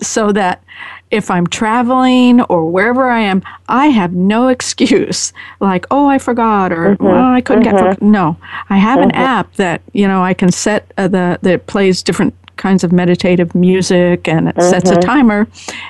so 0.00 0.32
that 0.32 0.62
if 1.10 1.30
I'm 1.30 1.46
traveling 1.46 2.40
or 2.42 2.70
wherever 2.70 3.10
I 3.10 3.20
am, 3.20 3.42
I 3.68 3.88
have 3.88 4.12
no 4.12 4.48
excuse 4.48 5.32
like, 5.60 5.86
oh, 5.90 6.06
I 6.06 6.18
forgot 6.18 6.72
or 6.72 6.88
Mm-hmm. 6.88 7.04
well, 7.04 7.32
I 7.32 7.40
couldn't 7.40 7.64
get. 7.64 8.00
No, 8.00 8.36
I 8.70 8.78
have 8.78 9.00
an 9.00 9.10
app 9.12 9.54
that 9.54 9.82
you 9.92 10.06
know 10.08 10.22
I 10.22 10.34
can 10.34 10.50
set 10.50 10.92
uh, 10.96 11.08
the 11.08 11.38
that 11.42 11.66
plays 11.66 12.02
different 12.02 12.34
kinds 12.58 12.84
of 12.84 12.92
meditative 12.92 13.54
music 13.54 14.28
and 14.28 14.48
it 14.48 14.60
sets 14.60 14.90
Mm-hmm. 14.90 14.98
a 14.98 15.02
timer, 15.02 15.46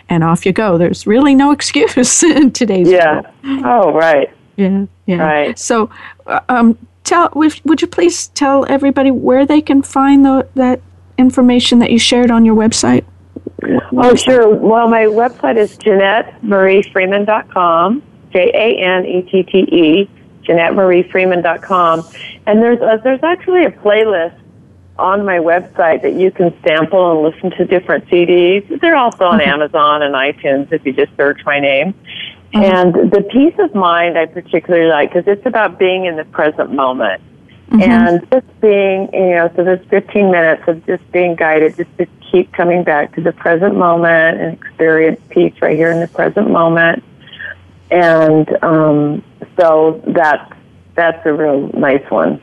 and 0.08 0.22
off 0.22 0.46
you 0.46 0.52
go. 0.52 0.78
There's 0.78 1.06
really 1.06 1.34
no 1.34 1.50
excuse 1.52 2.22
in 2.22 2.52
today's 2.52 2.88
Yeah. 2.90 3.22
world. 3.22 3.26
Oh, 3.64 3.92
right. 3.92 4.30
Yeah, 4.56 4.86
yeah. 5.06 5.16
Right. 5.22 5.58
So, 5.58 5.90
uh, 6.26 6.40
um, 6.48 6.76
tell 7.04 7.30
would, 7.34 7.80
you 7.80 7.86
please 7.86 8.28
tell 8.28 8.66
everybody 8.68 9.10
where 9.10 9.46
they 9.46 9.60
can 9.60 9.82
find 9.82 10.24
the, 10.24 10.46
that 10.54 10.80
information 11.16 11.78
that 11.80 11.90
you 11.90 11.98
shared 11.98 12.30
on 12.30 12.44
your 12.44 12.54
website? 12.56 13.04
Oh, 13.96 14.14
sure. 14.14 14.48
Well, 14.54 14.88
my 14.88 15.04
website 15.04 15.56
is 15.56 15.76
JanetteMarieFreeman.com, 15.78 18.02
J 18.32 18.50
A 18.54 18.78
N 18.84 19.06
E 19.06 19.22
T 19.22 19.42
T 19.42 19.58
E, 19.58 20.08
JanetteMarieFreeman.com. 20.44 22.04
And 22.46 22.62
there's 22.62 22.80
a, 22.80 23.00
there's 23.02 23.22
actually 23.22 23.64
a 23.64 23.70
playlist 23.70 24.38
on 24.98 25.24
my 25.24 25.38
website 25.38 26.02
that 26.02 26.14
you 26.14 26.30
can 26.30 26.54
sample 26.66 27.12
and 27.12 27.34
listen 27.34 27.50
to 27.58 27.64
different 27.64 28.06
CDs. 28.06 28.80
They're 28.80 28.96
also 28.96 29.24
on 29.24 29.40
Amazon 29.40 30.02
and 30.02 30.14
iTunes 30.14 30.72
if 30.72 30.84
you 30.84 30.92
just 30.92 31.16
search 31.16 31.40
my 31.44 31.60
name. 31.60 31.94
And 32.52 32.94
the 32.94 33.22
peace 33.30 33.54
of 33.58 33.74
mind 33.74 34.18
I 34.18 34.26
particularly 34.26 34.88
like 34.88 35.12
because 35.12 35.28
it's 35.28 35.46
about 35.46 35.78
being 35.78 36.06
in 36.06 36.16
the 36.16 36.24
present 36.24 36.72
moment. 36.72 37.22
And 37.70 38.26
just 38.32 38.60
being, 38.62 39.10
you 39.12 39.34
know, 39.36 39.52
so 39.54 39.62
there's 39.62 39.86
15 39.88 40.30
minutes 40.30 40.62
of 40.66 40.84
just 40.86 41.10
being 41.12 41.34
guided, 41.34 41.76
just 41.76 41.98
to 41.98 42.06
keep 42.32 42.50
coming 42.52 42.82
back 42.82 43.14
to 43.16 43.20
the 43.20 43.32
present 43.32 43.76
moment 43.76 44.40
and 44.40 44.54
experience 44.54 45.20
peace 45.28 45.54
right 45.60 45.76
here 45.76 45.90
in 45.90 46.00
the 46.00 46.08
present 46.08 46.50
moment. 46.50 47.04
And 47.90 48.48
um, 48.62 49.22
so 49.58 50.02
that's 50.06 50.52
that's 50.94 51.24
a 51.26 51.32
real 51.32 51.68
nice 51.74 52.10
one. 52.10 52.40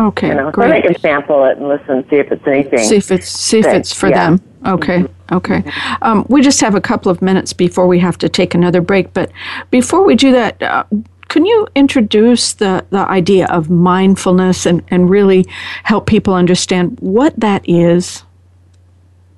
Okay, 0.00 0.28
You 0.28 0.34
know, 0.34 0.50
so 0.54 0.66
they 0.66 0.80
can 0.80 0.98
sample 0.98 1.44
it 1.44 1.58
and 1.58 1.68
listen, 1.68 2.08
see 2.08 2.16
if 2.16 2.32
it's 2.32 2.46
anything. 2.46 2.78
See 2.78 2.96
if 2.96 3.10
it's 3.10 3.28
see 3.28 3.58
if 3.58 3.66
it's 3.66 3.92
for 3.92 4.08
yeah. 4.08 4.30
them. 4.30 4.42
Okay, 4.66 5.04
okay. 5.30 5.62
Um, 6.00 6.24
we 6.30 6.40
just 6.40 6.58
have 6.62 6.74
a 6.74 6.80
couple 6.80 7.12
of 7.12 7.20
minutes 7.20 7.52
before 7.52 7.86
we 7.86 7.98
have 7.98 8.16
to 8.18 8.28
take 8.30 8.54
another 8.54 8.80
break. 8.80 9.12
But 9.12 9.30
before 9.70 10.02
we 10.02 10.14
do 10.14 10.32
that, 10.32 10.62
uh, 10.62 10.84
can 11.28 11.44
you 11.44 11.66
introduce 11.74 12.54
the 12.54 12.82
the 12.88 13.00
idea 13.10 13.46
of 13.48 13.68
mindfulness 13.68 14.64
and 14.64 14.82
and 14.90 15.10
really 15.10 15.46
help 15.84 16.06
people 16.06 16.32
understand 16.32 16.96
what 17.00 17.38
that 17.38 17.68
is? 17.68 18.24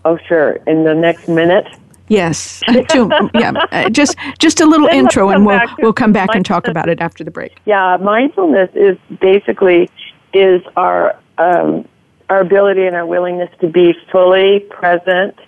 Oh, 0.04 0.16
sure. 0.28 0.60
In 0.68 0.84
the 0.84 0.94
next 0.94 1.26
minute. 1.28 1.66
Yes, 2.08 2.62
Two- 2.88 3.10
yeah. 3.34 3.52
uh, 3.72 3.88
Just 3.88 4.16
just 4.38 4.60
a 4.60 4.66
little 4.66 4.86
Then 4.86 4.96
intro, 4.96 5.30
and 5.30 5.44
we'll 5.46 5.60
we'll 5.78 5.92
come 5.92 6.12
back 6.12 6.34
and 6.34 6.44
talk 6.44 6.68
about 6.68 6.88
it 6.88 7.00
after 7.00 7.24
the 7.24 7.30
break. 7.30 7.56
Yeah, 7.64 7.96
mindfulness 7.96 8.70
is 8.74 8.98
basically 9.20 9.88
is 10.32 10.62
our 10.76 11.18
um, 11.38 11.88
our 12.28 12.40
ability 12.40 12.86
and 12.86 12.96
our 12.96 13.06
willingness 13.06 13.50
to 13.60 13.68
be 13.68 13.94
fully 14.10 14.60
present 14.60 15.38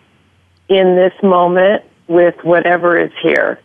in 0.68 0.96
this 0.96 1.12
moment 1.22 1.82
with 2.08 2.34
whatever 2.42 2.98
is 2.98 3.12
here. 3.22 3.60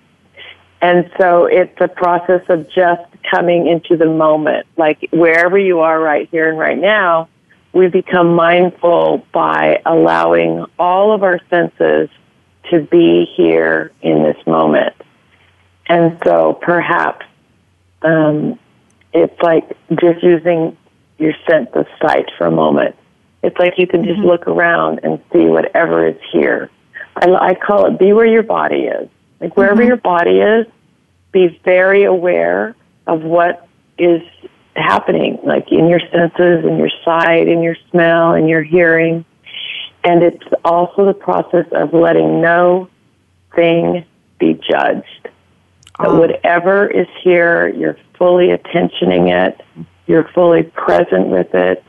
And 0.82 1.10
so 1.20 1.46
it's 1.46 1.76
a 1.82 1.90
process 1.90 2.42
of 2.48 2.70
just 2.72 3.04
coming 3.30 3.68
into 3.68 3.98
the 3.98 4.06
moment. 4.06 4.66
Like 4.78 5.08
wherever 5.12 5.58
you 5.58 5.80
are 5.80 6.00
right 6.00 6.30
here 6.32 6.50
and 6.50 6.58
right 6.58 6.78
now, 6.78 7.28
we 7.74 7.88
become 7.88 8.36
mindful 8.36 9.26
by 9.34 9.82
allowing 9.86 10.66
all 10.78 11.14
of 11.14 11.24
our 11.24 11.40
senses 11.50 12.10
to 12.72 12.82
be 12.82 13.26
here 13.36 13.92
in 14.02 14.24
this 14.24 14.38
moment. 14.48 14.94
And 15.88 16.18
so 16.24 16.54
perhaps 16.54 17.26
um, 18.02 18.58
it's 19.14 19.40
like 19.42 19.70
just 20.00 20.24
using 20.24 20.78
your 21.20 21.34
sense 21.50 21.70
of 21.74 21.86
sight 22.02 22.26
for 22.38 22.48
a 22.48 22.52
moment. 22.52 22.96
It's 23.44 23.58
like 23.58 23.74
you 23.78 23.88
can 23.88 24.04
just 24.04 24.20
mm-hmm. 24.20 24.28
look 24.28 24.48
around 24.48 25.02
and 25.04 25.22
see 25.32 25.46
whatever 25.46 26.08
is 26.08 26.18
here. 26.32 26.70
I, 27.16 27.32
I 27.32 27.56
call 27.56 27.86
it 27.86 28.00
be 28.00 28.14
where 28.14 28.26
your 28.26 28.44
body 28.44 28.84
is. 28.84 29.10
Like 29.40 29.56
wherever 29.56 29.82
mm-hmm. 29.82 29.88
your 29.88 29.98
body 29.98 30.40
is, 30.40 30.68
be 31.32 31.60
very 31.64 32.04
aware 32.04 32.76
of 33.08 33.22
what 33.24 33.68
is 33.98 34.22
happening, 34.76 35.40
like 35.44 35.72
in 35.72 35.88
your 35.88 36.00
senses, 36.12 36.66
in 36.66 36.78
your 36.78 36.90
sight, 37.04 37.48
in 37.48 37.62
your 37.62 37.76
smell, 37.92 38.34
in 38.34 38.48
your 38.48 38.64
hearing. 38.64 39.26
And 40.04 40.24
it's 40.24 40.46
also 40.64 41.06
the 41.06 41.14
process 41.14 41.66
of 41.72 41.94
letting 41.94 42.42
no 42.42 42.90
thing 43.56 44.06
be 44.40 44.54
judged. 44.54 45.24
That 45.24 46.08
ah. 46.08 46.18
whatever 46.18 46.88
is 46.88 47.08
here, 47.22 47.68
you're 47.70 47.98
fully 48.18 48.52
attentioning 48.52 49.30
it, 49.30 49.60
you're 50.10 50.28
fully 50.34 50.64
present 50.64 51.28
with 51.28 51.54
it 51.54 51.84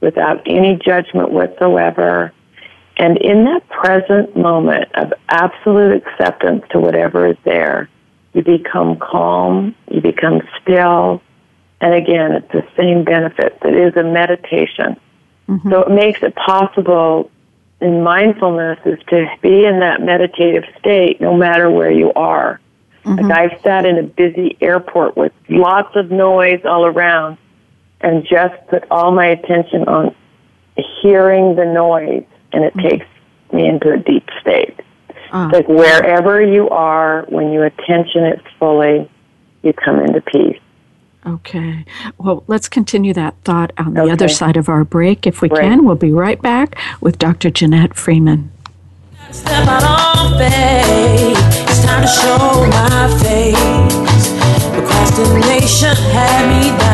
without 0.00 0.40
any 0.46 0.76
judgment 0.82 1.30
whatsoever. 1.30 2.32
And 2.96 3.18
in 3.18 3.44
that 3.44 3.68
present 3.68 4.34
moment 4.34 4.88
of 4.94 5.12
absolute 5.28 6.02
acceptance 6.02 6.64
to 6.70 6.80
whatever 6.80 7.26
is 7.26 7.36
there, 7.44 7.90
you 8.32 8.42
become 8.42 8.96
calm, 8.98 9.74
you 9.90 10.00
become 10.00 10.40
still, 10.62 11.20
and 11.82 11.92
again, 11.92 12.32
it's 12.32 12.50
the 12.50 12.66
same 12.78 13.04
benefit 13.04 13.60
that 13.60 13.74
is 13.74 13.94
a 13.94 14.02
meditation. 14.02 14.98
Mm-hmm. 15.46 15.70
So 15.70 15.82
it 15.82 15.90
makes 15.90 16.22
it 16.22 16.34
possible 16.34 17.30
in 17.82 18.02
mindfulness 18.02 18.78
is 18.86 18.98
to 19.10 19.26
be 19.42 19.66
in 19.66 19.80
that 19.80 20.00
meditative 20.00 20.64
state 20.78 21.20
no 21.20 21.36
matter 21.36 21.70
where 21.70 21.90
you 21.90 22.10
are. 22.14 22.58
Like 23.04 23.18
mm-hmm. 23.18 23.32
I've 23.32 23.60
sat 23.60 23.84
in 23.84 23.98
a 23.98 24.02
busy 24.02 24.56
airport 24.62 25.14
with 25.14 25.32
lots 25.50 25.94
of 25.94 26.10
noise 26.10 26.62
all 26.64 26.86
around 26.86 27.36
and 28.00 28.26
just 28.28 28.54
put 28.68 28.84
all 28.90 29.12
my 29.12 29.26
attention 29.26 29.84
on 29.88 30.14
hearing 31.02 31.56
the 31.56 31.64
noise 31.64 32.24
and 32.52 32.64
it 32.64 32.74
mm. 32.74 32.88
takes 32.90 33.06
me 33.52 33.66
into 33.66 33.92
a 33.92 33.96
deep 33.96 34.28
state. 34.40 34.78
Ah. 35.32 35.46
It's 35.46 35.54
like 35.54 35.68
wherever 35.68 36.42
you 36.42 36.68
are, 36.68 37.24
when 37.28 37.52
you 37.52 37.62
attention 37.62 38.24
it 38.24 38.40
fully, 38.58 39.10
you 39.62 39.72
come 39.72 40.00
into 40.00 40.20
peace. 40.20 40.60
Okay. 41.26 41.84
Well, 42.18 42.44
let's 42.46 42.68
continue 42.68 43.12
that 43.14 43.34
thought 43.42 43.72
on 43.78 43.94
the 43.94 44.02
Okay. 44.02 44.12
other 44.12 44.28
side 44.28 44.56
of 44.56 44.68
our 44.68 44.84
break 44.84 45.26
if 45.26 45.42
we 45.42 45.48
Great. 45.48 45.62
can. 45.62 45.84
We'll 45.84 45.96
be 45.96 46.12
right 46.12 46.40
back 46.40 46.78
with 47.00 47.18
Dr. 47.18 47.50
Janette 47.50 47.96
Freeman. 47.96 48.52
Step 49.32 49.66
out 49.66 49.82
on 49.82 50.38
faith. 50.38 51.36
It's 51.68 51.84
time 51.84 52.02
to 52.02 52.08
show 52.08 52.66
my 52.70 53.08
face. 53.20 54.28
Procrastination 54.70 55.96
had 56.12 56.62
me 56.62 56.78
down. 56.78 56.85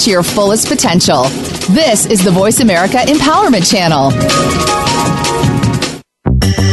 To 0.00 0.10
your 0.10 0.22
fullest 0.22 0.68
potential. 0.68 1.24
This 1.70 2.04
is 2.04 2.22
the 2.22 2.30
Voice 2.30 2.60
America 2.60 2.98
Empowerment 2.98 3.68
Channel. 3.68 4.12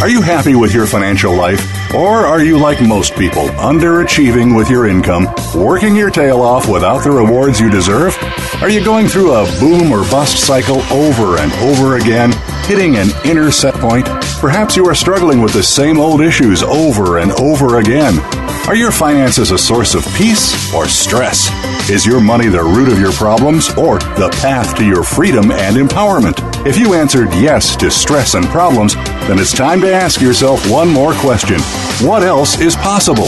Are 0.01 0.09
you 0.09 0.21
happy 0.21 0.55
with 0.55 0.73
your 0.73 0.85
financial 0.85 1.33
life? 1.33 1.65
Or 1.95 2.25
are 2.25 2.43
you 2.43 2.57
like 2.57 2.81
most 2.81 3.15
people, 3.15 3.47
underachieving 3.49 4.57
with 4.57 4.69
your 4.69 4.87
income, 4.87 5.27
working 5.55 5.95
your 5.95 6.11
tail 6.11 6.41
off 6.41 6.67
without 6.67 7.05
the 7.05 7.11
rewards 7.11 7.61
you 7.61 7.69
deserve? 7.69 8.17
Are 8.61 8.69
you 8.69 8.83
going 8.83 9.07
through 9.07 9.31
a 9.31 9.45
boom 9.57 9.93
or 9.93 10.01
bust 10.11 10.45
cycle 10.45 10.81
over 10.91 11.37
and 11.37 11.53
over 11.53 11.95
again, 11.95 12.33
hitting 12.65 12.97
an 12.97 13.07
inner 13.23 13.51
set 13.51 13.75
point? 13.75 14.05
Perhaps 14.41 14.75
you 14.75 14.85
are 14.87 14.95
struggling 14.95 15.41
with 15.41 15.53
the 15.53 15.63
same 15.63 15.97
old 15.97 16.19
issues 16.19 16.61
over 16.61 17.19
and 17.19 17.31
over 17.33 17.79
again. 17.79 18.19
Are 18.67 18.75
your 18.75 18.91
finances 18.91 19.51
a 19.51 19.57
source 19.57 19.95
of 19.95 20.03
peace 20.15 20.73
or 20.73 20.87
stress? 20.87 21.49
Is 21.89 22.05
your 22.05 22.21
money 22.21 22.47
the 22.47 22.63
root 22.63 22.87
of 22.87 22.97
your 22.97 23.11
problems 23.11 23.69
or 23.71 23.99
the 23.99 24.29
path 24.39 24.73
to 24.77 24.85
your 24.85 25.03
freedom 25.03 25.51
and 25.51 25.75
empowerment? 25.75 26.65
If 26.65 26.77
you 26.77 26.93
answered 26.93 27.27
yes 27.33 27.75
to 27.75 27.91
stress 27.91 28.35
and 28.35 28.45
problems, 28.45 28.95
then 28.95 29.37
it's 29.37 29.51
time 29.51 29.81
to 29.81 29.93
ask 29.93 30.21
yourself 30.21 30.65
one 30.71 30.87
more 30.87 31.11
question. 31.13 31.59
What 31.99 32.23
else 32.23 32.57
is 32.61 32.77
possible? 32.77 33.27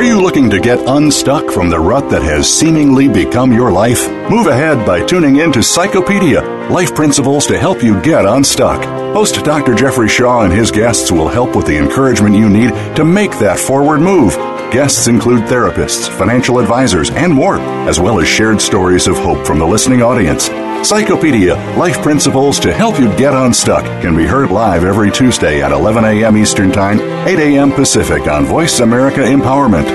Are 0.00 0.12
you 0.12 0.18
looking 0.18 0.48
to 0.48 0.58
get 0.58 0.78
unstuck 0.88 1.50
from 1.50 1.68
the 1.68 1.78
rut 1.78 2.08
that 2.08 2.22
has 2.22 2.50
seemingly 2.50 3.06
become 3.06 3.52
your 3.52 3.70
life? 3.70 4.08
Move 4.30 4.46
ahead 4.46 4.86
by 4.86 5.04
tuning 5.04 5.36
in 5.36 5.52
to 5.52 5.58
Psychopedia 5.58 6.70
Life 6.70 6.94
Principles 6.94 7.46
to 7.48 7.58
help 7.58 7.82
you 7.82 8.00
get 8.00 8.24
unstuck. 8.24 8.82
Host 9.14 9.44
Dr. 9.44 9.74
Jeffrey 9.74 10.08
Shaw 10.08 10.44
and 10.44 10.54
his 10.54 10.70
guests 10.70 11.12
will 11.12 11.28
help 11.28 11.54
with 11.54 11.66
the 11.66 11.76
encouragement 11.76 12.34
you 12.34 12.48
need 12.48 12.70
to 12.96 13.04
make 13.04 13.32
that 13.40 13.58
forward 13.58 14.00
move. 14.00 14.34
Guests 14.70 15.08
include 15.08 15.42
therapists, 15.48 16.08
financial 16.16 16.60
advisors, 16.60 17.10
and 17.10 17.34
more, 17.34 17.58
as 17.88 17.98
well 17.98 18.20
as 18.20 18.28
shared 18.28 18.60
stories 18.60 19.08
of 19.08 19.16
hope 19.16 19.44
from 19.44 19.58
the 19.58 19.66
listening 19.66 20.00
audience. 20.00 20.48
Psychopedia 20.48 21.56
Life 21.76 22.00
Principles 22.02 22.60
to 22.60 22.72
help 22.72 22.96
you 23.00 23.08
get 23.16 23.34
unstuck 23.34 23.82
can 24.00 24.16
be 24.16 24.24
heard 24.24 24.52
live 24.52 24.84
every 24.84 25.10
Tuesday 25.10 25.60
at 25.60 25.72
11 25.72 26.04
a.m. 26.04 26.36
Eastern 26.36 26.70
Time, 26.70 27.00
8 27.26 27.38
a.m. 27.40 27.72
Pacific 27.72 28.28
on 28.28 28.44
Voice 28.44 28.78
America 28.78 29.20
Empowerment. 29.20 29.86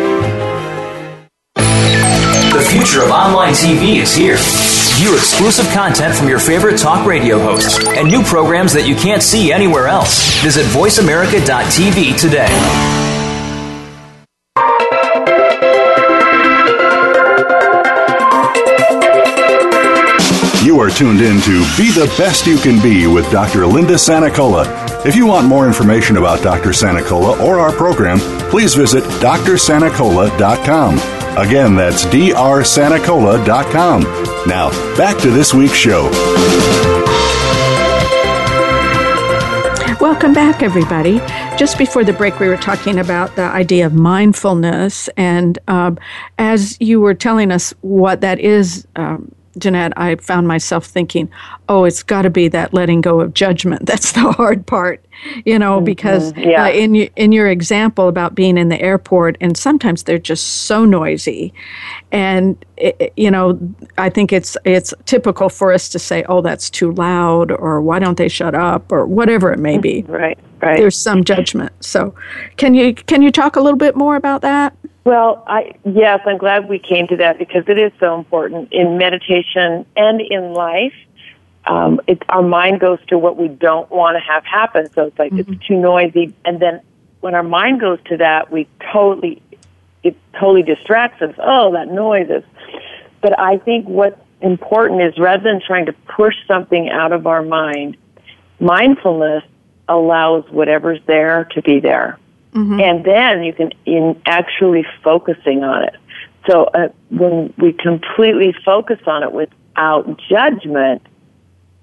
The 1.55 2.67
future 2.69 3.01
of 3.01 3.11
online 3.11 3.53
TV 3.53 4.01
is 4.01 4.13
here. 4.13 4.37
View 4.97 5.15
exclusive 5.15 5.67
content 5.73 6.13
from 6.13 6.27
your 6.27 6.39
favorite 6.39 6.77
talk 6.77 7.07
radio 7.07 7.39
hosts 7.39 7.79
and 7.87 8.09
new 8.09 8.23
programs 8.23 8.73
that 8.73 8.85
you 8.85 8.95
can't 8.95 9.23
see 9.23 9.53
anywhere 9.53 9.87
else. 9.87 10.41
Visit 10.41 10.65
VoiceAmerica.tv 10.67 12.19
today. 12.19 13.04
Tuned 20.95 21.19
in 21.19 21.41
to 21.41 21.59
Be 21.75 21.91
the 21.91 22.11
Best 22.17 22.47
You 22.47 22.57
Can 22.57 22.81
Be 22.81 23.05
with 23.05 23.29
Dr. 23.29 23.67
Linda 23.67 23.95
Sanacola. 23.95 24.65
If 25.05 25.13
you 25.13 25.25
want 25.25 25.45
more 25.45 25.67
information 25.67 26.15
about 26.15 26.41
Dr. 26.41 26.69
Sanacola 26.69 27.37
or 27.41 27.59
our 27.59 27.73
program, 27.73 28.17
please 28.49 28.75
visit 28.75 29.03
drsanacola.com. 29.03 30.93
Again, 31.37 31.75
that's 31.75 32.05
drsanacola.com. 32.05 34.03
Now, 34.47 34.69
back 34.95 35.21
to 35.21 35.29
this 35.31 35.53
week's 35.53 35.73
show. 35.75 36.09
Welcome 39.99 40.31
back, 40.31 40.63
everybody. 40.63 41.17
Just 41.57 41.77
before 41.77 42.05
the 42.05 42.13
break, 42.13 42.39
we 42.39 42.47
were 42.47 42.55
talking 42.55 42.99
about 42.99 43.35
the 43.35 43.43
idea 43.43 43.85
of 43.85 43.93
mindfulness. 43.93 45.09
And 45.17 45.59
um, 45.67 45.99
as 46.37 46.77
you 46.79 47.01
were 47.01 47.13
telling 47.13 47.51
us 47.51 47.73
what 47.81 48.21
that 48.21 48.39
is, 48.39 48.87
um, 48.95 49.35
Janette, 49.57 49.93
I 49.97 50.15
found 50.15 50.47
myself 50.47 50.85
thinking, 50.85 51.29
oh, 51.69 51.85
it's 51.85 52.03
got 52.03 52.23
to 52.23 52.29
be 52.29 52.47
that 52.49 52.73
letting 52.73 53.01
go 53.01 53.21
of 53.21 53.33
judgment. 53.33 53.85
That's 53.85 54.11
the 54.11 54.31
hard 54.31 54.65
part, 54.65 55.03
you 55.45 55.57
know, 55.57 55.77
mm-hmm. 55.77 55.85
because 55.85 56.35
yeah. 56.37 56.65
uh, 56.65 56.69
in, 56.69 56.95
in 56.95 57.31
your 57.31 57.47
example 57.47 58.07
about 58.07 58.35
being 58.35 58.57
in 58.57 58.69
the 58.69 58.81
airport, 58.81 59.37
and 59.39 59.57
sometimes 59.57 60.03
they're 60.03 60.17
just 60.17 60.65
so 60.65 60.85
noisy. 60.85 61.53
And, 62.11 62.63
it, 62.77 63.13
you 63.15 63.31
know, 63.31 63.59
I 63.97 64.09
think 64.09 64.33
it's, 64.33 64.57
it's 64.65 64.93
typical 65.05 65.49
for 65.49 65.71
us 65.71 65.89
to 65.89 65.99
say, 65.99 66.23
oh, 66.27 66.41
that's 66.41 66.69
too 66.69 66.91
loud, 66.91 67.51
or 67.51 67.81
why 67.81 67.99
don't 67.99 68.17
they 68.17 68.29
shut 68.29 68.55
up, 68.55 68.91
or 68.91 69.05
whatever 69.05 69.51
it 69.51 69.59
may 69.59 69.77
be. 69.77 70.03
Right, 70.03 70.37
right. 70.61 70.77
There's 70.77 70.97
some 70.97 71.23
judgment. 71.23 71.71
So 71.79 72.13
can 72.57 72.73
you, 72.73 72.93
can 72.93 73.21
you 73.21 73.31
talk 73.31 73.55
a 73.55 73.61
little 73.61 73.77
bit 73.77 73.95
more 73.95 74.15
about 74.15 74.41
that? 74.41 74.75
Well, 75.05 75.43
I 75.45 75.75
yes, 75.85 76.21
I'm 76.25 76.39
glad 76.39 76.67
we 76.67 76.79
came 76.79 77.07
to 77.07 77.17
that 77.17 77.37
because 77.37 77.63
it 77.67 77.77
is 77.77 77.91
so 77.99 78.17
important 78.17 78.73
in 78.73 78.97
meditation 78.97 79.85
and 79.95 80.19
in 80.19 80.53
life. 80.53 80.95
Um, 81.67 82.01
it, 82.07 82.23
our 82.29 82.41
mind 82.41 82.79
goes 82.79 82.99
to 83.07 83.17
what 83.17 83.37
we 83.37 83.47
don't 83.47 83.89
want 83.91 84.15
to 84.15 84.19
have 84.19 84.43
happen. 84.45 84.89
So 84.93 85.05
it's 85.05 85.19
like 85.19 85.31
mm-hmm. 85.31 85.53
it's 85.53 85.67
too 85.67 85.79
noisy, 85.79 86.33
and 86.43 86.59
then 86.59 86.81
when 87.21 87.35
our 87.35 87.43
mind 87.43 87.81
goes 87.81 87.99
to 88.05 88.17
that, 88.17 88.51
we 88.51 88.67
totally 88.91 89.43
it 90.01 90.17
totally 90.39 90.63
distracts 90.63 91.21
us. 91.21 91.35
Oh, 91.37 91.73
that 91.73 91.87
noise 91.87 92.29
is. 92.29 92.43
But 93.21 93.39
I 93.39 93.57
think 93.59 93.87
what's 93.87 94.19
important 94.41 95.03
is 95.03 95.17
rather 95.19 95.43
than 95.43 95.61
trying 95.65 95.85
to 95.85 95.93
push 95.93 96.35
something 96.47 96.89
out 96.89 97.11
of 97.11 97.27
our 97.27 97.43
mind, 97.43 97.97
mindfulness 98.59 99.43
allows 99.87 100.49
whatever's 100.49 100.99
there 101.05 101.45
to 101.51 101.61
be 101.61 101.79
there. 101.79 102.17
Mm-hmm. 102.55 102.79
And 102.79 103.03
then 103.03 103.43
you 103.43 103.53
can 103.53 103.71
in 103.85 104.21
actually 104.25 104.85
focusing 105.03 105.63
on 105.63 105.83
it. 105.83 105.95
So 106.49 106.65
uh, 106.65 106.87
when 107.09 107.53
we 107.57 107.73
completely 107.73 108.55
focus 108.63 108.99
on 109.07 109.23
it 109.23 109.33
without 109.33 110.19
judgment, 110.29 111.01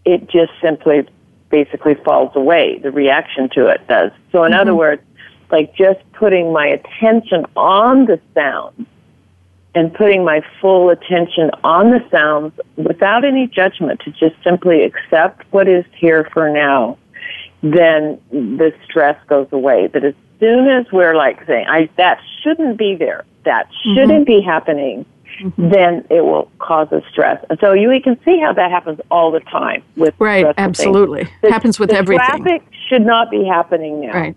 it 0.05 0.31
just 0.31 0.53
simply 0.63 1.07
basically 1.51 1.95
falls 1.95 2.35
away. 2.35 2.79
The 2.83 2.91
reaction 2.91 3.51
to 3.51 3.67
it 3.67 3.87
does. 3.87 4.13
So 4.31 4.45
in 4.45 4.53
mm-hmm. 4.53 4.61
other 4.61 4.75
words, 4.75 5.03
like 5.51 5.75
just 5.77 6.01
putting 6.13 6.53
my 6.53 6.67
attention 6.67 7.45
on 7.55 8.07
the 8.07 8.19
sound 8.35 8.87
and 9.75 9.93
putting 9.93 10.25
my 10.25 10.41
full 10.61 10.89
attention 10.91 11.51
on 11.65 11.91
the 11.91 12.01
sounds 12.11 12.59
without 12.77 13.25
any 13.25 13.47
judgment 13.47 14.01
to 14.01 14.11
just 14.13 14.35
simply 14.43 14.83
accept 14.85 15.43
what 15.51 15.69
is 15.69 15.85
here 15.97 16.29
for 16.33 16.51
now, 16.51 16.99
then 17.63 18.19
the 18.31 18.73
stress 18.85 19.17
goes 19.29 19.49
away. 19.53 19.89
That 19.89 20.05
as 20.05 20.15
soon 20.43 20.69
as 20.69 20.91
we're 20.91 21.15
like 21.15 21.47
saying, 21.47 21.67
I, 21.69 21.89
that 21.97 22.21
shouldn't 22.43 22.77
be 22.77 22.97
there, 22.97 23.25
that 23.45 23.69
shouldn't 23.85 24.27
mm-hmm. 24.27 24.39
be 24.39 24.41
happening, 24.41 25.07
mm-hmm. 25.41 25.71
then 25.71 26.05
it 26.11 26.25
will 26.25 26.51
cause 26.59 26.91
us 26.91 27.05
stress. 27.09 27.45
And 27.49 27.59
so 27.61 27.73
you, 27.73 27.93
you 27.93 28.03
can 28.03 28.19
see 28.25 28.41
how 28.41 28.53
that 28.53 28.71
happens 28.73 29.01
all 29.09 29.31
the 29.31 29.41
time 29.41 29.85
with 29.97 30.15
Right, 30.19 30.45
absolutely. 30.59 31.29
The, 31.43 31.53
happens 31.53 31.79
with 31.79 31.91
the 31.91 31.97
everything. 31.97 32.27
Traffic 32.27 32.63
should 32.89 33.07
not 33.07 33.31
be 33.31 33.45
happening 33.45 34.01
now. 34.01 34.13
Right. 34.13 34.37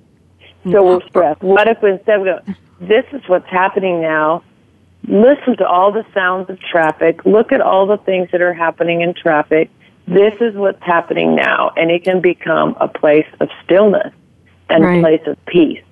So 0.72 0.84
we're 0.84 1.08
stressed. 1.08 1.41
What 1.41 1.68
if 1.68 1.84
instead 1.84 2.20
we 2.20 2.26
go, 2.26 2.39
this 2.80 3.06
is 3.12 3.22
what's 3.28 3.49
happening 3.49 4.01
now, 4.01 4.43
listen 5.08 5.58
to 5.58 5.68
all 5.68 5.91
the 5.91 6.06
sounds 6.14 6.49
of 6.51 6.60
traffic, 6.60 7.26
look 7.26 7.51
at 7.51 7.62
all 7.62 7.88
the 7.88 7.97
things 7.97 8.30
that 8.32 8.41
are 8.41 8.53
happening 8.53 9.01
in 9.01 9.14
traffic, 9.16 9.70
this 10.08 10.36
is 10.39 10.56
what's 10.56 10.82
happening 10.84 11.36
now, 11.36 11.72
and 11.76 11.89
it 11.89 12.03
can 12.03 12.22
become 12.22 12.76
a 12.80 12.88
place 12.88 13.28
of 13.39 13.49
stillness 13.64 14.14
and 14.70 14.84
right. 14.84 14.97
a 14.97 15.01
place 15.01 15.22
of 15.26 15.45
peace. 15.45 15.84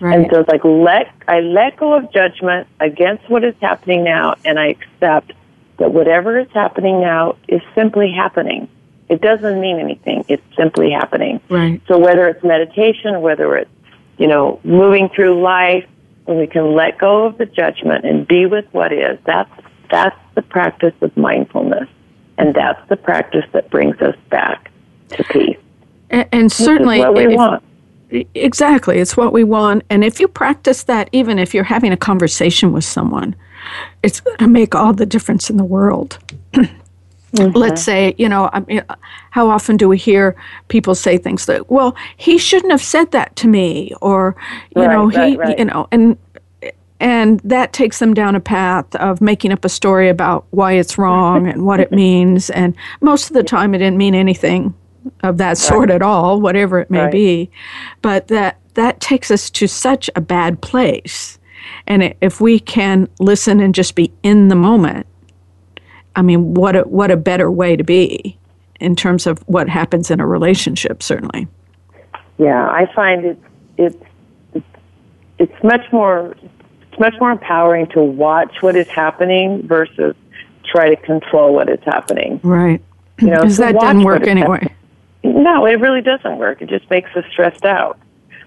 Right. 0.00 0.18
And 0.18 0.28
so 0.30 0.40
it's 0.40 0.48
like 0.48 0.64
let 0.64 1.12
I 1.28 1.40
let 1.40 1.76
go 1.76 1.94
of 1.94 2.12
judgment 2.12 2.68
against 2.80 3.28
what 3.30 3.44
is 3.44 3.54
happening 3.60 4.04
now, 4.04 4.34
and 4.44 4.58
I 4.58 4.68
accept 4.68 5.32
that 5.78 5.92
whatever 5.92 6.38
is 6.38 6.48
happening 6.52 7.00
now 7.00 7.36
is 7.48 7.60
simply 7.74 8.12
happening. 8.12 8.68
It 9.08 9.20
doesn't 9.20 9.60
mean 9.60 9.78
anything. 9.78 10.24
It's 10.28 10.42
simply 10.56 10.90
happening. 10.90 11.40
Right. 11.48 11.80
So 11.86 11.98
whether 11.98 12.28
it's 12.28 12.42
meditation, 12.42 13.20
whether 13.20 13.56
it's 13.56 13.70
you 14.18 14.26
know 14.26 14.60
moving 14.64 15.08
through 15.08 15.40
life, 15.40 15.86
when 16.24 16.38
we 16.38 16.46
can 16.46 16.74
let 16.74 16.98
go 16.98 17.26
of 17.26 17.38
the 17.38 17.46
judgment 17.46 18.04
and 18.04 18.26
be 18.26 18.46
with 18.46 18.66
what 18.72 18.92
is, 18.92 19.18
that's 19.24 19.50
that's 19.90 20.18
the 20.34 20.42
practice 20.42 20.94
of 21.00 21.16
mindfulness, 21.16 21.88
and 22.38 22.54
that's 22.54 22.88
the 22.88 22.96
practice 22.96 23.44
that 23.52 23.70
brings 23.70 24.00
us 24.00 24.16
back 24.30 24.70
to 25.10 25.24
peace. 25.24 25.58
And, 26.10 26.28
and 26.32 26.52
certainly, 26.52 26.98
what 26.98 27.14
we 27.14 27.26
if, 27.26 27.36
want. 27.36 27.62
Exactly. 28.10 28.98
It's 28.98 29.16
what 29.16 29.32
we 29.32 29.44
want. 29.44 29.82
And 29.90 30.04
if 30.04 30.20
you 30.20 30.28
practice 30.28 30.84
that, 30.84 31.08
even 31.12 31.38
if 31.38 31.52
you're 31.52 31.64
having 31.64 31.92
a 31.92 31.96
conversation 31.96 32.72
with 32.72 32.84
someone, 32.84 33.34
it's 34.02 34.20
going 34.20 34.38
to 34.38 34.48
make 34.48 34.74
all 34.74 34.92
the 34.92 35.06
difference 35.06 35.50
in 35.50 35.56
the 35.56 35.64
world. 35.64 36.18
mm-hmm. 36.52 37.56
Let's 37.56 37.82
say, 37.82 38.14
you 38.16 38.28
know, 38.28 38.48
I 38.52 38.60
mean, 38.60 38.82
how 39.30 39.50
often 39.50 39.76
do 39.76 39.88
we 39.88 39.98
hear 39.98 40.36
people 40.68 40.94
say 40.94 41.18
things 41.18 41.48
like, 41.48 41.68
well, 41.68 41.96
he 42.16 42.38
shouldn't 42.38 42.70
have 42.70 42.82
said 42.82 43.10
that 43.10 43.34
to 43.36 43.48
me, 43.48 43.92
or, 44.00 44.36
you 44.76 44.82
right, 44.82 44.92
know, 44.92 45.10
right, 45.10 45.30
he, 45.30 45.36
right. 45.36 45.58
you 45.58 45.64
know, 45.64 45.88
and, 45.90 46.16
and 47.00 47.40
that 47.40 47.72
takes 47.72 47.98
them 47.98 48.14
down 48.14 48.36
a 48.36 48.40
path 48.40 48.94
of 48.96 49.20
making 49.20 49.50
up 49.50 49.64
a 49.64 49.68
story 49.68 50.08
about 50.08 50.46
why 50.50 50.72
it's 50.74 50.96
wrong 50.96 51.48
and 51.48 51.66
what 51.66 51.80
it 51.80 51.90
means. 52.04 52.50
And 52.50 52.76
most 53.00 53.30
of 53.30 53.34
the 53.34 53.42
time, 53.42 53.74
it 53.74 53.78
didn't 53.78 53.98
mean 53.98 54.14
anything 54.14 54.74
of 55.22 55.38
that 55.38 55.58
sort 55.58 55.88
right. 55.88 55.96
at 55.96 56.02
all, 56.02 56.40
whatever 56.40 56.78
it 56.80 56.90
may 56.90 57.02
right. 57.02 57.12
be. 57.12 57.50
But 58.02 58.28
that 58.28 58.58
that 58.74 59.00
takes 59.00 59.30
us 59.30 59.50
to 59.50 59.66
such 59.66 60.10
a 60.14 60.20
bad 60.20 60.60
place. 60.60 61.38
And 61.86 62.14
if 62.20 62.40
we 62.40 62.60
can 62.60 63.08
listen 63.18 63.60
and 63.60 63.74
just 63.74 63.94
be 63.94 64.12
in 64.22 64.48
the 64.48 64.54
moment, 64.54 65.06
I 66.14 66.22
mean, 66.22 66.54
what 66.54 66.76
a, 66.76 66.82
what 66.82 67.10
a 67.10 67.16
better 67.16 67.50
way 67.50 67.76
to 67.76 67.84
be 67.84 68.38
in 68.80 68.94
terms 68.94 69.26
of 69.26 69.38
what 69.46 69.68
happens 69.68 70.10
in 70.10 70.20
a 70.20 70.26
relationship, 70.26 71.02
certainly. 71.02 71.48
Yeah, 72.38 72.68
I 72.68 72.90
find 72.94 73.24
it 73.24 73.38
it's 73.78 73.96
it's 75.38 75.64
much 75.64 75.90
more 75.92 76.34
it's 76.90 77.00
much 77.00 77.14
more 77.20 77.30
empowering 77.30 77.86
to 77.88 78.02
watch 78.02 78.62
what 78.62 78.76
is 78.76 78.88
happening 78.88 79.66
versus 79.66 80.14
try 80.64 80.88
to 80.88 80.96
control 80.96 81.54
what 81.54 81.68
is 81.68 81.80
happening. 81.84 82.40
Right. 82.42 82.82
You 83.20 83.28
know, 83.28 83.36
Because 83.42 83.56
so 83.56 83.62
that 83.62 83.74
doesn't 83.74 84.02
work 84.02 84.26
anyway. 84.26 84.68
No, 85.34 85.66
it 85.66 85.80
really 85.80 86.02
doesn't 86.02 86.38
work. 86.38 86.62
It 86.62 86.68
just 86.68 86.88
makes 86.90 87.10
us 87.16 87.24
stressed 87.30 87.64
out. 87.64 87.98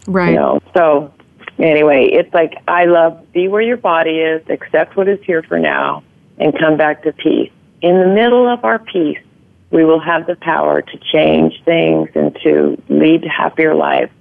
Right. 0.07 0.29
You 0.29 0.35
know, 0.35 0.61
so 0.73 1.13
anyway, 1.57 2.09
it's 2.11 2.33
like 2.33 2.53
I 2.67 2.85
love 2.85 3.31
be 3.33 3.47
where 3.47 3.61
your 3.61 3.77
body 3.77 4.19
is, 4.19 4.47
accept 4.49 4.95
what 4.95 5.07
is 5.07 5.19
here 5.23 5.43
for 5.43 5.59
now, 5.59 6.03
and 6.37 6.57
come 6.57 6.77
back 6.77 7.03
to 7.03 7.13
peace. 7.13 7.51
In 7.81 7.99
the 7.99 8.07
middle 8.07 8.47
of 8.47 8.63
our 8.63 8.79
peace, 8.79 9.19
we 9.71 9.85
will 9.85 9.99
have 9.99 10.25
the 10.25 10.35
power 10.35 10.81
to 10.81 10.97
change 11.13 11.61
things 11.63 12.09
and 12.15 12.37
to 12.43 12.81
lead 12.89 13.23
happier 13.23 13.75
lives. 13.75 14.11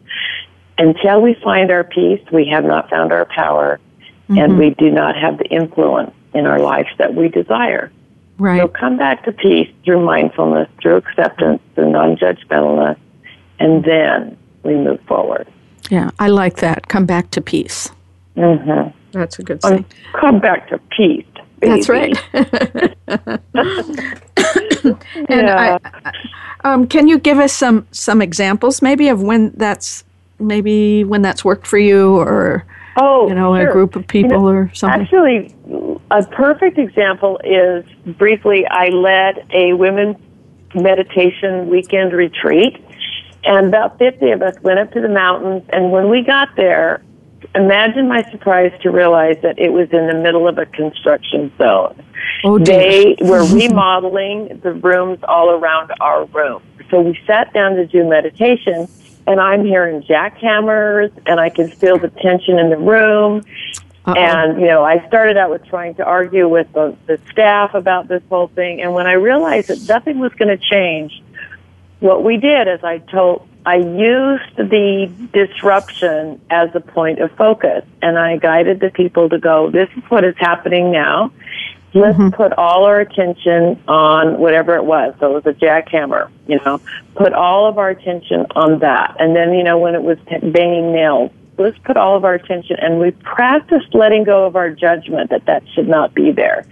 Until 0.76 1.20
we 1.20 1.34
find 1.34 1.70
our 1.70 1.84
peace, 1.84 2.20
we 2.32 2.46
have 2.48 2.64
not 2.64 2.90
found 2.90 3.12
our 3.12 3.24
power, 3.24 3.80
and 4.28 4.38
mm-hmm. 4.38 4.58
we 4.58 4.70
do 4.70 4.90
not 4.90 5.16
have 5.16 5.38
the 5.38 5.46
influence 5.46 6.12
in 6.34 6.46
our 6.46 6.60
lives 6.60 6.88
that 6.98 7.14
we 7.14 7.28
desire. 7.28 7.90
Right. 8.38 8.60
So 8.60 8.68
come 8.68 8.96
back 8.96 9.24
to 9.24 9.32
peace 9.32 9.68
through 9.84 10.04
mindfulness, 10.04 10.68
through 10.80 10.96
acceptance, 10.96 11.60
through 11.74 11.90
non-judgmentalness, 11.90 12.96
and 13.58 13.84
then 13.84 14.36
we 14.62 14.74
move 14.76 15.00
forward. 15.08 15.48
Yeah, 15.90 16.10
I 16.18 16.28
like 16.28 16.56
that. 16.58 16.88
Come 16.88 17.06
back 17.06 17.30
to 17.32 17.40
peace. 17.40 17.90
Mm-hmm. 18.36 18.90
That's 19.12 19.38
a 19.38 19.42
good 19.42 19.58
Um, 19.64 19.70
saying. 19.70 19.84
come 20.12 20.38
back 20.38 20.68
to 20.68 20.78
peace. 20.96 21.24
That's 21.60 21.88
right. 21.88 22.16
and 22.36 22.94
Yeah. 25.28 25.78
I, 26.04 26.12
um, 26.64 26.86
can 26.86 27.08
you 27.08 27.18
give 27.18 27.38
us 27.38 27.52
some 27.52 27.86
some 27.90 28.22
examples, 28.22 28.82
maybe, 28.82 29.08
of 29.08 29.22
when 29.22 29.52
that's 29.56 30.04
maybe 30.38 31.04
when 31.04 31.22
that's 31.22 31.44
worked 31.44 31.66
for 31.66 31.78
you, 31.78 32.16
or 32.16 32.64
Oh, 33.00 33.28
you 33.28 33.34
know, 33.34 33.54
a 33.54 33.70
group 33.72 33.96
of 33.96 34.06
people 34.06 34.30
You 34.32 34.38
know, 34.38 34.46
or 34.48 34.70
something? 34.74 35.02
Actually, 35.02 35.54
a 36.10 36.24
perfect 36.24 36.78
example 36.78 37.40
is 37.44 37.84
briefly, 38.16 38.66
I 38.66 38.88
led 38.88 39.46
a 39.52 39.74
women's 39.74 40.16
meditation 40.74 41.68
weekend 41.68 42.12
retreat, 42.12 42.82
and 43.44 43.68
about 43.68 43.98
50 43.98 44.30
of 44.30 44.42
us 44.42 44.54
went 44.62 44.78
up 44.78 44.92
to 44.92 45.00
the 45.00 45.08
mountains. 45.08 45.64
And 45.70 45.92
when 45.92 46.08
we 46.08 46.22
got 46.22 46.56
there, 46.56 47.02
imagine 47.54 48.08
my 48.08 48.22
surprise 48.30 48.72
to 48.82 48.90
realize 48.90 49.36
that 49.42 49.58
it 49.58 49.72
was 49.72 49.88
in 49.92 50.06
the 50.06 50.14
middle 50.14 50.48
of 50.48 50.58
a 50.58 50.66
construction 50.66 51.52
zone. 51.58 52.02
oh. 52.44 52.58
They 52.58 53.16
were 53.20 53.44
remodeling 53.54 54.60
the 54.62 54.72
rooms 54.72 55.18
all 55.24 55.50
around 55.50 55.92
our 56.00 56.24
room. 56.26 56.62
So 56.90 57.00
we 57.00 57.18
sat 57.26 57.52
down 57.52 57.74
to 57.76 57.86
do 57.86 58.08
meditation, 58.08 58.88
and 59.26 59.40
I'm 59.40 59.64
hearing 59.64 60.02
jackhammers, 60.02 61.12
and 61.26 61.38
I 61.38 61.50
can 61.50 61.70
feel 61.70 61.98
the 61.98 62.08
tension 62.08 62.58
in 62.58 62.70
the 62.70 62.78
room. 62.78 63.42
Uh-oh. 64.08 64.18
And, 64.18 64.60
you 64.60 64.68
know, 64.68 64.82
I 64.82 65.06
started 65.06 65.36
out 65.36 65.50
with 65.50 65.66
trying 65.66 65.94
to 65.96 66.04
argue 66.04 66.48
with 66.48 66.72
the, 66.72 66.96
the 67.06 67.20
staff 67.30 67.74
about 67.74 68.08
this 68.08 68.22
whole 68.30 68.48
thing. 68.48 68.80
And 68.80 68.94
when 68.94 69.06
I 69.06 69.12
realized 69.12 69.68
that 69.68 69.86
nothing 69.86 70.18
was 70.18 70.32
going 70.32 70.48
to 70.48 70.56
change, 70.56 71.22
what 72.00 72.24
we 72.24 72.38
did 72.38 72.68
is 72.68 72.82
I 72.82 72.98
told, 72.98 73.46
I 73.66 73.76
used 73.76 74.56
the 74.56 75.12
disruption 75.34 76.40
as 76.48 76.70
a 76.74 76.80
point 76.80 77.18
of 77.18 77.30
focus. 77.32 77.84
And 78.00 78.18
I 78.18 78.38
guided 78.38 78.80
the 78.80 78.88
people 78.88 79.28
to 79.28 79.38
go, 79.38 79.70
this 79.70 79.90
is 79.94 80.02
what 80.08 80.24
is 80.24 80.36
happening 80.38 80.90
now. 80.90 81.30
Let's 81.92 82.16
mm-hmm. 82.16 82.34
put 82.34 82.52
all 82.54 82.84
our 82.84 83.00
attention 83.00 83.82
on 83.88 84.38
whatever 84.38 84.76
it 84.76 84.84
was. 84.84 85.14
So 85.20 85.36
it 85.36 85.44
was 85.44 85.54
a 85.54 85.58
jackhammer, 85.58 86.30
you 86.46 86.60
know, 86.64 86.80
put 87.14 87.34
all 87.34 87.66
of 87.66 87.76
our 87.76 87.90
attention 87.90 88.46
on 88.54 88.78
that. 88.78 89.16
And 89.18 89.36
then, 89.36 89.52
you 89.52 89.64
know, 89.64 89.78
when 89.78 89.94
it 89.94 90.02
was 90.02 90.18
banging 90.18 90.92
nails, 90.92 91.30
let's 91.58 91.78
put 91.78 91.96
all 91.96 92.16
of 92.16 92.24
our 92.24 92.34
attention 92.34 92.76
and 92.80 93.00
we 93.00 93.10
practiced 93.10 93.94
letting 93.94 94.24
go 94.24 94.46
of 94.46 94.56
our 94.56 94.70
judgment 94.70 95.30
that 95.30 95.46
that 95.46 95.62
should 95.74 95.88
not 95.88 96.14
be 96.14 96.30
there. 96.30 96.64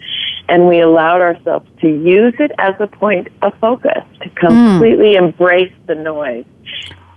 And 0.49 0.69
we 0.69 0.81
allowed 0.81 1.21
ourselves 1.21 1.69
to 1.81 1.89
use 1.89 2.35
it 2.39 2.53
as 2.59 2.75
a 2.79 2.87
point 2.87 3.29
of 3.43 3.53
focus, 3.61 4.05
to 4.23 4.29
hmm. 4.29 4.37
completely 4.37 5.15
embrace 5.15 5.73
the 5.87 5.97
noise. 5.97 6.45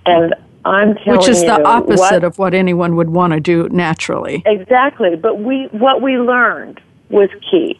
And 0.05 0.33
I'm 0.65 0.95
telling 0.95 1.05
you, 1.05 1.17
Which 1.17 1.27
is 1.29 1.41
you, 1.41 1.47
the 1.47 1.63
opposite 1.63 1.99
what, 1.99 2.23
of 2.23 2.39
what 2.39 2.53
anyone 2.53 2.95
would 2.95 3.09
want 3.09 3.33
to 3.33 3.39
do 3.39 3.69
naturally. 3.69 4.41
Exactly. 4.45 5.15
But 5.15 5.39
we 5.39 5.67
what 5.71 6.01
we 6.01 6.17
learned 6.17 6.81
was 7.09 7.29
key. 7.49 7.79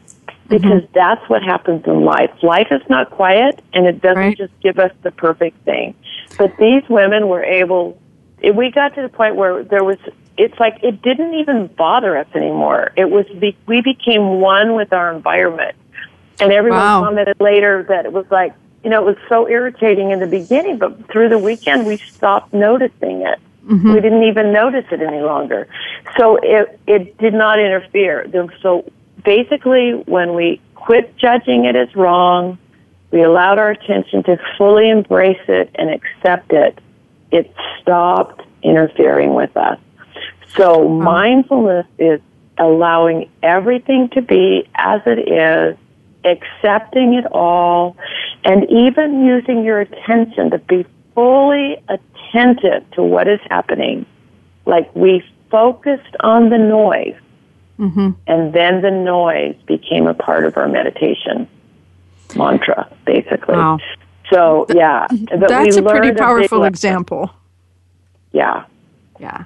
Mm-hmm. 0.50 0.56
Because 0.56 0.84
that's 0.96 1.30
what 1.30 1.44
happens 1.44 1.84
in 1.86 2.04
life. 2.04 2.32
Life 2.42 2.68
is 2.72 2.82
not 2.90 3.12
quiet 3.12 3.62
and 3.74 3.86
it 3.86 4.02
doesn't 4.02 4.18
Right. 4.18 4.38
just 4.38 4.54
give 4.62 4.80
us 4.80 4.92
the 5.04 5.12
perfect 5.12 5.64
thing. 5.64 5.94
But 6.40 6.58
these 6.58 6.82
women 6.90 7.28
were 7.28 7.44
able 7.44 8.00
it- 8.42 8.56
we 8.56 8.72
got 8.72 8.96
to 8.96 9.02
the 9.02 9.10
point 9.10 9.36
where 9.36 9.64
there 9.64 9.84
was 9.84 9.98
it's 10.38 10.58
like 10.60 10.82
it 10.84 11.02
didn't 11.02 11.34
even 11.34 11.68
bother 11.68 12.18
us 12.18 12.28
anymore. 12.34 12.92
It 12.96 13.10
was 13.10 13.26
be, 13.28 13.58
we 13.68 13.82
became 13.82 14.40
one 14.40 14.74
with 14.76 14.94
our 14.94 15.14
environment. 15.14 15.76
And 16.40 16.54
everyone 16.54 16.80
Wow. 16.80 17.04
commented 17.04 17.36
later 17.42 17.84
that 17.90 18.06
it 18.06 18.14
was 18.14 18.26
like, 18.32 18.54
you 18.84 18.90
know, 18.90 19.02
it 19.02 19.06
was 19.06 19.18
so 19.28 19.50
irritating 19.50 20.12
in 20.12 20.20
the 20.22 20.28
beginning, 20.28 20.78
but 20.78 21.10
through 21.12 21.28
the 21.28 21.38
weekend 21.38 21.86
we 21.86 21.98
stopped 21.98 22.54
noticing 22.54 23.24
it. 23.24 23.38
Mm-hmm. 23.68 23.94
We 23.94 24.00
didn't 24.00 24.24
even 24.24 24.54
notice 24.54 24.86
it 24.92 25.02
any 25.02 25.20
longer. 25.22 25.68
So 26.18 26.38
it 26.42 26.80
it 26.88 27.18
did 27.18 27.34
not 27.34 27.60
interfere. 27.60 28.26
So 28.62 28.90
basically, 29.26 29.92
when 30.06 30.34
we 30.34 30.62
quit 30.76 31.18
judging 31.18 31.66
it 31.66 31.76
as 31.76 31.94
wrong, 31.96 32.58
we 33.12 33.22
allowed 33.24 33.60
our 33.60 33.72
attention 33.72 34.24
to 34.24 34.40
fully 34.58 34.90
embrace 34.90 35.44
it 35.50 35.70
and 35.76 35.90
accept 35.90 36.54
it. 36.54 36.80
It 37.32 37.54
stopped 37.82 38.42
interfering 38.64 39.34
with 39.34 39.56
us. 39.56 39.80
So 40.56 40.88
mindfulness 40.88 41.86
is 41.98 42.22
allowing 42.58 43.30
everything 43.42 44.10
to 44.10 44.22
be 44.22 44.68
as 44.76 45.02
it 45.06 45.30
is, 45.30 45.78
accepting 46.26 47.14
it 47.14 47.26
all, 47.32 47.96
and 48.44 48.70
even 48.70 49.26
using 49.26 49.64
your 49.64 49.80
attention 49.80 50.52
to 50.52 50.58
be 50.58 50.86
fully 51.16 51.82
attentive 51.88 52.90
to 52.92 53.04
what 53.04 53.28
is 53.28 53.40
happening. 53.50 54.06
Like 54.66 54.94
we 54.96 55.24
focused 55.50 56.16
on 56.20 56.50
the 56.50 56.58
noise, 56.58 57.16
mm-hmm. 57.80 58.12
and 58.28 58.54
then 58.54 58.82
the 58.82 58.92
noise 58.92 59.56
became 59.66 60.08
a 60.08 60.14
part 60.14 60.46
of 60.46 60.58
our 60.58 60.68
meditation 60.68 61.48
mantra, 62.36 62.92
basically. 63.06 63.56
Wow. 63.56 63.80
So 64.32 64.66
yeah, 64.74 65.08
but 65.12 65.48
That's 65.50 65.78
a 65.78 65.82
pretty 65.84 66.14
powerful 66.14 66.60
lesson. 66.60 66.74
example. 66.74 67.32
Yeah, 68.32 68.64
Yeah. 69.20 69.44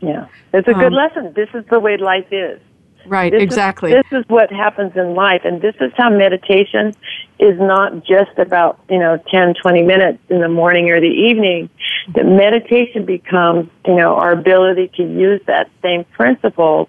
yeah, 0.00 0.26
it's 0.52 0.66
a 0.68 0.72
good 0.74 0.86
Um, 0.86 0.92
lesson. 0.94 1.32
This 1.34 1.48
is 1.54 1.64
the 1.70 1.78
way 1.78 1.96
life 1.98 2.26
is. 2.32 2.58
Right, 3.06 3.30
This 3.30 3.40
is- 3.40 3.44
exactly. 3.44 3.92
this 3.92 4.06
is 4.12 4.24
what 4.28 4.50
happens 4.50 4.96
in 4.96 5.14
life, 5.14 5.42
and 5.44 5.60
this 5.60 5.74
is 5.78 5.92
how 5.94 6.08
meditation 6.08 6.94
is 7.38 7.58
not 7.60 8.02
just 8.02 8.38
about, 8.38 8.78
you 8.88 8.98
know, 8.98 9.18
10, 9.30 9.52
20 9.60 9.82
minutes 9.82 10.20
in 10.30 10.40
the 10.40 10.48
morning 10.48 10.90
or 10.90 11.00
the 11.00 11.06
evening. 11.28 11.68
That 12.14 12.24
meditation 12.24 13.04
becomes, 13.04 13.68
you 13.86 13.96
know, 13.96 14.14
our 14.14 14.32
ability 14.32 14.90
to 14.96 15.02
use 15.02 15.42
that 15.46 15.68
same 15.82 16.04
principle 16.12 16.88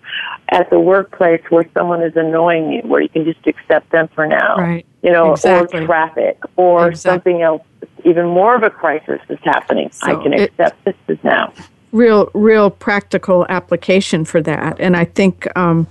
at 0.49 0.69
the 0.69 0.79
workplace 0.79 1.41
where 1.49 1.65
someone 1.73 2.01
is 2.01 2.15
annoying 2.15 2.71
you, 2.71 2.81
where 2.83 3.01
you 3.01 3.09
can 3.09 3.25
just 3.25 3.45
accept 3.45 3.91
them 3.91 4.07
for 4.15 4.25
now. 4.25 4.55
Right. 4.57 4.85
You 5.05 5.11
know, 5.11 5.33
Exactly. 5.33 5.81
or 5.81 5.85
traffic, 5.85 6.39
or 6.55 6.87
Exactly. 6.89 7.31
something 7.33 7.41
else, 7.43 7.61
even 8.03 8.25
more 8.25 8.55
of 8.55 8.63
a 8.63 8.71
crisis 8.71 9.21
is 9.29 9.37
happening. 9.43 9.89
I 10.01 10.13
So 10.13 10.17
can 10.23 10.33
it- 10.33 10.49
accept 10.49 10.83
this 10.83 10.95
is 11.07 11.19
now. 11.23 11.53
real 11.91 12.29
real 12.33 12.69
practical 12.71 13.45
application 13.47 14.25
for 14.25 14.41
that 14.41 14.75
and 14.81 14.97
i 14.97 15.05
think 15.05 15.47
um, 15.55 15.87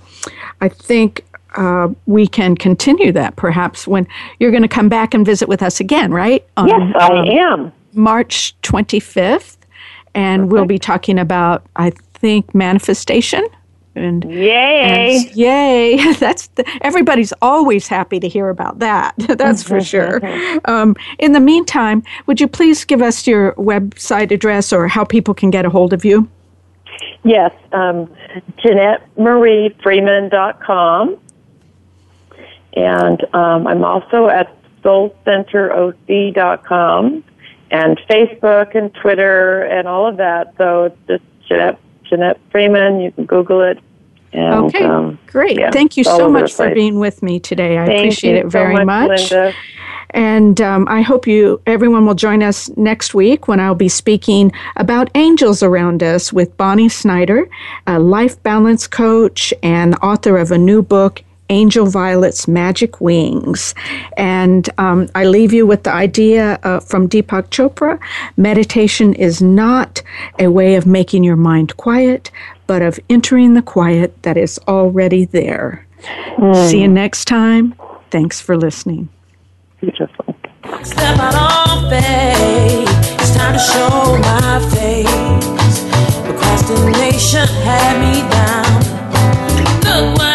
i 0.61 0.67
think 0.69 1.25
uh, 1.55 1.87
we 2.05 2.27
can 2.27 2.53
continue 2.55 3.11
that 3.11 3.35
perhaps 3.37 3.87
when 3.87 4.05
you're 4.39 4.51
going 4.51 4.61
to 4.69 4.75
come 4.79 4.87
back 4.89 5.15
and 5.15 5.25
visit 5.25 5.47
with 5.49 5.63
us 5.63 5.79
again 5.79 6.11
right 6.13 6.45
On, 6.57 6.67
Yes, 6.67 6.95
I 6.99 7.07
um, 7.07 7.25
am. 7.27 7.71
march 7.93 8.53
25th 8.61 9.57
and 10.13 10.51
we'll 10.51 10.65
be 10.65 10.77
talking 10.77 11.17
about 11.17 11.65
i 11.77 11.89
think 12.21 12.53
manifestation 12.53 13.43
and 13.95 14.23
Yay! 14.25 15.17
and 15.17 15.31
yay! 15.35 16.13
That's 16.19 16.47
the, 16.47 16.65
everybody's 16.81 17.31
always 17.41 17.87
happy 17.87 18.19
to 18.19 18.27
hear 18.27 18.49
about 18.49 18.79
that. 18.79 19.15
That's 19.17 19.63
for 19.63 19.79
sure. 19.81 20.19
Um, 20.65 20.95
in 21.19 21.31
the 21.31 21.39
meantime, 21.39 22.03
would 22.25 22.41
you 22.41 22.47
please 22.47 22.85
give 22.85 23.01
us 23.01 23.25
your 23.25 23.53
website 23.53 24.31
address 24.31 24.73
or 24.73 24.87
how 24.87 25.05
people 25.05 25.33
can 25.33 25.49
get 25.49 25.65
a 25.65 25.69
hold 25.69 25.93
of 25.93 26.05
you? 26.05 26.29
Yes, 27.23 27.51
um, 27.71 28.13
JanetteMarieFreeman.com. 28.59 31.17
And 32.73 33.23
um, 33.33 33.67
I'm 33.67 33.85
also 33.85 34.27
at 34.27 34.53
SoulCenterOC.com 34.83 37.23
and 37.71 37.99
Facebook 38.09 38.75
and 38.75 38.93
Twitter 38.93 39.63
and 39.63 39.87
all 39.87 40.05
of 40.07 40.17
that. 40.17 40.53
So 40.57 40.83
it's 40.83 40.97
just 41.07 41.23
Janette, 41.47 41.79
Janette 42.07 42.39
Freeman. 42.51 43.01
You 43.01 43.11
can 43.11 43.25
Google 43.25 43.61
it. 43.61 43.79
And, 44.33 44.65
Okay, 44.65 44.83
um, 44.83 45.17
great. 45.27 45.57
yeah, 45.57 45.71
Thank 45.71 45.95
you 45.95 46.03
so 46.03 46.29
much 46.29 46.53
for 46.53 46.73
being 46.73 46.99
with 46.99 47.23
me 47.23 47.39
today. 47.39 47.77
I 47.77 47.85
Thank 47.85 47.99
appreciate 47.99 48.35
it 48.35 48.43
so 48.43 48.49
very 48.49 48.83
much, 48.83 49.31
Linda. 49.31 49.53
And 50.11 50.61
um, 50.61 50.87
I 50.89 51.01
hope 51.01 51.27
you, 51.27 51.61
everyone, 51.65 52.05
will 52.05 52.15
join 52.15 52.43
us 52.43 52.69
next 52.77 53.13
week 53.13 53.47
when 53.47 53.59
I'll 53.59 53.75
be 53.75 53.89
speaking 53.89 54.51
about 54.77 55.09
angels 55.15 55.63
around 55.63 56.03
us 56.03 56.31
with 56.31 56.55
Bonnie 56.57 56.89
Snyder, 56.89 57.49
a 57.87 57.99
life 57.99 58.41
balance 58.43 58.87
coach 58.87 59.53
and 59.63 59.95
author 60.01 60.37
of 60.37 60.51
a 60.51 60.57
new 60.57 60.81
book, 60.81 61.21
Angel 61.49 61.85
Violet's 61.85 62.47
Magic 62.47 62.99
Wings. 63.01 63.75
And 64.17 64.69
um, 64.77 65.09
I 65.15 65.25
leave 65.25 65.53
you 65.53 65.65
with 65.65 65.83
the 65.83 65.93
idea 65.93 66.59
uh, 66.63 66.79
from 66.79 67.07
Deepak 67.07 67.49
Chopra 67.49 67.99
meditation 68.37 69.13
is 69.13 69.41
not 69.41 70.01
a 70.39 70.47
way 70.47 70.75
of 70.75 70.85
making 70.85 71.23
your 71.23 71.35
mind 71.35 71.77
quiet, 71.77 72.31
but 72.67 72.81
of 72.81 72.99
entering 73.09 73.53
the 73.53 73.61
quiet 73.61 74.21
that 74.23 74.37
is 74.37 74.59
already 74.67 75.25
there. 75.25 75.85
Mm. 76.37 76.69
See 76.69 76.81
you 76.81 76.87
next 76.87 77.25
time. 77.25 77.75
Thanks 78.11 78.41
for 78.41 78.57
listening. 78.57 79.09
Beautiful. 79.81 80.35
Step 80.83 81.19
out 81.19 81.35
on 81.35 81.89
faith. 81.89 82.89
It's 83.19 83.35
time 83.35 83.53
to 83.53 83.59
show 83.59 84.17
my 84.19 84.59
face. 84.73 85.83
Procrastination 86.23 87.47
had 87.63 87.99
me 88.01 88.21
down. 88.29 88.75
Look 89.83 90.17
what 90.17 90.34